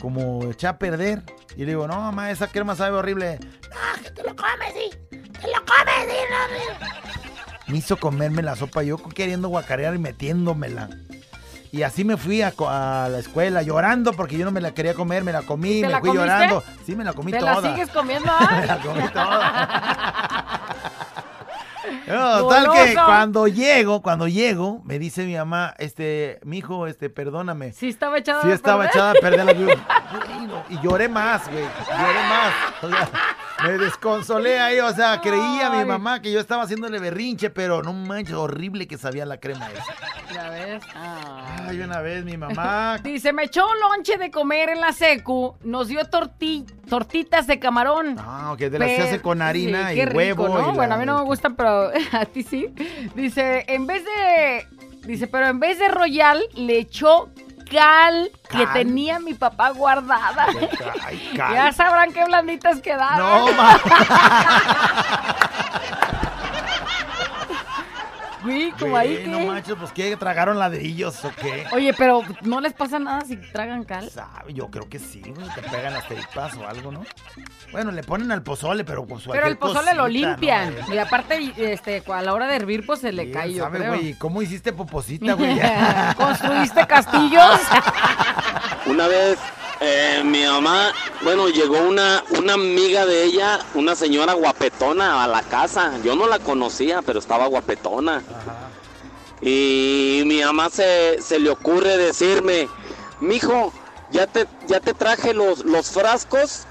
como 0.00 0.50
echada 0.50 0.72
a 0.74 0.78
perder. 0.78 1.22
Y 1.54 1.60
le 1.60 1.66
digo, 1.66 1.86
no, 1.86 2.00
mamá, 2.00 2.30
esa 2.30 2.48
crema 2.48 2.74
sabe 2.74 2.96
horrible. 2.96 3.38
Ah, 3.72 4.00
que 4.02 4.10
te 4.10 4.22
lo 4.22 4.34
comes, 4.34 4.72
sí. 4.72 4.90
Te 5.10 5.46
lo 5.48 5.64
comes, 5.64 6.08
sí. 6.08 6.16
no. 6.30 7.72
Me 7.72 7.78
hizo 7.78 7.98
comerme 7.98 8.42
la 8.42 8.56
sopa, 8.56 8.82
yo 8.82 8.96
queriendo 8.96 9.48
guacarear 9.48 9.94
y 9.94 9.98
metiéndomela. 9.98 10.88
Y 11.72 11.82
así 11.82 12.04
me 12.04 12.16
fui 12.16 12.40
a, 12.40 12.52
la 12.56 13.18
escuela 13.18 13.60
llorando 13.60 14.12
porque 14.12 14.38
yo 14.38 14.44
no 14.44 14.50
me 14.52 14.60
la 14.60 14.72
quería 14.72 14.94
comer, 14.94 15.24
me 15.24 15.32
la 15.32 15.42
comí, 15.42 15.80
¿Te 15.80 15.86
me 15.86 15.92
la 15.92 16.00
fui 16.00 16.10
comiste? 16.10 16.26
llorando. 16.28 16.62
Sí, 16.86 16.96
me 16.96 17.04
la 17.04 17.12
comí 17.12 17.32
¿Te 17.32 17.38
toda. 17.38 17.60
la 17.60 17.68
sigues 17.68 17.90
comiendo? 17.90 18.32
me 18.60 18.66
la 18.66 18.78
comí 18.78 19.08
toda. 19.08 20.60
No, 22.06 22.48
tal 22.48 22.72
que 22.72 22.94
cuando 22.94 23.48
llego, 23.48 24.02
cuando 24.02 24.28
llego, 24.28 24.82
me 24.84 24.98
dice 24.98 25.24
mi 25.24 25.34
mamá, 25.34 25.74
este, 25.78 26.40
mi 26.44 26.58
hijo, 26.58 26.86
este, 26.86 27.10
perdóname. 27.10 27.72
Sí 27.72 27.88
estaba 27.88 28.18
echada 28.18 28.42
Sí 28.42 28.48
a 28.48 28.54
estaba 28.54 28.86
echada 28.86 29.10
a 29.12 29.14
perder 29.14 29.44
la. 29.44 29.54
Y 30.70 30.80
lloré 30.80 31.08
más, 31.08 31.48
güey. 31.50 31.64
Lloré 31.64 32.28
más. 32.28 32.52
O 32.82 32.88
sea, 32.88 33.08
me 33.66 33.78
desconsolé 33.78 34.58
ahí. 34.58 34.78
O 34.80 34.92
sea, 34.92 35.20
creía 35.20 35.70
mi 35.70 35.78
Ay. 35.78 35.84
mamá 35.84 36.20
que 36.22 36.30
yo 36.32 36.40
estaba 36.40 36.62
haciéndole 36.64 36.98
berrinche, 36.98 37.50
pero 37.50 37.82
no 37.82 37.92
manches, 37.92 38.34
horrible 38.34 38.86
que 38.86 38.98
sabía 38.98 39.24
la 39.26 39.38
crema 39.38 39.68
esa. 39.70 39.94
Ya 40.34 40.50
ves. 40.50 40.82
Ay, 40.94 41.80
una 41.80 42.00
vez 42.00 42.24
mi 42.24 42.36
mamá. 42.36 42.98
Dice, 43.02 43.32
me 43.32 43.44
echó 43.44 43.64
un 43.66 43.78
lonche 43.80 44.16
de 44.18 44.30
comer 44.30 44.68
en 44.70 44.80
la 44.80 44.92
secu, 44.92 45.54
nos 45.62 45.88
dio 45.88 46.00
torti- 46.02 46.64
tortitas 46.88 47.46
de 47.46 47.58
camarón. 47.58 48.16
Ah, 48.18 48.50
ok, 48.52 48.58
de 48.58 48.78
las 48.78 48.88
que 48.88 48.96
se 48.96 49.02
hace 49.02 49.20
con 49.22 49.42
harina 49.42 49.90
Sí, 49.90 50.00
y 50.00 50.04
rico, 50.04 50.16
huevo. 50.16 50.48
¿no? 50.48 50.58
y 50.58 50.66
la- 50.66 50.72
Bueno, 50.72 50.94
a 50.94 50.98
mí 50.98 51.06
no 51.06 51.18
me 51.18 51.24
gustan, 51.24 51.54
pero 51.56 51.90
a 52.12 52.24
ti 52.26 52.42
sí. 52.42 52.72
Dice, 53.14 53.64
en 53.68 53.86
vez 53.86 54.04
de... 54.04 54.66
Dice, 55.06 55.26
pero 55.26 55.46
en 55.48 55.60
vez 55.60 55.78
de 55.78 55.88
royal, 55.88 56.42
le 56.54 56.78
echó 56.78 57.28
cal, 57.64 58.30
que 58.50 58.66
tenía 58.68 59.18
mi 59.18 59.34
papá 59.34 59.70
guardada. 59.70 60.46
Ay. 61.04 61.32
Ya 61.34 61.72
sabrán 61.72 62.12
qué 62.12 62.24
blanditas 62.24 62.80
quedaron. 62.80 63.18
No, 63.18 63.52
ma. 63.52 63.80
Güey, 68.44 68.72
como 68.72 68.96
ahí 68.96 69.16
que... 69.16 69.26
no 69.26 69.40
manches, 69.40 69.74
pues 69.74 69.90
que 69.92 70.16
tragaron 70.16 70.58
ladrillos 70.58 71.24
o 71.24 71.32
qué. 71.40 71.66
Oye, 71.72 71.94
pero 71.94 72.22
¿no 72.42 72.60
les 72.60 72.74
pasa 72.74 72.98
nada 72.98 73.22
si 73.22 73.36
tragan 73.36 73.84
cal? 73.84 74.10
Sabe, 74.10 74.52
Yo 74.52 74.70
creo 74.70 74.88
que 74.88 74.98
sí, 74.98 75.20
güey, 75.20 75.48
te 75.54 75.62
pegan 75.62 75.94
las 75.94 76.06
tripas 76.06 76.54
o 76.56 76.68
algo, 76.68 76.92
¿no? 76.92 77.04
Bueno, 77.72 77.90
le 77.90 78.02
ponen 78.02 78.30
al 78.30 78.42
pozole, 78.42 78.84
pero 78.84 79.06
pues 79.06 79.24
Pero 79.30 79.46
el 79.46 79.56
pozole 79.56 79.94
lo 79.94 80.06
limpian. 80.06 80.74
¿no? 80.88 80.94
Y 80.94 80.98
aparte, 80.98 81.52
este, 81.56 82.02
a 82.06 82.22
la 82.22 82.34
hora 82.34 82.46
de 82.46 82.56
hervir, 82.56 82.84
pues 82.84 83.00
se 83.00 83.12
le 83.12 83.30
cae, 83.30 83.54
yo 83.54 83.64
¿Sabe, 83.64 83.78
creo. 83.78 83.94
güey? 83.94 84.14
¿Cómo 84.14 84.42
hiciste 84.42 84.72
poposita, 84.72 85.32
güey? 85.32 85.58
¿Construiste 86.16 86.86
castillos? 86.86 87.60
Una 88.86 89.08
vez 89.08 89.38
eh, 89.80 90.22
mi 90.24 90.44
mamá, 90.44 90.92
bueno, 91.22 91.48
llegó 91.48 91.78
una, 91.80 92.24
una 92.38 92.54
amiga 92.54 93.06
de 93.06 93.24
ella, 93.24 93.60
una 93.74 93.94
señora 93.94 94.34
guapetona 94.34 95.24
a 95.24 95.28
la 95.28 95.42
casa. 95.42 95.92
Yo 96.04 96.14
no 96.16 96.26
la 96.26 96.38
conocía, 96.38 97.02
pero 97.02 97.18
estaba 97.18 97.46
guapetona. 97.46 98.22
Y 99.40 100.22
mi 100.26 100.42
mamá 100.42 100.70
se, 100.70 101.20
se 101.20 101.38
le 101.38 101.50
ocurre 101.50 101.96
decirme, 101.96 102.68
mijo, 103.20 103.72
ya 104.10 104.26
te, 104.26 104.46
ya 104.66 104.80
te 104.80 104.94
traje 104.94 105.34
los, 105.34 105.64
los 105.64 105.90
frascos 105.90 106.66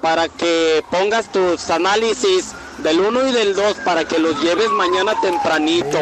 para 0.00 0.28
que 0.28 0.84
pongas 0.90 1.30
tus 1.30 1.70
análisis 1.70 2.52
del 2.78 3.00
1 3.00 3.28
y 3.28 3.32
del 3.32 3.54
2 3.54 3.76
para 3.84 4.04
que 4.04 4.18
los 4.18 4.40
lleves 4.42 4.70
mañana 4.70 5.14
tempranito. 5.20 5.98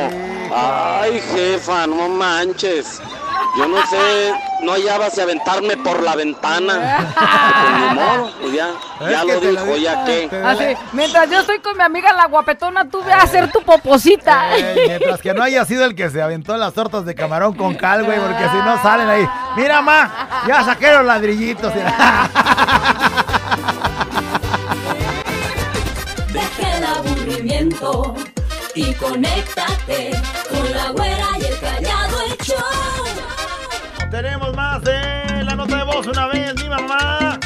Ay, 0.52 1.20
jefa, 1.34 1.86
no 1.86 2.08
manches. 2.08 3.00
Yo 3.56 3.66
no 3.66 3.84
sé, 3.86 4.32
no 4.62 4.72
hallaba 4.72 5.10
si 5.10 5.20
aventarme 5.20 5.76
por 5.76 6.02
la 6.02 6.14
ventana. 6.16 7.06
Pues 7.60 7.80
ni 7.80 7.94
modo, 7.94 8.30
pues 8.40 8.52
ya, 8.54 8.68
que 8.98 9.34
lo 9.34 9.40
dijo, 9.40 9.76
ya 9.76 10.04
te- 10.04 10.28
Así, 10.44 10.64
mientras 10.92 11.30
yo 11.30 11.40
estoy 11.40 11.58
con 11.60 11.76
mi 11.76 11.82
amiga 11.82 12.12
la 12.12 12.26
guapetona, 12.26 12.88
tú 12.88 13.02
ve 13.02 13.12
a 13.12 13.22
hacer 13.22 13.50
tu 13.50 13.62
poposita. 13.62 14.56
Eh, 14.58 14.84
mientras 14.88 15.20
que 15.20 15.34
no 15.34 15.42
haya 15.42 15.64
sido 15.64 15.84
el 15.84 15.94
que 15.94 16.10
se 16.10 16.20
aventó 16.22 16.56
las 16.56 16.72
tortas 16.74 17.04
de 17.04 17.14
camarón 17.14 17.54
con 17.54 17.74
cal, 17.74 18.04
güey, 18.04 18.18
porque 18.18 18.48
si 18.48 18.56
no 18.56 18.80
salen 18.82 19.08
ahí. 19.08 19.28
Mira, 19.56 19.80
ma, 19.82 20.44
ya 20.46 20.64
saqué 20.64 20.92
los 20.92 21.04
ladrillitos. 21.04 21.72
Deja 26.32 26.76
el 26.76 26.84
aburrimiento 26.84 28.14
y 28.74 28.92
conéctate 28.94 30.10
con 30.50 30.72
la 30.76 30.90
güera 30.90 31.26
y 31.40 31.44
el 31.46 31.58
callado 31.60 32.20
el 32.22 32.36
show. 32.38 32.97
Tenemos 34.10 34.56
más 34.56 34.82
de 34.82 35.44
la 35.44 35.54
nota 35.54 35.76
de 35.76 35.84
voz 35.84 36.06
una 36.06 36.26
vez, 36.28 36.54
mi 36.56 36.68
mamá. 36.68 37.38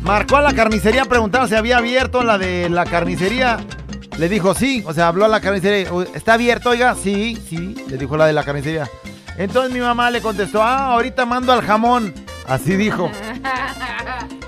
Marcó 0.00 0.36
a 0.36 0.40
la 0.40 0.54
carnicería 0.54 1.02
a 1.02 1.06
preguntar 1.06 1.48
si 1.48 1.56
había 1.56 1.78
abierto 1.78 2.22
la 2.22 2.38
de 2.38 2.68
la 2.70 2.84
carnicería. 2.84 3.58
Le 4.16 4.28
dijo 4.28 4.54
sí, 4.54 4.84
o 4.86 4.92
sea, 4.92 5.08
habló 5.08 5.24
a 5.24 5.28
la 5.28 5.40
carnicería. 5.40 5.90
¿Está 6.14 6.34
abierto, 6.34 6.70
oiga? 6.70 6.94
Sí, 6.94 7.36
sí, 7.48 7.74
le 7.88 7.98
dijo 7.98 8.16
la 8.16 8.26
de 8.26 8.32
la 8.32 8.44
carnicería. 8.44 8.88
Entonces 9.36 9.72
mi 9.72 9.80
mamá 9.80 10.10
le 10.10 10.22
contestó, 10.22 10.62
ah, 10.62 10.92
ahorita 10.92 11.26
mando 11.26 11.52
al 11.52 11.62
jamón. 11.62 12.14
Así 12.46 12.76
dijo. 12.76 13.10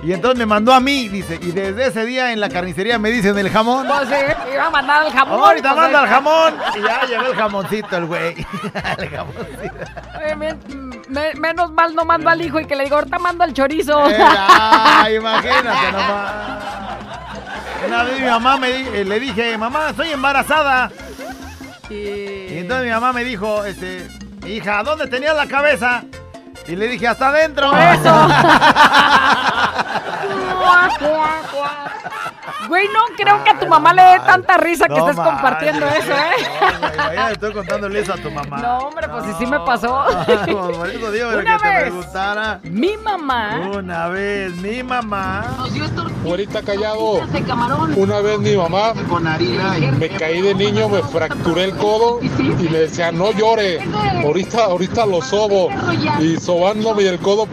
Y 0.02 0.12
entonces 0.12 0.38
me 0.38 0.46
mandó 0.46 0.72
a 0.72 0.78
mí, 0.78 1.08
dice, 1.08 1.40
y 1.42 1.50
desde 1.50 1.88
ese 1.88 2.06
día 2.06 2.32
en 2.32 2.38
la 2.40 2.48
carnicería 2.48 3.00
me 3.00 3.10
dicen 3.10 3.36
el 3.36 3.50
jamón. 3.50 3.84
Pues 3.86 4.08
sí, 4.08 4.14
iba 4.54 4.66
a 4.66 4.70
mandar 4.70 5.04
el 5.04 5.12
jamón. 5.12 5.40
Ahorita 5.40 5.74
manda 5.74 6.02
el 6.04 6.08
jamón. 6.08 6.54
Y 6.76 6.82
ya 6.82 7.04
llegó 7.04 7.26
el 7.26 7.34
jamoncito, 7.34 7.96
el 7.96 8.04
güey. 8.06 8.46
El 8.98 9.08
jamoncito. 9.10 10.88
Men- 11.09 11.34
me- 11.34 11.40
menos 11.40 11.72
mal 11.72 11.94
no 11.94 12.04
mando 12.04 12.28
al 12.30 12.40
hijo 12.42 12.61
y 12.61 12.66
que 12.66 12.76
le 12.76 12.84
digo, 12.84 12.96
ahorita 12.96 13.18
mando 13.18 13.44
al 13.44 13.52
chorizo. 13.52 14.04
Ay, 14.06 15.16
imagínate 15.16 15.92
nomás. 15.92 16.32
Una 17.86 18.02
vez 18.02 18.20
mi 18.20 18.26
mamá 18.26 18.56
me 18.59 18.72
di- 18.72 18.88
eh, 18.92 19.04
le 19.04 19.20
dije, 19.20 19.56
mamá, 19.56 19.90
estoy 19.90 20.11
embarazada. 20.11 20.90
Y 21.90 22.59
entonces 22.59 22.84
mi 22.86 22.90
mamá 22.92 23.12
me 23.12 23.24
dijo, 23.24 23.64
este, 23.64 24.06
hija, 24.46 24.82
¿dónde 24.82 25.06
tenías 25.06 25.34
la 25.36 25.46
cabeza? 25.46 26.02
Y 26.68 26.76
le 26.76 26.88
dije, 26.88 27.08
hasta 27.08 27.28
adentro. 27.28 27.70
Eso. 27.76 28.28
Güey, 32.68 32.86
no 32.88 33.00
creo 33.16 33.42
que 33.44 33.50
a 33.50 33.58
tu 33.58 33.66
mamá 33.66 33.94
le 33.94 34.02
dé 34.02 34.20
tanta 34.26 34.58
risa 34.58 34.86
que 34.88 34.98
estés 34.98 35.16
compartiendo 35.16 35.86
eso, 35.86 36.12
¿eh? 36.12 36.46
no, 36.98 37.04
güey, 37.06 37.32
estoy 37.32 37.52
contándole 37.54 38.00
eso 38.00 38.12
a 38.12 38.16
tu 38.16 38.30
mamá. 38.30 38.58
No, 38.58 38.78
hombre, 38.78 39.08
pues 39.08 39.24
sí, 39.24 39.30
sí 39.38 39.46
me 39.46 39.58
pasó. 39.60 40.04
Por 40.26 40.90
eso 40.90 41.10
digo, 41.10 41.28
pero 41.30 41.40
Una 41.40 41.56
que 41.56 41.62
te 41.62 41.68
vez. 41.68 41.80
preguntara. 41.82 42.60
Mi 42.64 42.96
mamá. 42.98 43.70
Una 43.74 44.08
vez, 44.08 44.52
mi 44.56 44.82
mamá. 44.82 45.46
Güerita 46.24 46.60
callado. 46.62 47.22
Una 47.96 48.20
vez 48.20 48.38
mi 48.40 48.54
mamá 48.56 48.92
me 49.98 50.08
caí 50.10 50.42
de 50.42 50.54
niño, 50.54 50.90
me 50.90 51.02
fracturé 51.02 51.64
el 51.64 51.76
codo 51.76 52.20
y 52.22 52.68
me 52.68 52.78
decía 52.80 53.10
no 53.12 53.32
llore, 53.32 53.80
ahorita, 54.24 54.64
ahorita 54.64 55.06
lo 55.06 55.22
sobo. 55.22 55.70
Y 56.20 56.36
sobándome 56.59 57.06
el 57.09 57.18
codo 57.20 57.46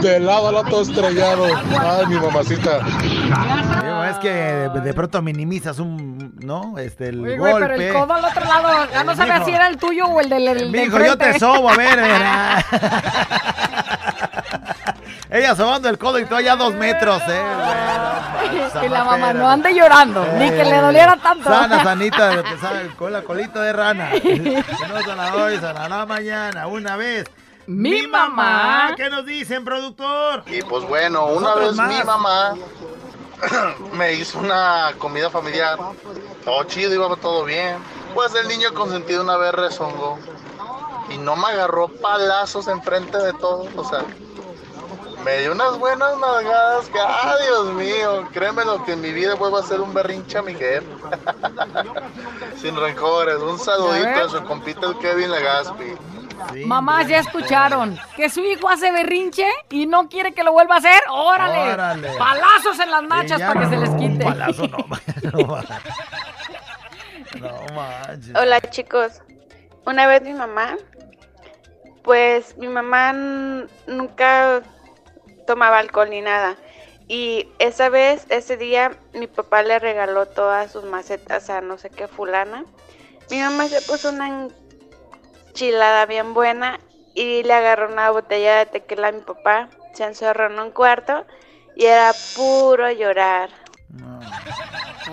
de 0.00 0.20
lado 0.20 0.48
a 0.48 0.52
lado 0.52 0.64
todo 0.70 0.82
estrellado. 0.82 1.46
Ay, 1.46 2.06
mi 2.06 2.16
mamacita. 2.16 2.78
Digo, 2.80 4.04
es 4.04 4.16
que 4.18 4.30
de, 4.30 4.80
de 4.80 4.94
pronto 4.94 5.20
minimizas 5.20 5.78
un, 5.78 6.34
¿no? 6.40 6.78
Este, 6.78 7.08
el 7.08 7.24
Oye, 7.24 7.38
güey, 7.38 7.52
golpe. 7.52 7.68
pero 7.68 7.82
el 7.82 7.92
codo 7.92 8.14
al 8.14 8.24
otro 8.24 8.44
lado, 8.44 8.68
ya 8.92 9.04
no 9.04 9.16
sabía 9.16 9.44
si 9.44 9.50
era 9.50 9.68
el 9.68 9.76
tuyo 9.78 10.06
o 10.06 10.20
el 10.20 10.28
del 10.28 10.48
el 10.48 10.72
de 10.72 10.80
Mijo, 10.80 10.98
yo 10.98 11.18
te 11.18 11.38
sobo, 11.38 11.70
a 11.70 11.76
ver, 11.76 11.96
verá. 11.96 12.64
Ella 15.30 15.56
sobando 15.56 15.88
el 15.88 15.96
codo 15.96 16.18
y 16.18 16.26
tú 16.26 16.36
allá 16.36 16.56
dos 16.56 16.74
metros, 16.74 17.22
eh. 17.28 17.42
Y 18.84 18.88
la 18.88 19.04
mamá 19.04 19.32
no 19.32 19.48
ande 19.48 19.74
llorando, 19.74 20.26
ni 20.38 20.50
que 20.50 20.64
le 20.64 20.78
doliera 20.78 21.16
tanto. 21.16 21.48
Sana, 21.48 21.82
sanita, 21.82 22.28
de 22.28 22.36
lo 22.42 22.42
que 22.44 22.58
sabe, 22.58 22.88
con 22.96 23.12
la 23.12 23.22
colita 23.22 23.62
de 23.62 23.72
rana. 23.72 24.10
Si 24.22 24.38
no 24.38 25.02
sana 25.02 25.34
hoy, 25.34 25.58
sanará 25.58 26.04
mañana, 26.06 26.66
una 26.66 26.96
vez. 26.96 27.24
Mi 27.66 28.06
mamá. 28.06 28.94
¿Qué 28.96 29.08
nos 29.08 29.24
dicen, 29.24 29.64
productor? 29.64 30.42
Y 30.46 30.62
pues 30.62 30.84
bueno, 30.88 31.26
una 31.26 31.54
vez 31.54 31.74
más. 31.74 31.88
mi 31.88 32.04
mamá 32.04 32.54
me 33.92 34.14
hizo 34.14 34.38
una 34.38 34.92
comida 34.98 35.30
familiar. 35.30 35.78
Todo 36.44 36.64
chido, 36.64 36.94
iba 36.94 37.14
todo 37.16 37.44
bien. 37.44 37.76
Pues 38.14 38.34
el 38.34 38.48
niño 38.48 38.74
consentido 38.74 39.22
una 39.22 39.36
vez 39.36 39.52
rezongó. 39.52 40.18
Y 41.10 41.18
no 41.18 41.36
me 41.36 41.46
agarró 41.48 41.88
palazos 41.88 42.68
enfrente 42.68 43.16
de 43.18 43.32
todos. 43.34 43.68
O 43.76 43.84
sea, 43.84 44.04
me 45.24 45.38
dio 45.38 45.52
unas 45.52 45.78
buenas 45.78 46.18
nalgadas 46.18 46.88
que, 46.88 46.98
ah, 46.98 47.36
Dios 47.46 47.74
mío, 47.74 48.28
créeme 48.32 48.64
lo 48.64 48.84
que 48.84 48.92
en 48.92 49.00
mi 49.00 49.12
vida 49.12 49.34
vuelvo 49.34 49.58
a 49.58 49.60
hacer 49.60 49.80
un 49.80 49.94
berrinche 49.94 50.38
a 50.38 50.42
mi 50.42 50.54
jefe. 50.54 50.86
Sin 52.60 52.76
rencores, 52.76 53.36
un 53.36 53.58
saludito 53.58 54.24
a 54.24 54.28
su 54.28 54.42
compita 54.44 54.86
el 54.86 54.98
Kevin 54.98 55.30
Legaspi. 55.30 55.94
Mamás 56.64 57.08
ya 57.08 57.18
escucharon 57.20 57.98
que 58.16 58.28
su 58.28 58.40
hijo 58.44 58.68
hace 58.68 58.90
berrinche 58.92 59.46
y 59.70 59.86
no 59.86 60.08
quiere 60.08 60.32
que 60.32 60.42
lo 60.44 60.52
vuelva 60.52 60.76
a 60.76 60.78
hacer. 60.78 61.02
¡Órale! 61.10 61.72
Órale. 61.72 62.08
Palazos 62.18 62.78
en 62.78 62.90
las 62.90 63.02
nachas 63.02 63.40
para 63.40 63.60
que 63.60 63.66
se 63.66 63.76
les 63.76 63.88
un 63.90 63.98
quite. 63.98 64.24
palazo 64.24 64.68
no, 64.68 64.78
no 67.40 67.74
manches. 67.74 68.34
Hola 68.36 68.60
chicos, 68.60 69.22
una 69.86 70.06
vez 70.06 70.22
mi 70.22 70.32
mamá, 70.32 70.76
pues 72.02 72.56
mi 72.58 72.68
mamá 72.68 73.12
nunca 73.86 74.62
tomaba 75.46 75.78
alcohol 75.78 76.10
ni 76.10 76.20
nada. 76.20 76.56
Y 77.08 77.48
esa 77.58 77.88
vez, 77.88 78.26
ese 78.30 78.56
día, 78.56 78.92
mi 79.12 79.26
papá 79.26 79.62
le 79.62 79.78
regaló 79.78 80.26
todas 80.26 80.72
sus 80.72 80.84
macetas 80.84 81.50
a 81.50 81.60
no 81.60 81.76
sé 81.76 81.90
qué 81.90 82.08
fulana. 82.08 82.64
Mi 83.30 83.40
mamá 83.40 83.66
se 83.68 83.82
puso 83.82 84.10
una 84.10 84.48
enchilada 85.52 86.06
bien 86.06 86.32
buena 86.32 86.80
y 87.14 87.42
le 87.42 87.52
agarró 87.52 87.92
una 87.92 88.10
botella 88.10 88.58
de 88.58 88.66
tequila 88.66 89.08
a 89.08 89.12
mi 89.12 89.20
papá. 89.20 89.68
Se 89.92 90.04
encerró 90.04 90.46
en 90.50 90.58
un 90.58 90.70
cuarto 90.70 91.26
y 91.76 91.84
era 91.84 92.12
puro 92.34 92.90
llorar. 92.90 93.50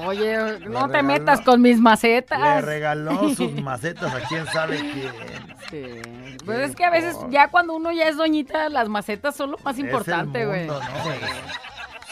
Oye, 0.06 0.60
no 0.70 0.88
te 0.90 1.04
metas 1.04 1.42
con 1.42 1.62
mis 1.62 1.76
Le 1.76 1.82
macetas. 1.82 2.64
regaló 2.64 3.30
sus 3.36 3.52
macetas 3.62 4.16
a 4.16 4.22
quién 4.30 4.46
sabe 4.48 4.80
quién. 4.80 6.38
Pues 6.46 6.60
es 6.70 6.76
que 6.76 6.86
a 6.86 6.90
veces 6.90 7.18
ya 7.30 7.50
cuando 7.50 7.76
uno 7.76 7.92
ya 7.92 8.08
es 8.08 8.16
doñita, 8.16 8.70
las 8.70 8.88
macetas 8.88 9.36
son 9.36 9.52
lo 9.52 9.58
más 9.58 9.76
Es 9.76 9.82
importante, 9.82 10.46
güey. 10.46 10.68
¿no? 10.68 10.80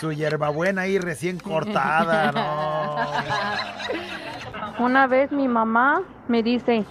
Su 0.01 0.11
hierbabuena 0.11 0.81
ahí 0.81 0.99
recién 0.99 1.39
cortada, 1.39 2.33
¿no? 2.33 3.07
Una 4.83 5.07
vez 5.07 5.31
mi 5.31 5.47
mamá 5.47 6.03
me 6.27 6.43
dice, 6.43 6.83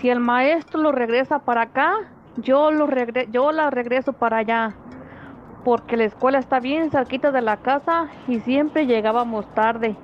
si 0.00 0.10
el 0.10 0.20
maestro 0.20 0.80
lo 0.80 0.92
regresa 0.92 1.38
para 1.38 1.62
acá, 1.62 1.92
yo, 2.36 2.70
lo 2.70 2.86
regre- 2.86 3.28
yo 3.30 3.52
la 3.52 3.70
regreso 3.70 4.12
para 4.12 4.38
allá. 4.38 4.74
Porque 5.64 5.96
la 5.96 6.04
escuela 6.04 6.38
está 6.38 6.60
bien 6.60 6.90
cerquita 6.90 7.32
de 7.32 7.42
la 7.42 7.56
casa 7.56 8.08
y 8.28 8.40
siempre 8.40 8.86
llegábamos 8.86 9.46
tarde. 9.54 9.96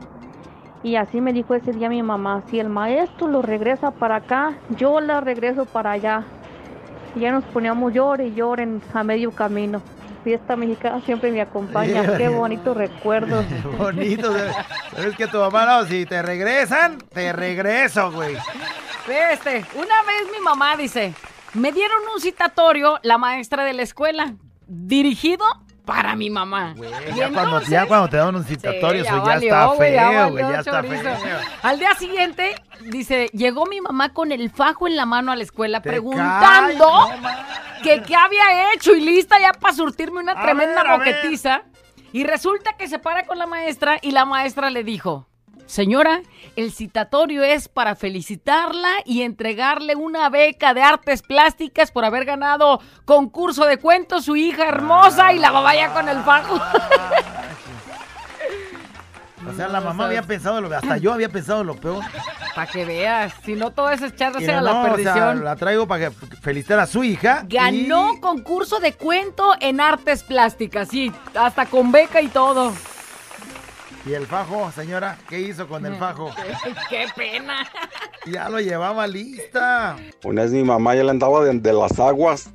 Y 0.83 0.97
así 0.97 1.21
me 1.21 1.33
dijo 1.33 1.55
ese 1.55 1.73
día 1.73 1.89
mi 1.89 2.03
mamá, 2.03 2.43
si 2.51 2.59
el 2.59 2.69
maestro 2.69 3.29
lo 3.29 3.43
regresa 3.43 3.93
para 3.93 4.17
acá, 4.17 4.55
yo 4.77 5.01
la 5.01 5.21
regreso 5.21 5.65
para 5.67 5.93
allá. 5.93 6.25
Y 7.15 7.21
ya 7.21 7.31
nos 7.31 7.45
poníamos 7.45 7.93
llore 7.93 8.27
y 8.27 8.35
lloren 8.35 8.83
a 8.93 9.05
medio 9.05 9.31
camino. 9.31 9.83
Fiesta 10.25 10.57
mexicana 10.57 11.01
siempre 11.05 11.33
me 11.33 11.41
acompaña. 11.41 12.03
Sí, 12.05 12.11
Qué 12.19 12.29
bonito 12.29 12.75
recuerdo. 12.75 13.45
Bonito. 13.79 14.33
¿Sabes 14.95 15.17
que 15.17 15.27
tu 15.27 15.39
mamá 15.39 15.67
no? 15.67 15.87
Si 15.87 16.07
te 16.07 16.23
regresan, 16.23 16.99
te 17.13 17.33
regreso, 17.33 18.13
güey. 18.13 18.37
Este, 19.09 19.65
una 19.75 20.03
vez 20.05 20.31
mi 20.33 20.41
mamá 20.41 20.77
dice, 20.77 21.13
me 21.55 21.73
dieron 21.73 21.99
un 22.15 22.21
citatorio 22.21 23.01
la 23.03 23.19
maestra 23.19 23.65
de 23.65 23.73
la 23.73 23.83
escuela, 23.83 24.35
dirigido 24.69 25.45
para 25.85 26.15
mi 26.17 26.31
mamá. 26.31 26.75
Ya 27.17 27.29
cuando, 27.31 27.43
entonces- 27.43 27.69
ya 27.69 27.87
cuando 27.87 28.09
te 28.09 28.17
dan 28.17 28.35
un 28.37 28.45
citatorio, 28.45 29.03
Sí, 29.05 29.11
ya 29.11 29.17
valió, 29.17 29.49
está 29.55 29.71
feo, 29.73 30.31
güey. 30.31 30.45
Ya 30.45 30.61
está 30.61 30.83
feo. 30.83 31.39
Al 31.63 31.79
día 31.79 31.95
siguiente, 31.95 32.55
dice, 32.81 33.29
llegó 33.33 33.67
mi 33.67 33.81
mamá 33.81 34.13
con 34.13 34.33
el 34.33 34.51
fajo 34.51 34.87
en 34.87 34.97
la 34.97 35.07
mano 35.07 35.33
a 35.33 35.37
la 35.37 35.43
escuela 35.43 35.83
preguntando 35.83 36.87
cae, 37.09 37.83
que 37.83 38.03
qué 38.03 38.15
había 38.15 38.73
hecho 38.75 38.95
y 38.95 39.01
lista 39.01 39.39
ya 39.41 39.53
para 39.53 39.75
surtirme 39.75 40.21
una 40.21 40.33
A 40.33 40.43
tremenda 40.43 40.83
ver. 40.83 40.99
boquetiza. 40.99 41.63
Y 42.13 42.25
resulta 42.25 42.75
que 42.77 42.89
se 42.89 42.99
para 42.99 43.25
con 43.27 43.39
la 43.39 43.47
maestra 43.47 43.99
y 44.03 44.11
la 44.11 44.25
maestra 44.27 44.69
le 44.71 44.85
dijo, 44.85 45.27
señora, 45.67 46.23
el 46.57 46.73
citatorio 46.73 47.43
es 47.43 47.69
para 47.69 47.95
felicitarla 47.97 48.91
y 49.05 49.23
entregarle 49.23 49.95
una 49.97 50.29
beca 50.29 50.75
de 50.75 50.83
artes 50.83 51.23
plásticas 51.23 51.91
por 51.91 52.05
haber 52.05 52.25
ganado 52.25 52.81
concurso 53.05 53.65
de 53.67 53.79
cuentos 53.79 54.25
su 54.27 54.37
hija 54.37 54.69
hermosa 54.69 55.33
y 55.33 55.39
la 55.39 55.51
mamá 55.53 55.75
ya 55.75 55.93
con 55.93 56.09
el 56.09 56.23
fajo. 56.23 56.61
O 59.49 59.53
sea, 59.55 59.67
la 59.69 59.81
mamá 59.81 60.07
había 60.07 60.23
pensado 60.23 60.61
lo 60.61 60.73
hasta 60.75 60.99
yo 60.99 61.13
había 61.13 61.29
pensado 61.29 61.65
lo 61.65 61.75
peor. 61.75 62.05
Para 62.55 62.71
que 62.71 62.85
veas, 62.85 63.33
si 63.45 63.55
no 63.55 63.73
todo 63.73 63.91
es 63.91 64.01
Y 64.01 64.05
echarse 64.05 64.53
a 64.53 64.61
no, 64.61 64.63
la 64.63 64.71
o 64.71 64.85
sea, 64.85 64.93
perdición. 64.95 65.45
la 65.45 65.57
traigo 65.57 65.89
para 65.89 66.11
que 66.11 66.17
felicitar 66.43 66.79
a 66.79 66.87
su 66.87 67.03
hija. 67.03 67.45
Ganó 67.49 68.21
concurso 68.21 68.79
de 68.79 68.93
cuento 68.93 69.55
en 69.61 69.81
artes 69.81 70.23
plásticas, 70.23 70.89
sí, 70.89 71.13
hasta 71.35 71.67
con 71.67 71.91
beca 71.91 72.21
y 72.21 72.29
todo. 72.29 72.73
Y, 74.05 74.15
el 74.15 74.27
fajo, 74.27 74.71
señora, 74.73 75.19
¿qué 75.29 75.41
hizo 75.41 75.69
con 75.69 75.87
el 75.87 75.95
fajo? 75.97 76.31
¡Qué 76.91 77.07
pena! 77.17 77.67
Ya 78.27 78.49
lo 78.49 78.61
llevaba 78.61 79.07
lista. 79.07 79.97
Una 80.25 80.43
vez 80.43 80.53
mi 80.53 80.65
mamá 80.65 80.95
ya 80.95 81.05
le 81.05 81.11
andaba 81.11 81.45
de, 81.45 81.59
de 81.59 81.73
las 81.73 81.99
aguas 82.01 82.51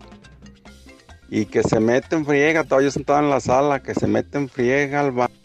y 1.29 1.45
que 1.45 1.63
se 1.63 1.79
mete 1.79 2.15
en 2.15 2.25
friega, 2.25 2.63
todavía 2.63 2.87
yo 2.87 2.91
sentado 2.91 3.19
en 3.19 3.29
la 3.29 3.39
sala, 3.39 3.81
que 3.81 3.93
se 3.93 4.07
mete 4.07 4.37
en 4.37 4.49
friega 4.49 5.01
al 5.01 5.11
baño 5.11 5.36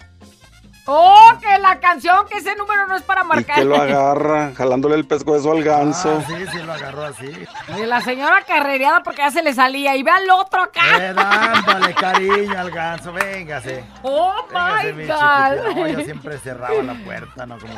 ¡Oh, 0.85 1.31
que 1.41 1.59
la 1.61 1.79
canción, 1.79 2.27
que 2.29 2.39
ese 2.39 2.57
número 2.57 2.89
no 2.89 2.97
es 2.97 3.03
para 3.03 3.23
y 3.23 3.27
marcar! 3.27 3.55
que 3.55 3.65
lo 3.65 3.77
agarra, 3.77 4.53
jalándole 4.57 4.97
el 4.97 5.05
pescuezo 5.05 5.53
al 5.53 5.63
ganso. 5.63 6.21
Ah, 6.21 6.25
sí, 6.27 6.45
sí, 6.51 6.59
lo 6.59 6.73
agarró 6.73 7.05
así. 7.05 7.31
Y 7.79 7.87
la 7.87 8.01
señora 8.01 8.43
carrereada 8.43 9.01
porque 9.05 9.19
ya 9.19 9.31
se 9.31 9.43
le 9.45 9.55
salía. 9.55 9.95
Y 9.95 10.03
ve 10.03 10.11
al 10.11 10.29
otro 10.31 10.63
acá. 10.63 10.83
Eh, 10.99 11.15
dándole 11.15 11.95
cariño 11.95 12.59
al 12.59 12.71
ganso, 12.73 13.13
véngase. 13.13 13.85
¡Oh, 14.03 14.35
Véngase, 14.49 14.93
my 14.95 15.07
God! 15.07 15.77
No, 15.77 15.89
yo 15.89 16.01
siempre 16.05 16.39
cerraba 16.39 16.83
la 16.83 16.95
puerta, 16.95 17.47
¿no? 17.47 17.59
Como. 17.61 17.75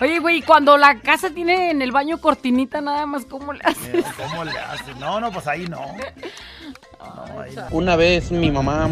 Oye, 0.00 0.18
güey, 0.18 0.40
cuando 0.40 0.78
la 0.78 0.98
casa 0.98 1.28
tiene 1.28 1.72
en 1.72 1.82
el 1.82 1.92
baño 1.92 2.18
cortinita 2.18 2.80
nada 2.80 3.04
más, 3.04 3.26
¿cómo 3.26 3.52
le 3.52 3.60
haces? 3.64 3.92
Mira, 3.92 4.14
¿Cómo 4.16 4.44
le 4.44 4.58
hace? 4.58 4.94
No, 4.94 5.20
no, 5.20 5.30
pues 5.30 5.46
ahí 5.46 5.66
no. 5.68 5.94
No, 7.00 7.40
ahí 7.40 7.54
no. 7.54 7.66
Una 7.70 7.96
vez 7.96 8.30
mi 8.32 8.50
mamá 8.50 8.88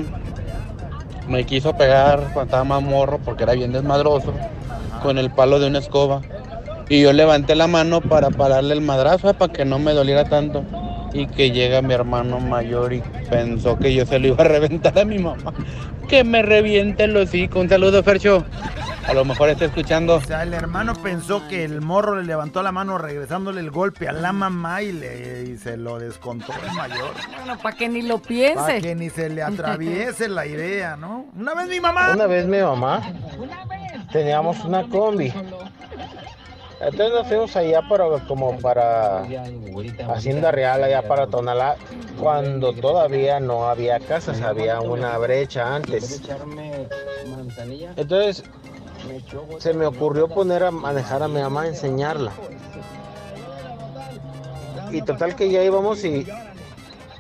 me 1.31 1.45
quiso 1.45 1.73
pegar 1.75 2.19
cuando 2.35 2.43
estaba 2.43 2.65
más 2.65 2.83
morro 2.83 3.19
porque 3.25 3.45
era 3.45 3.53
bien 3.53 3.73
desmadroso 3.73 4.35
con 5.01 5.17
el 5.17 5.31
palo 5.31 5.61
de 5.61 5.69
una 5.69 5.79
escoba. 5.79 6.23
Y 6.89 7.03
yo 7.03 7.13
levanté 7.13 7.55
la 7.55 7.69
mano 7.69 8.01
para 8.01 8.31
pararle 8.31 8.75
el 8.75 8.81
madrazo 8.81 9.31
eh, 9.31 9.35
para 9.35 9.53
que 9.53 9.65
no 9.65 9.79
me 9.79 9.93
doliera 9.93 10.25
tanto. 10.25 10.65
Y 11.13 11.27
que 11.29 11.53
llega 11.53 11.83
mi 11.83 11.95
hermano 11.95 12.41
mayor 12.41 12.93
y 12.93 13.03
pensó 13.31 13.79
que 13.79 13.95
yo 13.95 14.05
se 14.05 14.19
lo 14.19 14.29
iba 14.29 14.45
a 14.45 14.49
reventar 14.49 14.99
a 14.99 15.05
mi 15.05 15.19
mamá. 15.19 15.55
Que 16.09 16.25
me 16.25 16.43
reviente 16.43 17.05
el 17.05 17.17
hocico. 17.17 17.61
Un 17.61 17.69
saludo, 17.69 18.03
Fercho. 18.03 18.45
A 19.11 19.15
lo 19.15 19.25
mejor 19.25 19.49
está 19.49 19.65
escuchando. 19.65 20.15
O 20.15 20.21
sea, 20.21 20.45
el 20.45 20.55
hermano 20.55 20.95
pensó 20.95 21.47
que 21.49 21.65
el 21.65 21.81
morro 21.81 22.15
le 22.15 22.23
levantó 22.23 22.63
la 22.63 22.71
mano 22.71 22.97
regresándole 22.97 23.61
el 23.61 23.73
golpe 23.73 24.09
a 24.09 24.13
la 24.13 24.33
mamá 24.33 24.83
y, 24.83 24.93
le, 24.93 25.43
y 25.43 25.57
se 25.57 25.77
lo 25.77 25.99
descontó 25.99 26.53
el 26.65 26.73
mayor. 26.77 27.11
Bueno, 27.37 27.59
para 27.59 27.77
que 27.77 27.89
ni 27.89 28.03
lo 28.03 28.23
piense. 28.23 28.55
Para 28.55 28.81
que 28.81 28.95
ni 28.95 29.11
se 29.11 29.29
le 29.29 29.43
atraviese 29.43 30.29
la 30.29 30.47
idea, 30.47 30.97
¿no? 30.97 31.27
Una 31.37 31.55
vez 31.55 31.69
mi 31.69 31.81
mamá. 31.81 32.13
Una 32.13 32.27
vez 32.29 32.47
mi 32.47 32.61
mamá 32.61 33.03
teníamos 34.13 34.65
una 34.65 34.87
combi. 34.89 35.33
Entonces 36.81 37.13
nos 37.13 37.27
fuimos 37.27 37.57
allá 37.57 37.83
para, 37.89 38.05
como 38.27 38.59
para 38.59 39.25
Hacienda 40.15 40.51
Real, 40.51 40.83
allá 40.83 41.03
para 41.03 41.27
Tonalá, 41.27 41.77
cuando 42.19 42.73
todavía 42.73 43.39
no 43.39 43.69
había 43.69 44.01
casas, 44.01 44.41
había 44.41 44.81
una 44.81 45.19
brecha 45.19 45.75
antes. 45.75 46.23
Entonces 47.97 48.45
se 49.59 49.75
me 49.75 49.87
ocurrió 49.87 50.29
poner 50.29 50.65
a 50.65 50.71
manejar 50.71 51.23
a 51.23 51.29
mi 51.29 51.41
mamá, 51.41 51.67
enseñarla. 51.67 52.33
Y 54.91 55.03
total 55.03 55.37
que 55.37 55.51
ya 55.51 55.63
íbamos 55.63 56.05
y, 56.05 56.27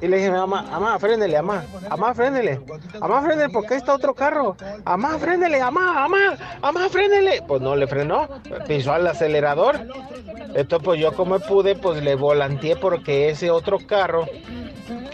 y 0.00 0.08
le 0.08 0.16
dije 0.16 0.28
a 0.28 0.32
mi 0.32 0.38
mamá, 0.38 0.62
mamá, 0.62 0.98
frénele, 0.98 1.40
mamá, 1.40 1.64
mamá, 1.88 2.14
frénele, 2.14 2.60
mamá, 3.00 3.22
frénele, 3.22 3.48
porque 3.50 3.76
está 3.76 3.94
otro 3.94 4.14
carro, 4.14 4.56
mamá, 4.84 5.18
frénele, 5.18 5.60
mamá, 5.60 5.92
mamá, 5.94 6.36
mamá, 6.60 6.88
frénele. 6.88 7.42
Pues 7.46 7.60
no 7.60 7.76
le 7.76 7.86
frenó, 7.86 8.28
pisó 8.66 8.92
al 8.92 9.06
acelerador. 9.06 9.86
Entonces, 10.54 10.84
pues 10.84 11.00
yo 11.00 11.12
como 11.12 11.38
pude, 11.38 11.76
pues 11.76 12.02
le 12.02 12.16
volanteé 12.16 12.76
porque 12.76 13.30
ese 13.30 13.50
otro 13.50 13.78
carro 13.86 14.26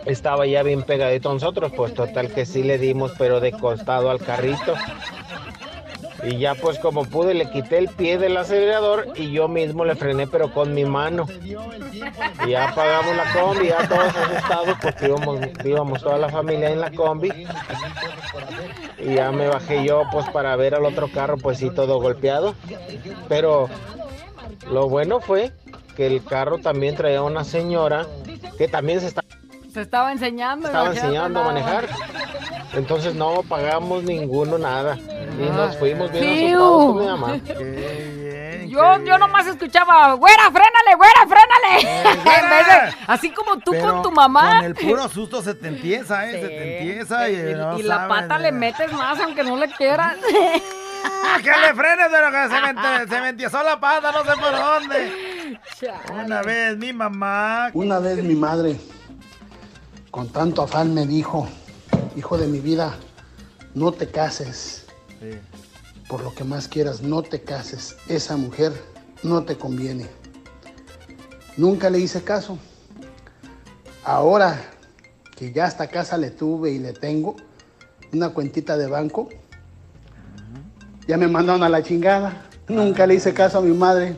estaba 0.07 0.47
ya 0.47 0.63
bien 0.63 0.83
pegadito 0.83 1.31
a 1.31 1.35
nosotros, 1.35 1.73
pues 1.77 1.93
total 1.93 2.33
que 2.33 2.47
sí 2.47 2.63
le 2.63 2.79
dimos, 2.79 3.13
pero 3.19 3.41
de 3.41 3.53
costado 3.53 4.11
al 4.11 4.21
carrito. 4.21 4.75
Y 6.27 6.39
ya 6.39 6.57
pues 6.57 6.81
como 6.81 7.05
pude 7.05 7.35
le 7.35 7.49
quité 7.51 7.79
el 7.79 7.89
pie 7.89 8.19
del 8.19 8.37
acelerador 8.37 9.13
y 9.15 9.31
yo 9.31 9.47
mismo 9.47 9.85
le 9.85 9.95
frené 9.95 10.27
pero 10.27 10.53
con 10.53 10.75
mi 10.75 10.85
mano. 10.85 11.27
Y 12.45 12.51
ya 12.51 12.71
apagamos 12.71 13.15
la 13.15 13.33
combi, 13.33 13.69
ya 13.69 13.87
todos 13.89 14.13
asustados 14.17 14.77
porque 14.83 15.07
íbamos, 15.07 15.41
íbamos 15.65 16.03
toda 16.03 16.19
la 16.19 16.29
familia 16.29 16.71
en 16.71 16.81
la 16.81 16.91
combi. 16.91 17.31
Y 18.99 19.15
ya 19.15 19.31
me 19.31 19.47
bajé 19.47 19.85
yo 19.85 20.03
pues 20.11 20.29
para 20.31 20.57
ver 20.57 20.75
al 20.75 20.85
otro 20.85 21.09
carro 21.13 21.37
pues 21.37 21.59
sí 21.59 21.71
todo 21.71 22.01
golpeado. 22.01 22.57
Pero 23.29 23.69
lo 24.69 24.89
bueno 24.89 25.21
fue 25.21 25.53
que 25.97 26.09
el 26.09 26.25
carro 26.25 26.59
también 26.59 26.97
traía 26.97 27.23
una 27.23 27.45
señora 27.45 28.05
que 28.59 28.67
también 28.67 29.01
se 29.01 29.07
está... 29.07 29.23
Se 29.73 29.83
estaba 29.83 30.11
enseñando. 30.11 30.67
estaba 30.67 30.89
enseñando 30.89 31.41
a 31.41 31.45
manejar. 31.45 31.87
Entonces 32.75 33.15
no 33.15 33.43
pagamos 33.49 34.03
ninguno 34.03 34.59
nada. 34.59 34.99
Y 35.39 35.51
nos 35.51 35.77
fuimos 35.77 36.11
bien 36.13 36.25
asustados 36.55 36.85
con 36.87 36.99
mi 36.99 37.07
mamá. 37.07 37.41
Yo, 38.67 38.99
yo 39.05 39.17
nomás 39.17 39.47
escuchaba, 39.47 40.13
güera, 40.15 40.51
frénale, 40.51 40.97
güera, 40.97 41.27
frénale. 41.27 42.11
En 42.43 42.51
vez 42.51 42.67
de- 42.67 43.05
así 43.07 43.31
como 43.31 43.59
tú 43.59 43.71
Pero 43.71 43.93
con 43.95 44.03
tu 44.03 44.11
mamá. 44.11 44.57
Con 44.57 44.65
el 44.67 44.75
puro 44.75 45.09
susto 45.09 45.41
se 45.41 45.55
te 45.55 45.69
empieza, 45.69 46.29
¿eh? 46.29 46.33
Se 46.33 46.49
te 46.49 46.79
empieza 46.79 47.29
y, 47.31 47.35
Y, 47.53 47.55
no 47.55 47.79
y 47.79 47.83
la 47.85 47.95
sabes, 47.97 48.09
pata 48.09 48.39
le 48.39 48.49
eh. 48.49 48.53
metes 48.53 48.93
más 48.93 49.19
aunque 49.21 49.45
no 49.45 49.57
le 49.57 49.69
quieras. 49.71 50.17
¡Ah, 51.05 51.39
que 51.43 51.51
le 51.51 51.75
frenes, 51.75 52.09
pero 52.11 52.31
que 52.31 52.49
se 52.55 52.61
me, 52.61 53.07
se 53.09 53.21
me 53.23 53.29
entiesó 53.31 53.63
la 53.63 53.79
pata, 53.81 54.13
no 54.13 54.25
sé 54.25 54.33
por 54.39 54.53
dónde. 54.53 55.59
Una 56.25 56.43
vez 56.43 56.77
mi 56.77 56.93
mamá. 56.93 57.71
Una 57.73 57.99
vez 58.01 58.23
mi 58.23 58.35
madre, 58.35 58.77
con 60.11 60.29
tanto 60.31 60.63
afán, 60.63 60.93
me 60.93 61.07
dijo, 61.07 61.49
hijo 62.17 62.37
de 62.37 62.47
mi 62.49 62.59
vida, 62.61 62.95
no 63.75 63.93
te 63.93 64.11
cases. 64.11 64.86
Por 66.09 66.23
lo 66.23 66.35
que 66.35 66.45
más 66.45 66.69
quieras, 66.69 67.03
no 67.03 67.23
te 67.23 67.43
cases. 67.43 67.97
Esa 68.09 68.37
mujer 68.37 68.73
no 69.23 69.45
te 69.45 69.57
conviene. 69.57 70.07
Nunca 71.57 71.91
le 71.91 71.99
hice 71.99 72.23
caso. 72.23 72.59
Ahora 74.05 74.61
que 75.37 75.53
ya 75.53 75.65
hasta 75.65 75.89
casa 75.89 76.17
le 76.17 76.31
tuve 76.31 76.71
y 76.71 76.79
le 76.79 76.93
tengo 76.93 77.37
una 78.13 78.31
cuentita 78.31 78.77
de 78.77 78.87
banco, 78.87 79.29
ya 81.09 81.17
me 81.17 81.29
mandaron 81.29 81.63
a 81.63 81.69
la 81.69 81.83
chingada. 81.83 82.47
Nunca 82.69 83.07
le 83.07 83.15
hice 83.15 83.35
caso 83.35 83.59
a 83.59 83.63
mi 83.63 83.77
madre. 83.77 84.17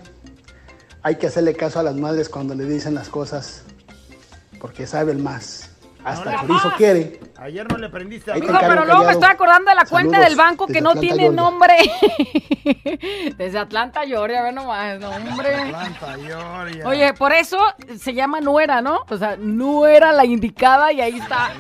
Hay 1.03 1.16
que 1.16 1.26
hacerle 1.26 1.55
caso 1.55 1.80
a 1.80 1.82
las 1.82 1.95
madres 1.97 2.28
cuando 2.28 2.55
le 2.55 2.64
dicen 2.64 2.95
las 2.95 3.09
cosas, 3.09 3.62
porque 4.61 4.86
saben 4.86 5.22
más. 5.22 5.67
Hasta 6.09 6.42
No, 6.42 6.72
quiere. 6.76 7.20
Ayer 7.38 7.70
no 7.70 7.78
le 7.78 7.88
prendiste 7.88 8.32
a 8.32 8.34
te 8.34 8.40
No, 8.40 8.59
pero 8.61 8.84
luego 8.84 9.04
me 9.04 9.12
estoy 9.12 9.28
acordando 9.30 9.70
de 9.70 9.76
la 9.76 9.84
cuenta 9.84 10.12
Saludos 10.16 10.28
del 10.28 10.36
banco 10.36 10.66
que 10.66 10.80
no 10.80 10.90
Atlanta, 10.90 11.00
tiene 11.00 11.22
Georgia. 11.24 11.42
nombre. 11.42 11.74
Desde 13.36 13.59
Atlanta, 13.59 14.00
Georgia, 14.06 14.42
ve 14.42 14.52
nomás, 14.52 14.98
no, 14.98 15.11
hombre. 15.11 15.54
Atlanta, 15.54 16.16
Georgia. 16.20 16.86
Oye, 16.88 17.14
por 17.14 17.32
eso 17.32 17.59
se 17.98 18.14
llama 18.14 18.40
nuera, 18.40 18.80
¿no? 18.82 19.04
O 19.09 19.16
sea, 19.16 19.36
no 19.38 19.86
era 19.86 20.12
la 20.12 20.24
indicada 20.24 20.92
y 20.92 21.00
ahí 21.00 21.18
está. 21.18 21.50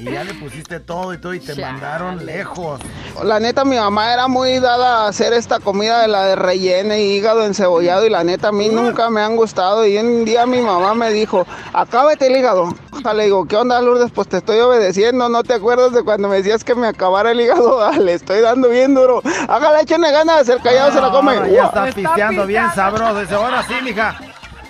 Y 0.00 0.10
ya 0.10 0.24
le 0.24 0.32
pusiste 0.34 0.80
todo 0.80 1.12
y 1.12 1.18
todo 1.18 1.34
y 1.34 1.40
te 1.40 1.54
mandaron 1.60 2.24
lejos. 2.24 2.80
La 3.22 3.38
neta, 3.38 3.66
mi 3.66 3.76
mamá 3.76 4.14
era 4.14 4.28
muy 4.28 4.58
dada 4.58 5.04
a 5.04 5.08
hacer 5.08 5.34
esta 5.34 5.60
comida 5.60 6.00
de 6.00 6.08
la 6.08 6.24
de 6.24 6.36
relleno 6.36 6.94
y 6.94 7.00
hígado 7.00 7.44
encebollado 7.44 8.06
y 8.06 8.10
la 8.10 8.24
neta 8.24 8.48
a 8.48 8.52
mí 8.52 8.70
nunca 8.70 9.10
me 9.10 9.20
han 9.20 9.36
gustado 9.36 9.86
y 9.86 9.98
un 9.98 10.24
día 10.24 10.46
mi 10.46 10.62
mamá 10.62 10.94
me 10.94 11.10
dijo, 11.10 11.46
acábate 11.74 12.28
el 12.28 12.36
hígado. 12.36 12.74
Le 13.14 13.24
digo, 13.24 13.46
¿qué 13.46 13.56
onda 13.56 13.80
Lourdes? 13.80 14.10
Pues 14.10 14.28
te 14.28 14.38
estoy 14.38 14.58
obedeciendo, 14.60 15.28
¿no 15.28 15.42
te 15.42 15.54
acuerdas 15.54 15.92
de 15.92 16.02
cuando 16.02 16.28
me 16.28 16.36
decías 16.36 16.64
que 16.64 16.74
me 16.74 16.86
acabara 16.86 17.32
el 17.32 17.40
hígado? 17.40 17.80
Ah, 17.90 17.96
Le 17.98 18.14
estoy 18.14 18.40
dando 18.40 18.68
bien 18.68 18.94
duro. 18.94 19.22
Hágale, 19.48 19.82
échenle 19.82 20.12
ganas, 20.12 20.48
el 20.48 20.60
callado 20.60 20.92
se 20.92 21.00
la 21.00 21.10
come. 21.10 21.32
Ahora 21.34 21.48
ya 21.48 21.64
está 21.64 21.86
pisteando 21.86 22.46
bien 22.46 22.66
sabroso. 22.74 23.20
Dice, 23.20 23.34
ahora 23.34 23.62
sí, 23.62 23.74
mija. 23.82 24.18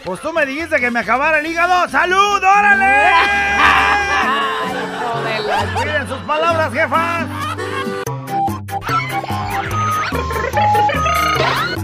Pues 0.04 0.20
tú 0.20 0.32
me 0.32 0.46
dijiste 0.46 0.78
que 0.80 0.90
me 0.90 1.00
acabara 1.00 1.40
el 1.40 1.46
hígado. 1.46 1.88
¡Salud! 1.88 2.36
¡Órale! 2.38 3.79
Palabras, 6.30 6.72
jefas. 6.72 7.26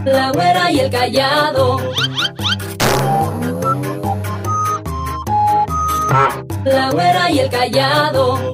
La 0.04 0.30
güera 0.30 0.70
y 0.70 0.78
el 0.78 0.88
callado. 0.88 1.80
La 6.64 6.90
güera 6.92 7.28
y 7.28 7.40
el 7.40 7.50
callado. 7.50 8.52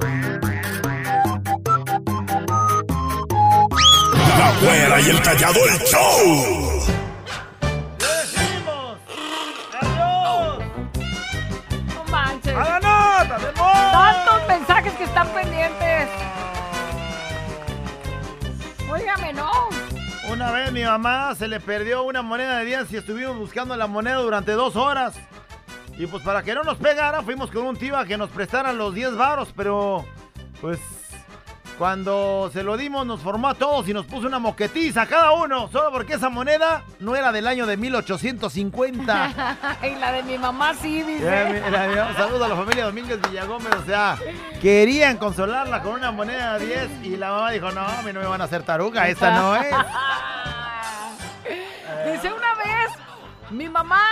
La 4.38 4.52
güera 4.62 4.98
y 4.98 5.10
el 5.10 5.20
callado 5.20 5.60
el 5.66 5.78
show. 5.84 6.86
No 11.94 12.04
manches. 12.10 12.56
¡A 12.56 12.64
la 12.64 12.80
nota, 12.80 13.38
mi 13.38 13.44
mensajes 14.46 14.92
que 14.94 15.04
están 15.04 15.28
pendientes. 15.28 16.08
Óigame, 18.90 19.32
no. 19.32 19.50
Una 20.30 20.52
vez 20.52 20.72
mi 20.72 20.84
mamá 20.84 21.34
se 21.34 21.48
le 21.48 21.60
perdió 21.60 22.04
una 22.04 22.22
moneda 22.22 22.58
de 22.58 22.64
10 22.64 22.92
y 22.92 22.96
estuvimos 22.96 23.36
buscando 23.36 23.76
la 23.76 23.86
moneda 23.86 24.16
durante 24.16 24.52
dos 24.52 24.76
horas. 24.76 25.14
Y 25.98 26.06
pues 26.06 26.22
para 26.22 26.42
que 26.42 26.54
no 26.54 26.62
nos 26.62 26.78
pegara, 26.78 27.22
fuimos 27.22 27.50
con 27.50 27.66
un 27.66 27.76
tío 27.76 27.96
a 27.96 28.04
que 28.04 28.16
nos 28.16 28.30
prestara 28.30 28.72
los 28.72 28.94
10 28.94 29.16
varos, 29.16 29.52
pero 29.56 30.04
pues 30.60 30.78
cuando 31.78 32.50
se 32.52 32.62
lo 32.62 32.76
dimos 32.76 33.06
nos 33.06 33.20
formó 33.20 33.48
a 33.48 33.54
todos 33.54 33.88
y 33.88 33.94
nos 33.94 34.06
puso 34.06 34.26
una 34.26 34.38
moquetiza 34.38 35.02
a 35.02 35.06
cada 35.06 35.32
uno, 35.32 35.68
solo 35.72 35.90
porque 35.90 36.14
esa 36.14 36.28
moneda 36.28 36.84
no 37.00 37.16
era 37.16 37.32
del 37.32 37.46
año 37.46 37.66
de 37.66 37.76
1850. 37.76 39.56
y 39.82 39.98
la 39.98 40.12
de 40.12 40.22
mi 40.22 40.38
mamá 40.38 40.74
sí, 40.74 41.02
dice. 41.02 41.24
Ya, 41.24 41.44
mira, 41.64 41.88
mira, 41.88 42.06
un 42.08 42.16
saludo 42.16 42.44
a 42.44 42.48
la 42.48 42.56
familia 42.56 42.84
Domínguez 42.84 43.20
Villagómez, 43.28 43.74
o 43.74 43.84
sea, 43.84 44.16
querían 44.60 45.16
consolarla 45.16 45.82
con 45.82 45.94
una 45.94 46.12
moneda 46.12 46.58
de 46.58 46.66
10 46.66 46.88
y 47.04 47.16
la 47.16 47.30
mamá 47.30 47.50
dijo, 47.50 47.70
no, 47.72 47.80
a 47.80 48.02
mí 48.02 48.12
no 48.12 48.20
me 48.20 48.26
van 48.26 48.40
a 48.40 48.44
hacer 48.44 48.62
taruga, 48.62 49.08
esta 49.08 49.30
no 49.32 49.56
es. 49.56 49.66
Dice 52.12 52.32
una 52.32 52.54
vez, 52.54 52.90
mi 53.52 53.68
mamá 53.68 54.02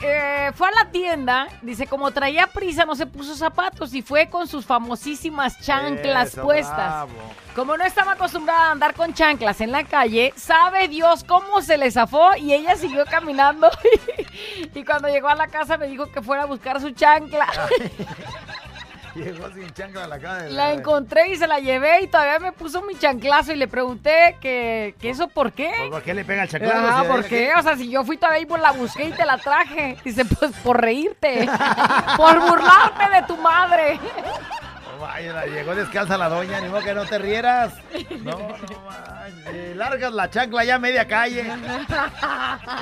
eh, 0.00 0.50
fue 0.54 0.68
a 0.68 0.72
la 0.72 0.90
tienda, 0.90 1.48
dice, 1.62 1.86
como 1.86 2.10
traía 2.10 2.46
prisa, 2.46 2.84
no 2.84 2.94
se 2.94 3.06
puso 3.06 3.34
zapatos 3.34 3.94
y 3.94 4.02
fue 4.02 4.28
con 4.28 4.46
sus 4.46 4.64
famosísimas 4.66 5.60
chanclas 5.60 6.28
Eso, 6.28 6.42
puestas. 6.42 6.76
bravo. 6.76 7.12
Como 7.54 7.76
no 7.76 7.84
estaba 7.84 8.12
acostumbrada 8.12 8.68
a 8.68 8.70
andar 8.70 8.94
con 8.94 9.14
chanclas 9.14 9.60
en 9.60 9.72
la 9.72 9.84
calle, 9.84 10.32
sabe 10.36 10.88
Dios 10.88 11.24
cómo 11.24 11.60
se 11.62 11.76
le 11.76 11.90
zafó 11.90 12.36
y 12.36 12.52
ella 12.52 12.76
siguió 12.76 13.04
caminando. 13.06 13.68
y 14.74 14.84
cuando 14.84 15.08
llegó 15.08 15.28
a 15.28 15.34
la 15.34 15.48
casa 15.48 15.76
me 15.76 15.88
dijo 15.88 16.10
que 16.12 16.22
fuera 16.22 16.44
a 16.44 16.46
buscar 16.46 16.80
su 16.80 16.90
chancla. 16.90 17.46
Llegó 19.18 19.50
sin 19.52 19.70
chancla 19.72 20.06
la 20.06 20.18
casa. 20.18 20.42
de 20.44 20.50
La 20.50 20.72
encontré 20.72 21.28
y 21.32 21.36
se 21.36 21.46
la 21.46 21.58
llevé 21.58 22.02
y 22.02 22.06
todavía 22.08 22.38
me 22.38 22.52
puso 22.52 22.82
mi 22.82 22.94
chanclazo 22.96 23.52
y 23.52 23.56
le 23.56 23.68
pregunté 23.68 24.36
que, 24.40 24.94
que 25.00 25.10
eso 25.10 25.28
por 25.28 25.52
qué. 25.52 25.72
¿Por 25.90 26.02
qué 26.02 26.14
le 26.14 26.24
pega 26.24 26.42
el 26.44 26.48
chanclazo? 26.48 26.78
Ah, 26.80 27.02
Si 27.02 27.08
¿por 27.10 27.24
qué? 27.24 27.52
O 27.58 27.62
sea, 27.62 27.76
si 27.76 27.90
yo 27.90 28.04
fui 28.04 28.16
todavía 28.16 28.40
y 28.42 28.46
pues 28.46 28.62
la 28.62 28.72
busqué 28.72 29.04
y 29.04 29.12
te 29.12 29.24
la 29.26 29.38
traje. 29.38 29.96
Dice, 30.04 30.24
pues 30.24 30.52
por 30.62 30.80
reírte. 30.80 31.48
por 32.16 32.38
burlarte 32.40 33.08
de 33.14 33.22
tu 33.26 33.36
madre. 33.38 33.98
Vaya, 35.00 35.46
llegó 35.46 35.74
descalza 35.74 36.18
la 36.18 36.28
doña, 36.28 36.60
ni 36.60 36.68
modo 36.68 36.82
que 36.82 36.94
no 36.94 37.06
te 37.06 37.18
rieras. 37.18 37.74
No, 38.22 38.32
no 38.32 38.82
manches, 38.84 39.76
largas 39.76 40.12
la 40.12 40.28
chancla 40.28 40.64
ya 40.64 40.74
a 40.76 40.78
media 40.78 41.06
calle. 41.06 41.44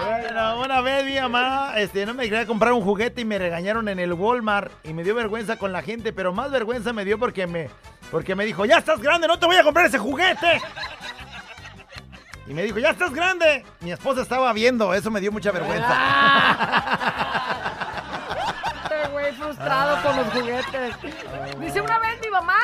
Bueno, 0.07 0.61
una 0.61 0.81
vez 0.81 1.05
mi 1.05 1.21
mamá, 1.21 1.75
este, 1.77 2.07
no 2.07 2.15
me 2.15 2.25
quería 2.25 2.47
comprar 2.47 2.73
un 2.73 2.83
juguete 2.83 3.21
y 3.21 3.25
me 3.25 3.39
regañaron 3.39 3.89
en 3.89 3.99
el 3.99 4.13
Walmart 4.15 4.73
y 4.85 4.93
me 4.93 5.05
dio 5.05 5.15
vergüenza 5.15 5.57
con 5.57 5.73
la 5.73 5.83
gente, 5.83 6.13
pero 6.13 6.33
más 6.33 6.51
vergüenza 6.51 6.93
me 6.93 7.05
dio 7.05 7.19
porque 7.19 7.47
me, 7.47 7.69
porque 8.11 8.35
me 8.35 8.45
dijo, 8.45 8.65
ya 8.65 8.79
estás 8.79 9.01
grande, 9.01 9.29
no 9.29 9.39
te 9.39 9.47
voy 9.47 9.57
a 9.57 9.63
comprar 9.63 9.87
ese 9.87 9.99
juguete. 9.99 10.63
Y 12.49 12.55
me 12.55 12.63
dijo, 12.63 12.79
ya 12.79 12.91
estás 12.91 13.13
grande. 13.13 13.65
Mi 13.81 13.91
esposa 13.91 14.23
estaba 14.23 14.53
viendo, 14.53 14.95
eso 14.95 15.11
me 15.11 15.21
dio 15.21 15.33
mucha 15.33 15.51
vergüenza. 15.51 15.89
Frustrado 19.57 20.03
con 20.03 20.17
los 20.17 20.33
juguetes. 20.35 20.97
Dice 21.61 21.81
una 21.81 21.99
vez 21.99 22.21
mi 22.23 22.31
mamá 22.31 22.59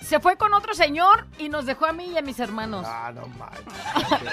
se 0.00 0.20
fue 0.20 0.36
con 0.36 0.54
otro 0.54 0.72
señor 0.72 1.26
y 1.36 1.48
nos 1.48 1.66
dejó 1.66 1.86
a 1.86 1.92
mí 1.92 2.12
y 2.12 2.18
a 2.18 2.22
mis 2.22 2.38
hermanos. 2.38 2.86
Ah, 2.88 3.10
no 3.12 3.26
manches. 3.26 3.64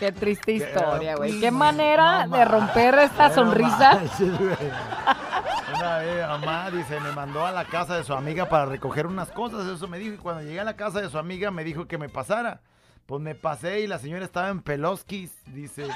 Qué 0.00 0.10
triste 0.10 0.52
historia, 0.52 1.14
güey. 1.14 1.38
Qué 1.40 1.52
manera 1.52 2.26
de 2.26 2.44
romper 2.44 2.98
esta 2.98 3.32
sonrisa. 3.32 3.94
manches. 3.94 4.20
Una 5.74 5.98
vez 5.98 6.26
mamá 6.26 6.70
dice, 6.70 6.98
me 7.00 7.12
mandó 7.12 7.46
a 7.46 7.52
la 7.52 7.64
casa 7.64 7.96
de 7.96 8.04
su 8.04 8.12
amiga 8.12 8.48
para 8.48 8.66
recoger 8.66 9.06
unas 9.06 9.30
cosas, 9.30 9.66
eso 9.66 9.86
me 9.88 9.98
dijo, 9.98 10.14
y 10.14 10.18
cuando 10.18 10.42
llegué 10.42 10.60
a 10.60 10.64
la 10.64 10.76
casa 10.76 11.00
de 11.00 11.10
su 11.10 11.18
amiga 11.18 11.50
me 11.50 11.64
dijo 11.64 11.86
que 11.86 11.98
me 11.98 12.08
pasara. 12.08 12.60
Pues 13.06 13.22
me 13.22 13.36
pasé 13.36 13.80
y 13.80 13.86
la 13.86 13.98
señora 13.98 14.24
estaba 14.24 14.48
en 14.48 14.62
Peloskis, 14.62 15.32
dice, 15.46 15.88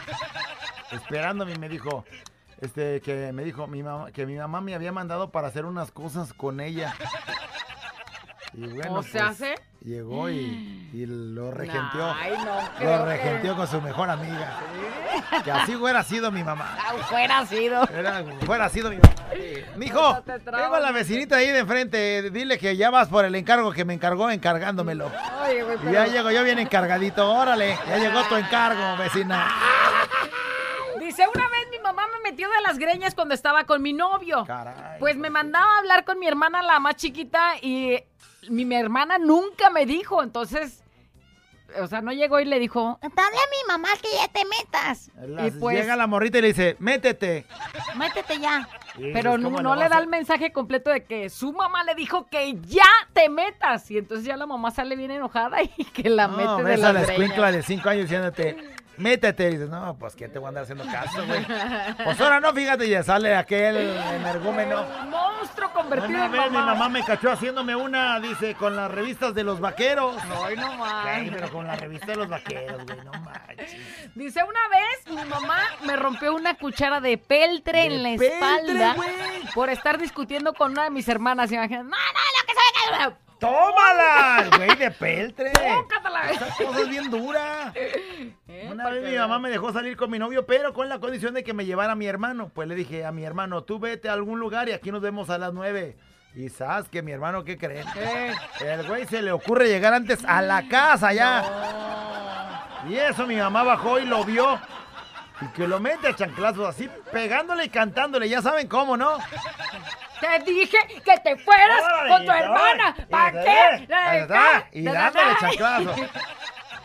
esperándome 0.93 1.55
y 1.55 1.59
me 1.59 1.69
dijo, 1.69 2.05
este, 2.61 3.01
que 3.01 3.33
me 3.33 3.45
dijo 3.45 3.67
mi 3.67 3.83
mamá, 3.83 4.11
que 4.13 4.27
mi 4.27 4.37
mamá 4.37 4.61
me 4.61 4.75
había 4.75 4.93
mandado 4.93 5.31
para 5.31 5.49
hacer 5.49 5.65
unas 5.65 5.91
cosas 5.91 6.33
con 6.33 6.61
ella. 6.61 6.95
Y 8.53 8.67
bueno, 8.67 8.95
¿O 8.95 9.03
se 9.05 9.13
pues, 9.13 9.23
hace? 9.23 9.55
Llegó 9.83 10.29
y, 10.29 10.91
y 10.93 11.07
lo 11.07 11.53
regenteó. 11.53 12.13
Ay, 12.13 12.33
no 12.45 12.57
lo 12.57 12.79
que- 12.79 13.05
regenteó 13.05 13.55
con 13.57 13.67
su 13.69 13.81
mejor 13.81 14.11
amiga. 14.11 14.59
Que 15.45 15.53
así 15.53 15.77
hubiera 15.77 16.03
sido 16.03 16.33
mi 16.33 16.43
mamá. 16.43 16.77
Ah, 16.79 16.95
Fuera 17.09 17.47
sido. 17.47 17.85
Era- 17.89 18.25
fuera 18.45 18.69
sido 18.69 18.91
mi 18.91 18.97
mamá. 18.97 19.15
Mijo, 19.77 20.13
No 20.15 20.23
tengo 20.23 20.75
a 20.75 20.81
la 20.81 20.91
vecinita 20.91 21.37
ahí 21.37 21.47
de 21.49 21.61
enfrente. 21.61 22.31
Dile 22.31 22.59
que 22.59 22.77
ya 22.77 22.91
vas 22.91 23.09
por 23.09 23.25
el 23.25 23.37
encargo 23.37 23.73
que 23.73 23.85
me 23.85 23.95
encargó 23.95 24.29
encargándomelo. 24.31 25.11
Güey, 25.39 25.61
Y 25.89 25.93
ya 25.93 26.07
llego 26.09 26.31
yo 26.33 26.43
bien 26.43 26.59
encargadito. 26.59 27.31
Órale, 27.33 27.79
ya 27.89 27.99
llegó 27.99 28.23
tu 28.25 28.35
encargo, 28.35 28.97
vecina. 29.01 29.49
Dice, 30.99 31.25
una 31.35 31.49
vez 31.49 31.60
metió 32.31 32.49
de 32.49 32.61
las 32.63 32.79
greñas 32.79 33.15
cuando 33.15 33.35
estaba 33.35 33.65
con 33.65 33.83
mi 33.83 33.93
novio. 33.93 34.47
pues 34.99 35.17
me 35.17 35.31
mandaba 35.31 35.67
a 35.67 35.79
hablar 35.79 36.05
con 36.05 36.19
mi 36.19 36.27
hermana, 36.27 36.63
la 36.63 36.79
más 36.79 36.97
chiquita, 36.97 37.57
y 37.61 37.99
mi, 38.49 38.65
mi 38.65 38.77
hermana 38.77 39.19
nunca 39.19 39.71
me 39.71 39.85
dijo. 39.87 40.23
Entonces, 40.23 40.83
o 41.81 41.87
sea, 41.87 42.01
no 42.01 42.13
llegó 42.13 42.41
y 42.41 42.45
le 42.45 42.59
dijo, 42.59 42.99
Dale 43.03 43.37
a 43.37 43.51
mi 43.51 43.69
mamá 43.69 43.89
que 44.01 44.09
ya 44.15 44.29
te 44.29 44.43
metas. 44.45 45.11
Y 45.47 45.51
pues- 45.59 45.77
Llega 45.79 45.97
la 45.97 46.07
morrita 46.07 46.39
y 46.39 46.43
le 46.43 46.49
dice, 46.49 46.77
métete. 46.79 47.47
Métete 47.97 48.39
ya. 48.39 48.69
Y 48.99 49.13
pero 49.13 49.39
no, 49.39 49.45
¿cómo 49.51 49.63
no 49.63 49.75
lo 49.75 49.83
le 49.83 49.89
da 49.89 49.99
el 49.99 50.09
mensaje 50.09 50.53
completo 50.53 50.91
de 50.91 51.05
que 51.05 51.31
su 51.31 51.53
mamá 51.53 51.85
le 51.85 51.95
dijo 51.95 52.27
que 52.29 52.59
ya 52.63 52.89
te 53.13 53.29
metas. 53.29 53.91
Y 53.91 53.99
entonces 53.99 54.27
ya 54.27 54.37
la 54.37 54.47
mamá 54.47 54.71
sale 54.71 54.95
bien 54.97 55.11
enojada 55.11 55.63
y 55.63 55.69
que 55.95 56.11
la 56.11 56.27
No, 56.29 56.37
mete 56.59 56.71
de 56.71 56.77
la 56.77 56.93
la 56.93 57.03
escuincla 57.03 57.53
de 57.53 57.63
5 57.63 57.89
años 57.89 58.03
diciéndote, 58.05 58.57
métete. 59.01 59.49
Y 59.49 59.53
dices, 59.53 59.69
no, 59.69 59.97
pues 59.99 60.15
¿quién 60.15 60.33
te 60.33 60.39
voy 60.39 60.47
a 60.47 60.49
andar 60.49 60.65
haciendo 60.65 60.85
caso, 60.85 61.27
güey? 61.27 61.45
Pues 62.05 62.21
ahora 62.21 62.41
no, 62.41 62.53
fíjate, 62.53 62.89
ya 62.89 63.03
sale 63.03 63.35
aquel 63.35 63.77
energúmeno. 63.77 64.85
Monstruo 65.09 65.73
convertido 65.73 66.17
Una 66.19 66.27
en 66.27 66.33
vez 66.33 66.41
mi 66.43 66.49
mamá. 66.51 66.75
mamá 66.75 66.89
me 66.89 67.05
cachó 67.05 67.31
haciéndome 67.31 67.75
una, 67.75 68.21
dice, 68.21 68.55
con 68.55 68.77
las 68.77 68.91
revistas 68.91 69.35
de 69.35 69.45
los 69.45 69.61
vaqueros. 69.61 70.17
Ay, 70.45 70.57
no 70.57 70.73
más. 70.77 71.03
Güey, 71.05 71.31
pero 71.31 71.51
con 71.51 71.67
la 71.67 71.77
revista 71.77 72.07
de 72.07 72.17
los 72.17 72.29
vaqueros, 72.29 72.85
güey, 72.85 72.99
no 73.05 73.13
manches. 73.21 73.77
Dice, 74.15 74.43
una 74.45 74.61
vez 74.69 75.17
mi 75.17 75.29
mamá 75.29 75.59
me 75.85 75.97
rompió 75.97 76.35
una 76.35 76.55
cuchara 76.55 77.01
de 77.01 77.19
peltre 77.19 77.85
en 77.87 78.03
la 78.03 78.11
peltre, 78.11 78.35
espalda 78.35 78.97
por 79.55 79.71
estar 79.71 79.99
discutiendo 79.99 80.53
con 80.55 80.73
una 80.73 80.85
de 80.85 80.91
mis 80.91 81.09
hermanas. 81.09 81.51
Imagínate, 81.51 81.85
no, 81.85 81.91
no, 81.91 81.97
lo 81.97 82.47
que 82.47 82.53
se 82.53 83.09
ve 83.09 83.15
que... 83.15 83.30
¡Tómala! 83.41 84.51
Güey, 84.57 84.77
de 84.77 84.91
peltre. 84.91 85.51
Tócatela. 85.53 86.31
Esa 86.31 86.47
cosa 86.57 86.81
es 86.83 86.89
bien 86.89 87.11
dura. 87.11 87.73
Una 88.71 88.91
vez 88.91 89.11
mi 89.11 89.17
mamá 89.17 89.39
me 89.39 89.51
dejó 89.51 89.73
salir 89.73 89.97
con 89.97 90.11
mi 90.11 90.19
novio, 90.19 90.47
pero 90.47 90.73
con 90.75 90.89
la 90.89 91.01
condición 91.01 91.35
de 91.35 91.43
que 91.43 91.55
me 91.55 91.65
llevara 91.65 91.93
a 91.93 91.97
mi 91.97 92.07
hermano. 92.07 92.51
Pues 92.55 92.69
le 92.69 92.75
dije 92.75 93.05
a 93.05 93.13
mi 93.13 93.25
hermano, 93.25 93.65
tú 93.65 93.79
vete 93.79 94.09
a 94.09 94.13
algún 94.13 94.39
lugar 94.39 94.69
y 94.69 94.73
aquí 94.73 94.93
nos 94.93 95.01
vemos 95.01 95.31
a 95.31 95.39
las 95.39 95.53
nueve. 95.53 95.97
Y 96.35 96.49
sabes 96.49 96.89
que 96.89 97.03
mi 97.03 97.11
hermano, 97.11 97.43
¿qué 97.43 97.59
creen? 97.59 97.87
El 98.61 98.87
güey 98.87 99.07
se 99.07 99.23
le 99.23 99.33
ocurre 99.33 99.67
llegar 99.67 99.95
antes 99.95 100.25
a 100.25 100.43
la 100.43 100.69
casa 100.69 101.13
ya. 101.13 101.43
Y 102.89 102.95
eso 102.95 103.27
mi 103.27 103.37
mamá 103.37 103.63
bajó 103.63 103.99
y 103.99 104.05
lo 104.05 104.25
vio. 104.25 104.61
Y 105.41 105.47
que 105.49 105.67
lo 105.67 105.81
mete 105.81 106.09
a 106.09 106.15
chanclazos 106.15 106.69
así, 106.69 106.89
pegándole 107.11 107.65
y 107.65 107.69
cantándole. 107.71 108.29
Ya 108.29 108.43
saben 108.43 108.69
cómo, 108.69 108.97
¿no? 108.97 109.19
Te 110.21 110.39
dije 110.51 110.79
que 111.05 111.19
te 111.19 111.37
fueras 111.37 111.83
Órale, 111.83 112.11
con 112.11 112.25
tu 112.27 112.33
hermana. 112.33 112.97
¿Para 113.09 113.43
qué? 113.43 114.69
Y 114.73 114.83
dándole 114.85 115.37
chanclazos. 115.41 116.01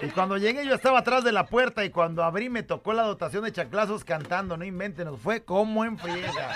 Y 0.01 0.09
cuando 0.09 0.37
llegué 0.37 0.65
yo 0.65 0.75
estaba 0.75 0.99
atrás 0.99 1.23
de 1.23 1.31
la 1.31 1.45
puerta 1.45 1.85
y 1.85 1.89
cuando 1.89 2.23
abrí 2.23 2.49
me 2.49 2.63
tocó 2.63 2.91
la 2.91 3.03
dotación 3.03 3.45
de 3.45 3.53
chanclazos 3.53 4.03
cantando, 4.03 4.57
no 4.57 4.65
inventen, 4.65 5.05
nos 5.05 5.19
fue 5.19 5.45
como 5.45 5.85
en 5.85 5.97
friega. 5.97 6.53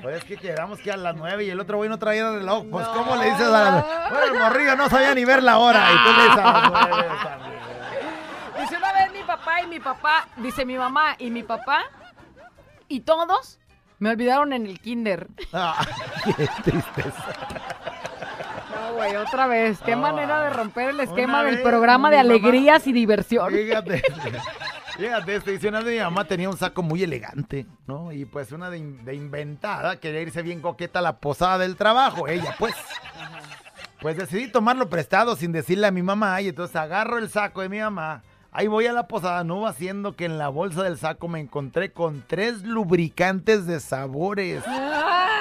Pues 0.00 0.18
es 0.18 0.24
que 0.24 0.36
quedamos 0.36 0.78
que 0.78 0.92
a 0.92 0.96
las 0.96 1.16
nueve 1.16 1.44
y 1.44 1.50
el 1.50 1.58
otro 1.58 1.78
güey 1.78 1.90
no 1.90 1.98
traía 1.98 2.30
reloj. 2.30 2.66
Pues 2.70 2.86
¿cómo 2.88 3.16
le 3.16 3.30
dices 3.30 3.48
a 3.48 3.50
las 3.50 4.10
Bueno, 4.10 4.24
el 4.26 4.38
morrillo 4.38 4.76
no 4.76 4.88
sabía 4.88 5.14
ni 5.14 5.24
ver 5.24 5.42
la 5.42 5.58
hora 5.58 5.88
y 5.92 5.96
tú 5.96 6.16
le 6.16 6.22
dices 6.22 6.38
a 6.38 6.52
las 6.52 6.70
nueve. 6.70 7.08
Dice 8.60 8.76
una 8.76 8.92
vez 8.92 9.12
mi 9.12 9.22
papá 9.24 9.60
y 9.62 9.66
mi 9.66 9.80
papá, 9.80 10.28
dice 10.36 10.64
mi 10.64 10.78
mamá 10.78 11.16
y 11.18 11.30
mi 11.30 11.42
papá, 11.42 11.84
y 12.88 13.00
todos 13.00 13.58
me 13.98 14.10
olvidaron 14.10 14.52
en 14.52 14.66
el 14.66 14.78
kinder. 14.80 15.28
Ah, 15.52 15.86
qué 16.36 16.48
tristeza. 16.62 17.24
No, 18.74 18.94
güey, 18.94 19.16
otra 19.16 19.46
vez. 19.46 19.78
Qué 19.84 19.96
No, 19.96 20.02
manera 20.02 20.42
de 20.42 20.50
romper 20.50 20.90
el 20.90 21.00
esquema 21.00 21.42
del 21.42 21.56
vez 21.56 21.64
programa 21.64 22.10
de 22.10 22.16
mamá- 22.18 22.20
alegrías 22.30 22.86
y 22.86 22.92
diversión. 22.92 23.50
Fíjate, 23.52 24.02
fíjate, 24.98 25.36
este, 25.36 25.68
una 25.68 25.80
vez 25.80 25.94
mi 25.96 26.00
mamá 26.02 26.24
tenía 26.24 26.48
un 26.50 26.56
saco 26.56 26.82
muy 26.82 27.02
elegante, 27.02 27.66
¿no? 27.86 28.12
Y 28.12 28.24
pues 28.26 28.52
una 28.52 28.70
de, 28.70 28.78
in- 28.78 29.04
de 29.04 29.14
inventada 29.14 29.96
quería 29.98 30.20
irse 30.22 30.42
bien 30.42 30.60
coqueta 30.60 30.98
a 30.98 31.02
la 31.02 31.18
posada 31.18 31.58
del 31.58 31.76
trabajo, 31.76 32.28
ella 32.28 32.54
pues. 32.58 32.74
Pues 34.00 34.18
decidí 34.18 34.48
tomarlo 34.48 34.90
prestado 34.90 35.36
sin 35.36 35.52
decirle 35.52 35.86
a 35.86 35.90
mi 35.90 36.02
mamá 36.02 36.40
y 36.42 36.48
entonces 36.48 36.76
agarro 36.76 37.16
el 37.18 37.30
saco 37.30 37.62
de 37.62 37.70
mi 37.70 37.80
mamá. 37.80 38.22
Ahí 38.58 38.68
voy 38.68 38.86
a 38.86 38.94
la 38.94 39.06
posada, 39.06 39.44
no 39.44 39.60
va 39.60 39.68
haciendo 39.68 40.16
que 40.16 40.24
en 40.24 40.38
la 40.38 40.48
bolsa 40.48 40.82
del 40.82 40.96
saco 40.96 41.28
me 41.28 41.40
encontré 41.40 41.92
con 41.92 42.24
tres 42.26 42.62
lubricantes 42.62 43.66
de 43.66 43.80
sabores. 43.80 44.64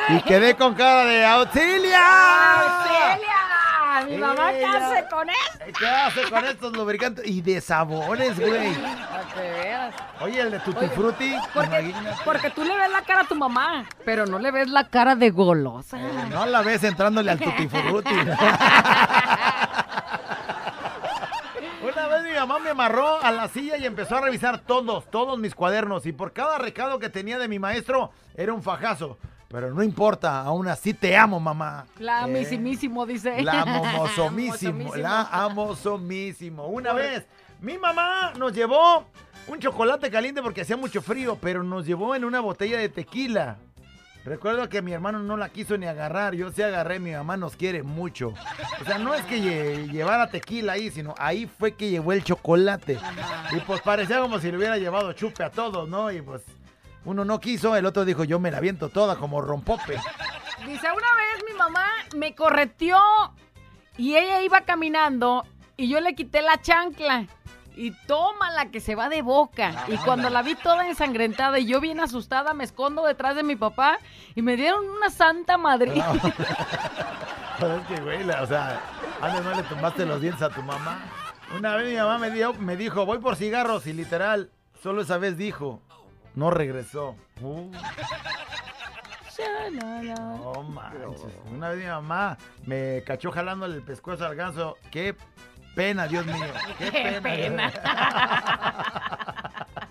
Y 0.10 0.20
quedé 0.24 0.58
con 0.58 0.76
cara 0.76 1.06
de 1.06 1.26
auxilia. 1.26 2.60
¡Auxilia! 2.60 4.06
Mi 4.10 4.18
mamá 4.18 4.52
¿qué 4.52 4.66
hace 4.66 5.06
con 5.10 5.30
eso? 5.30 5.78
¿Qué 5.80 5.88
hace 5.88 6.30
con 6.30 6.44
estos 6.44 6.76
lubricantes? 6.76 7.26
Y 7.26 7.42
de 7.42 7.62
sabores, 7.62 8.38
güey. 8.38 8.76
Oye, 10.20 10.42
el 10.42 10.52
de 10.52 10.60
Tutti 10.60 10.88
Frutti. 10.88 11.36
Porque, 11.54 11.96
porque 12.26 12.50
tú 12.50 12.66
le 12.66 12.76
ves 12.76 12.92
la 12.92 13.02
cara 13.04 13.22
a 13.22 13.28
tu 13.28 13.36
mamá, 13.36 13.86
pero 14.04 14.26
no 14.26 14.40
le 14.40 14.52
ves 14.52 14.70
la 14.70 14.90
cara 14.90 15.16
de 15.16 15.30
golosa. 15.30 15.98
No 16.32 16.46
la 16.46 16.62
ves 16.64 16.84
entrándole 16.84 17.32
al 17.32 17.40
Tutti 17.40 17.70
Frutti. 17.70 18.14
Mamá 22.46 22.60
me 22.60 22.70
amarró 22.70 23.24
a 23.24 23.32
la 23.32 23.48
silla 23.48 23.76
y 23.78 23.86
empezó 23.86 24.18
a 24.18 24.22
revisar 24.22 24.60
todos, 24.60 25.10
todos 25.10 25.40
mis 25.40 25.56
cuadernos. 25.56 26.06
Y 26.06 26.12
por 26.12 26.32
cada 26.32 26.60
recado 26.60 27.00
que 27.00 27.10
tenía 27.10 27.40
de 27.40 27.48
mi 27.48 27.58
maestro, 27.58 28.12
era 28.36 28.54
un 28.54 28.62
fajazo. 28.62 29.18
Pero 29.48 29.74
no 29.74 29.82
importa, 29.82 30.42
aún 30.42 30.68
así 30.68 30.94
te 30.94 31.18
amo, 31.18 31.40
mamá. 31.40 31.88
La 31.98 32.28
Eh, 32.28 32.32
misimísimo, 32.32 33.06
dice. 33.08 33.42
La 33.42 33.62
amo 33.64 34.08
somísimo, 34.10 34.74
Mosomísimo. 34.74 34.96
la 34.96 35.22
amo 35.24 35.76
somísimo. 35.76 36.68
Una 36.68 36.94
vez, 36.94 37.26
mi 37.62 37.80
mamá 37.80 38.34
nos 38.38 38.54
llevó 38.54 39.06
un 39.48 39.60
chocolate 39.60 40.12
caliente 40.12 40.44
porque 40.44 40.62
hacía 40.62 40.78
mucho 40.78 41.02
frío, 41.02 41.40
pero 41.42 41.64
nos 41.64 41.86
llevó 41.88 42.14
en 42.14 42.26
una 42.26 42.42
botella 42.42 42.78
de 42.78 42.90
tequila. 42.90 43.58
Recuerdo 44.26 44.68
que 44.70 44.82
mi 44.82 44.92
hermano 44.92 45.20
no 45.20 45.38
la 45.38 45.50
quiso 45.50 45.78
ni 45.78 45.86
agarrar, 45.86 46.34
yo 46.34 46.52
sí 46.52 46.64
agarré, 46.64 47.00
mi 47.00 47.12
mamá 47.12 47.38
nos 47.38 47.56
quiere 47.56 47.84
mucho. 47.84 48.34
O 48.82 48.86
sea, 48.86 48.98
no 48.98 49.14
es 49.14 49.22
que 49.26 49.38
lle- 49.40 49.92
llevara 49.92 50.32
tequila 50.32 50.74
ahí, 50.74 50.90
sino 50.90 51.14
ahí 51.20 51.46
fue 51.46 51.74
que 51.76 51.92
llevó 51.92 52.12
el 52.12 52.24
chocolate. 52.24 52.98
Y 53.52 53.60
pues 53.62 53.82
parecía 53.82 54.20
como 54.20 54.40
si 54.40 54.50
le 54.50 54.58
hubiera 54.58 54.80
llevado 54.80 55.14
chupe 55.14 55.44
a 55.44 55.52
todos, 55.52 55.88
¿no? 55.88 56.12
Y 56.12 56.24
pues 56.24 56.42
uno 57.06 57.24
no 57.24 57.40
quiso, 57.40 57.76
el 57.76 57.86
otro 57.86 58.04
dijo, 58.04 58.24
yo 58.24 58.40
me 58.40 58.50
la 58.50 58.60
viento 58.60 58.90
toda 58.90 59.16
como 59.16 59.42
rompope. 59.42 59.94
Dice, 60.66 60.88
una 60.88 61.14
vez 61.16 61.44
mi 61.48 61.54
mamá 61.56 61.86
me 62.16 62.34
correteó 62.34 62.98
y 63.96 64.16
ella 64.16 64.42
iba 64.42 64.62
caminando 64.62 65.46
y 65.78 65.88
yo 65.88 66.02
le 66.02 66.16
quité 66.16 66.42
la 66.42 66.60
chancla. 66.60 67.28
Y 67.78 67.92
toma 68.08 68.52
la 68.52 68.72
que 68.72 68.80
se 68.80 68.96
va 68.96 69.10
de 69.10 69.22
boca. 69.22 69.86
Y 69.88 69.98
cuando 69.98 70.30
la 70.30 70.42
vi 70.42 70.56
toda 70.56 70.88
ensangrentada 70.88 71.60
y 71.60 71.66
yo 71.66 71.80
bien 71.82 72.00
asustada, 72.00 72.54
me 72.54 72.64
escondo 72.64 73.04
detrás 73.06 73.36
de 73.36 73.44
mi 73.44 73.56
papá 73.56 73.98
y 74.34 74.42
me 74.42 74.56
dieron 74.56 74.88
una 74.90 75.10
santa 75.10 75.58
madre. 75.58 75.94
Pero 77.60 77.76
es 77.78 77.88
que, 77.88 78.02
güey, 78.02 78.24
la- 78.24 78.42
o 78.44 78.48
sea, 78.48 78.80
no 79.22 79.56
le 79.56 79.64
tomaste 79.64 80.06
los 80.06 80.22
dientes 80.22 80.42
a 80.42 80.50
tu 80.50 80.62
mamá. 80.62 81.00
Una 81.58 81.76
vez 81.76 81.90
mi 81.92 81.98
mamá 81.98 82.18
me, 82.18 82.32
dio, 82.32 82.54
me 82.54 82.76
dijo, 82.76 83.06
voy 83.06 83.20
por 83.20 83.36
cigarros 83.36 83.86
y 83.88 83.94
literal, 83.94 84.50
solo 84.82 85.02
esa 85.04 85.18
vez 85.18 85.38
dijo, 85.38 85.82
no 86.34 86.50
regresó. 86.52 87.16
Uh, 87.42 87.72
no 90.18 90.64
manches. 90.64 91.22
Una 91.52 91.70
vez 91.70 91.80
mi 91.80 91.86
mamá 91.90 92.38
me 92.66 93.04
cachó 93.06 93.32
jalándole 93.32 93.76
el 93.76 93.82
pescuezo 93.84 94.26
al 94.26 94.36
ganso. 94.36 94.78
Qué 94.92 95.16
pena, 95.76 96.08
Dios 96.08 96.26
mío. 96.26 96.46
Qué, 96.80 96.92
Qué 96.92 97.22
pena. 97.22 97.72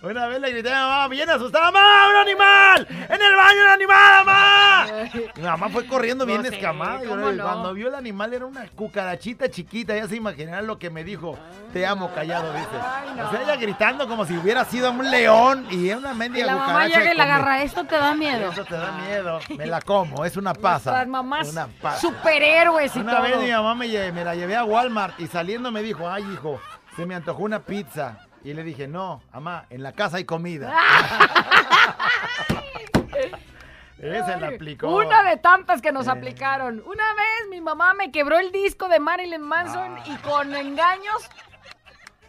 Una 0.00 0.28
vez 0.28 0.40
le 0.40 0.52
grité 0.52 0.72
a 0.72 0.74
mi 0.74 0.80
mamá, 0.90 1.08
bien 1.08 1.28
asustada, 1.28 1.72
¡mamá, 1.72 2.08
un 2.10 2.16
animal! 2.16 2.86
¡En 2.88 3.20
el 3.20 3.34
baño 3.34 3.62
un 3.64 3.68
animal, 3.68 4.24
mamá! 4.24 4.86
Mi 5.34 5.42
mamá 5.42 5.68
fue 5.70 5.86
corriendo 5.88 6.24
bien 6.24 6.40
No 6.42 6.48
sé, 6.48 6.54
escamada. 6.54 7.04
y 7.04 7.08
¿cómo 7.08 7.32
no? 7.32 7.42
Cuando 7.42 7.74
vio 7.74 7.88
el 7.88 7.96
animal 7.96 8.32
era 8.32 8.46
una 8.46 8.68
cucarachita 8.68 9.50
chiquita. 9.50 9.96
Ya 9.96 10.06
se 10.06 10.14
imaginarán 10.14 10.68
lo 10.68 10.78
que 10.78 10.88
me 10.88 11.02
dijo. 11.02 11.36
Te 11.72 11.84
amo, 11.84 12.12
callado, 12.14 12.52
dice. 12.52 12.68
O 13.26 13.30
sea, 13.32 13.42
ella 13.42 13.56
gritando 13.56 14.06
como 14.06 14.24
si 14.24 14.36
hubiera 14.36 14.64
sido 14.64 14.88
un 14.92 15.10
león 15.10 15.66
y 15.68 15.90
una 15.90 16.14
mendiga 16.14 16.46
la 16.46 16.52
mamá 16.54 16.66
cucaracha. 16.74 16.98
llega 17.00 17.12
y 17.14 17.16
la 17.16 17.24
agarra. 17.24 17.62
Esto 17.64 17.84
te 17.84 17.96
da 17.96 18.14
miedo. 18.14 18.52
Eso 18.52 18.64
te 18.64 18.74
da 18.76 18.92
miedo. 18.92 19.40
Me 19.56 19.66
la 19.66 19.80
como, 19.80 20.24
es 20.24 20.36
una 20.36 20.54
pasa. 20.54 20.92
Las 20.92 21.08
mamás 21.08 21.50
Una 21.50 21.66
pasa. 21.82 22.00
superhéroes 22.00 22.94
y 22.94 23.00
Una 23.00 23.16
todo. 23.16 23.22
vez 23.24 23.36
mi 23.38 23.50
mamá 23.50 23.74
me, 23.74 24.12
me 24.12 24.24
la 24.24 24.36
llevé 24.36 24.54
a 24.54 24.62
Walmart 24.62 25.18
y 25.18 25.26
saliendo 25.26 25.72
me 25.72 25.82
dijo, 25.82 26.08
ay 26.08 26.22
hijo, 26.32 26.60
se 26.94 27.04
me 27.04 27.16
antojó 27.16 27.42
una 27.42 27.58
pizza. 27.58 28.20
Y 28.44 28.54
le 28.54 28.62
dije, 28.62 28.86
no, 28.88 29.20
mamá, 29.32 29.66
en 29.70 29.82
la 29.82 29.92
casa 29.92 30.16
hay 30.18 30.24
comida. 30.24 30.72
Ese 33.98 34.36
la 34.38 34.48
aplicó. 34.48 34.94
Una 34.94 35.24
de 35.24 35.36
tantas 35.38 35.82
que 35.82 35.90
nos 35.90 36.06
aplicaron. 36.06 36.82
Una 36.86 37.14
vez 37.14 37.50
mi 37.50 37.60
mamá 37.60 37.94
me 37.94 38.12
quebró 38.12 38.38
el 38.38 38.52
disco 38.52 38.88
de 38.88 39.00
Marilyn 39.00 39.40
Manson 39.42 39.96
Ah. 39.98 40.04
y 40.06 40.14
con 40.18 40.54
engaños 40.54 41.28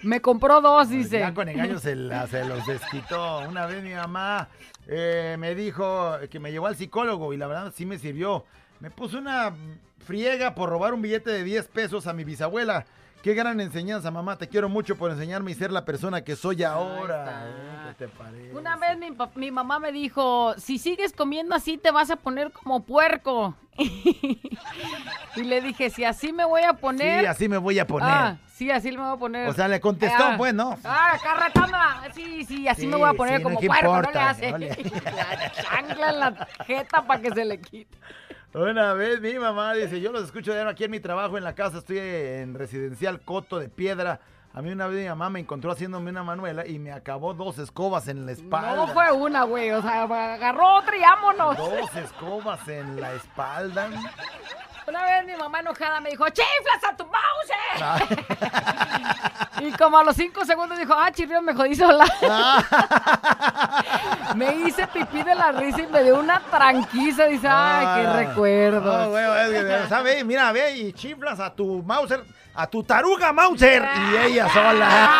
me 0.01 0.19
compró 0.21 0.61
dos, 0.61 0.89
dice. 0.89 1.19
Ya 1.19 1.33
con 1.33 1.47
engaños 1.47 1.81
se, 1.83 1.95
la- 1.95 2.25
se 2.25 2.43
los 2.45 2.65
desquitó. 2.65 3.39
Una 3.47 3.67
vez 3.67 3.83
mi 3.83 3.93
mamá 3.93 4.47
eh, 4.87 5.35
me 5.37 5.53
dijo 5.53 6.17
que 6.31 6.39
me 6.39 6.51
llevó 6.51 6.65
al 6.67 6.75
psicólogo 6.75 7.33
y 7.33 7.37
la 7.37 7.45
verdad 7.45 7.71
sí 7.75 7.85
me 7.85 7.99
sirvió. 7.99 8.45
Me 8.79 8.89
puso 8.89 9.19
una 9.19 9.53
friega 9.99 10.55
por 10.55 10.69
robar 10.69 10.93
un 10.95 11.03
billete 11.03 11.29
de 11.29 11.43
10 11.43 11.67
pesos 11.67 12.07
a 12.07 12.13
mi 12.13 12.23
bisabuela. 12.23 12.85
Qué 13.21 13.33
gran 13.33 13.59
enseñanza, 13.59 14.11
mamá. 14.11 14.37
Te 14.37 14.47
quiero 14.47 14.69
mucho 14.69 14.95
por 14.97 15.11
enseñarme 15.11 15.51
y 15.51 15.55
ser 15.55 15.71
la 15.71 15.83
persona 15.83 16.23
que 16.23 16.35
soy 16.37 16.63
ahora. 16.63 17.47
¿Qué 17.89 18.05
te 18.05 18.07
parece? 18.07 18.55
Una 18.55 18.77
vez 18.77 18.97
mi, 19.35 19.51
mamá 19.51 19.79
me 19.79 19.91
dijo, 19.91 20.53
si 20.57 20.77
sigues 20.77 21.11
comiendo 21.11 21.53
así 21.53 21.77
te 21.77 21.91
vas 21.91 22.09
a 22.11 22.15
poner 22.15 22.51
como 22.51 22.83
puerco. 22.85 23.55
y 23.77 25.43
le 25.43 25.61
dije, 25.61 25.89
si 25.89 26.05
así 26.05 26.31
me 26.31 26.45
voy 26.45 26.61
a 26.63 26.73
poner... 26.73 27.21
Sí, 27.21 27.25
así 27.25 27.49
me 27.49 27.57
voy 27.57 27.77
a 27.79 27.85
poner. 27.87 28.09
Ah, 28.09 28.37
sí, 28.53 28.71
así 28.71 28.91
me 28.91 29.03
voy 29.03 29.13
a 29.13 29.17
poner. 29.17 29.49
O 29.49 29.53
sea, 29.53 29.67
le 29.67 29.79
contestó, 29.81 30.23
Ah. 30.23 30.35
pues, 30.37 30.53
¿no? 30.53 30.77
Ah, 30.85 31.17
carretona. 31.21 32.01
Sí, 32.13 32.45
sí, 32.45 32.67
así 32.69 32.81
Sí, 32.81 32.87
me 32.87 32.95
voy 32.97 33.09
a 33.09 33.13
poner 33.13 33.37
sí, 33.37 33.43
no, 33.43 33.49
como 33.49 33.59
¿qué 33.59 33.67
puerco, 33.67 33.85
no 33.85 33.91
le 33.91 33.97
importa? 33.99 34.29
hace. 34.29 34.51
No 34.51 34.57
le- 34.57 34.69
La 35.15 35.51
chancla 35.51 36.09
en 36.09 36.19
la 36.19 36.47
jeta 36.65 37.05
para 37.05 37.21
que 37.21 37.31
se 37.31 37.43
le 37.45 37.59
quite. 37.59 37.97
Una 38.53 38.93
vez 38.93 39.21
mi 39.21 39.37
mamá 39.37 39.73
dice, 39.73 40.01
yo 40.01 40.11
los 40.11 40.23
escucho 40.23 40.53
de 40.53 40.67
aquí 40.67 40.85
en 40.85 40.91
mi 40.91 40.99
trabajo, 40.99 41.37
en 41.37 41.43
la 41.43 41.53
casa, 41.53 41.77
estoy 41.77 41.99
en 41.99 42.55
residencial 42.55 43.21
Coto 43.21 43.59
de 43.59 43.69
Piedra. 43.69 44.19
A 44.53 44.63
mí 44.63 44.71
una 44.71 44.87
vez 44.87 45.03
mi 45.03 45.07
mamá 45.07 45.29
me 45.29 45.39
encontró 45.39 45.71
haciéndome 45.71 46.09
una 46.09 46.23
manuela 46.23 46.65
y 46.65 46.79
me 46.79 46.91
acabó 46.91 47.35
dos 47.35 47.59
escobas 47.59 48.07
en 48.07 48.25
la 48.25 48.31
espalda. 48.31 48.75
No 48.75 48.87
fue 48.87 49.11
una, 49.11 49.43
güey. 49.43 49.69
O 49.71 49.81
sea, 49.83 50.03
agarró 50.03 50.77
otra 50.77 50.97
y 50.97 51.01
vámonos. 51.01 51.55
Dos 51.57 51.95
escobas 51.95 52.67
en 52.67 52.99
la 52.99 53.13
espalda. 53.13 53.87
Una 54.87 55.03
vez 55.03 55.25
mi 55.27 55.35
mamá 55.35 55.59
enojada 55.59 56.01
me 56.01 56.09
dijo, 56.09 56.27
¡chiflas 56.29 56.83
a 56.91 56.97
tu 56.97 57.05
Ah. 57.81 57.99
mouse! 57.99 59.61
y 59.67 59.71
como 59.73 59.99
a 59.99 60.03
los 60.03 60.15
cinco 60.15 60.43
segundos 60.43 60.79
dijo, 60.79 60.93
¡ah, 60.95 61.11
chirrión, 61.11 61.45
me 61.45 61.53
jodí 61.53 61.75
sola! 61.75 62.03
me 64.35 64.55
hice 64.67 64.87
pipí 64.87 65.23
de 65.23 65.35
la 65.35 65.51
risa 65.51 65.81
y 65.81 65.87
me 65.87 66.03
dio 66.03 66.19
una 66.19 66.39
tranquiza. 66.39 67.25
Dice, 67.25 67.47
¡ay, 67.49 68.01
qué 68.01 68.07
Ah. 68.07 68.13
recuerdos! 68.19 68.95
Ah, 68.95 69.05
güey, 69.07 69.55
es 69.57 69.63
que, 69.83 69.89
¿sabe? 69.89 70.23
Mira, 70.23 70.51
ve 70.51 70.71
y 70.77 70.93
chiflas 70.93 71.39
a 71.39 71.53
tu 71.53 71.83
Mauser, 71.83 72.23
a 72.55 72.67
tu 72.67 72.83
taruga 72.83 73.31
Mauser 73.33 73.87
y 74.11 74.17
ella 74.27 74.47
sola. 74.51 75.19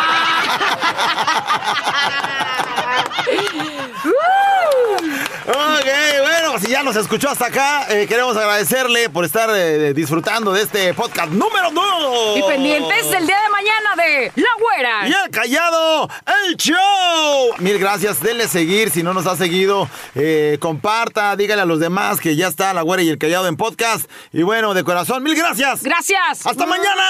Ok, 5.46 5.86
bueno, 6.22 6.58
si 6.58 6.68
ya 6.68 6.82
nos 6.82 6.94
escuchó 6.96 7.28
hasta 7.30 7.46
acá, 7.46 7.86
eh, 7.88 8.06
queremos 8.06 8.36
agradecerle 8.36 9.08
por 9.10 9.24
estar 9.24 9.48
eh, 9.52 9.92
disfrutando 9.94 10.52
de 10.52 10.62
este 10.62 10.94
podcast 10.94 11.30
número 11.32 11.70
2. 11.70 12.38
Y 12.38 12.42
pendientes 12.42 13.06
el 13.12 13.26
día 13.26 13.36
de 13.40 13.48
mañana 13.50 13.96
de 13.96 14.32
La 14.36 14.48
Güera. 14.58 15.08
Y 15.08 15.12
el 15.12 15.30
callado, 15.30 16.08
el 16.46 16.56
show. 16.56 17.54
Mil 17.58 17.78
gracias, 17.78 18.20
denle 18.22 18.46
seguir. 18.48 18.90
Si 19.00 19.04
no 19.04 19.14
nos 19.14 19.26
ha 19.26 19.34
seguido, 19.34 19.88
eh, 20.14 20.58
comparta, 20.60 21.34
dígale 21.34 21.62
a 21.62 21.64
los 21.64 21.80
demás 21.80 22.20
que 22.20 22.36
ya 22.36 22.48
está 22.48 22.74
la 22.74 22.82
güera 22.82 23.02
y 23.02 23.08
el 23.08 23.16
callado 23.16 23.48
en 23.48 23.56
podcast. 23.56 24.10
Y 24.30 24.42
bueno, 24.42 24.74
de 24.74 24.84
corazón, 24.84 25.22
mil 25.22 25.34
gracias. 25.34 25.82
Gracias. 25.82 26.44
Hasta 26.44 26.66
mañana. 26.66 27.02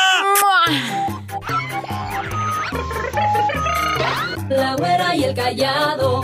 La 4.51 4.77
güera 4.77 5.17
y 5.17 5.25
el 5.25 5.35
callado. 5.35 6.23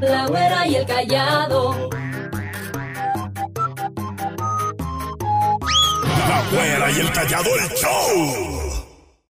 La 0.00 0.26
güera 0.26 0.66
y 0.66 0.74
el 0.74 0.84
callado. 0.84 1.90
La 6.26 6.42
güera 6.50 6.90
y 6.90 7.00
el 7.00 7.12
callado 7.12 7.50
el 7.54 7.68
show. 7.76 8.71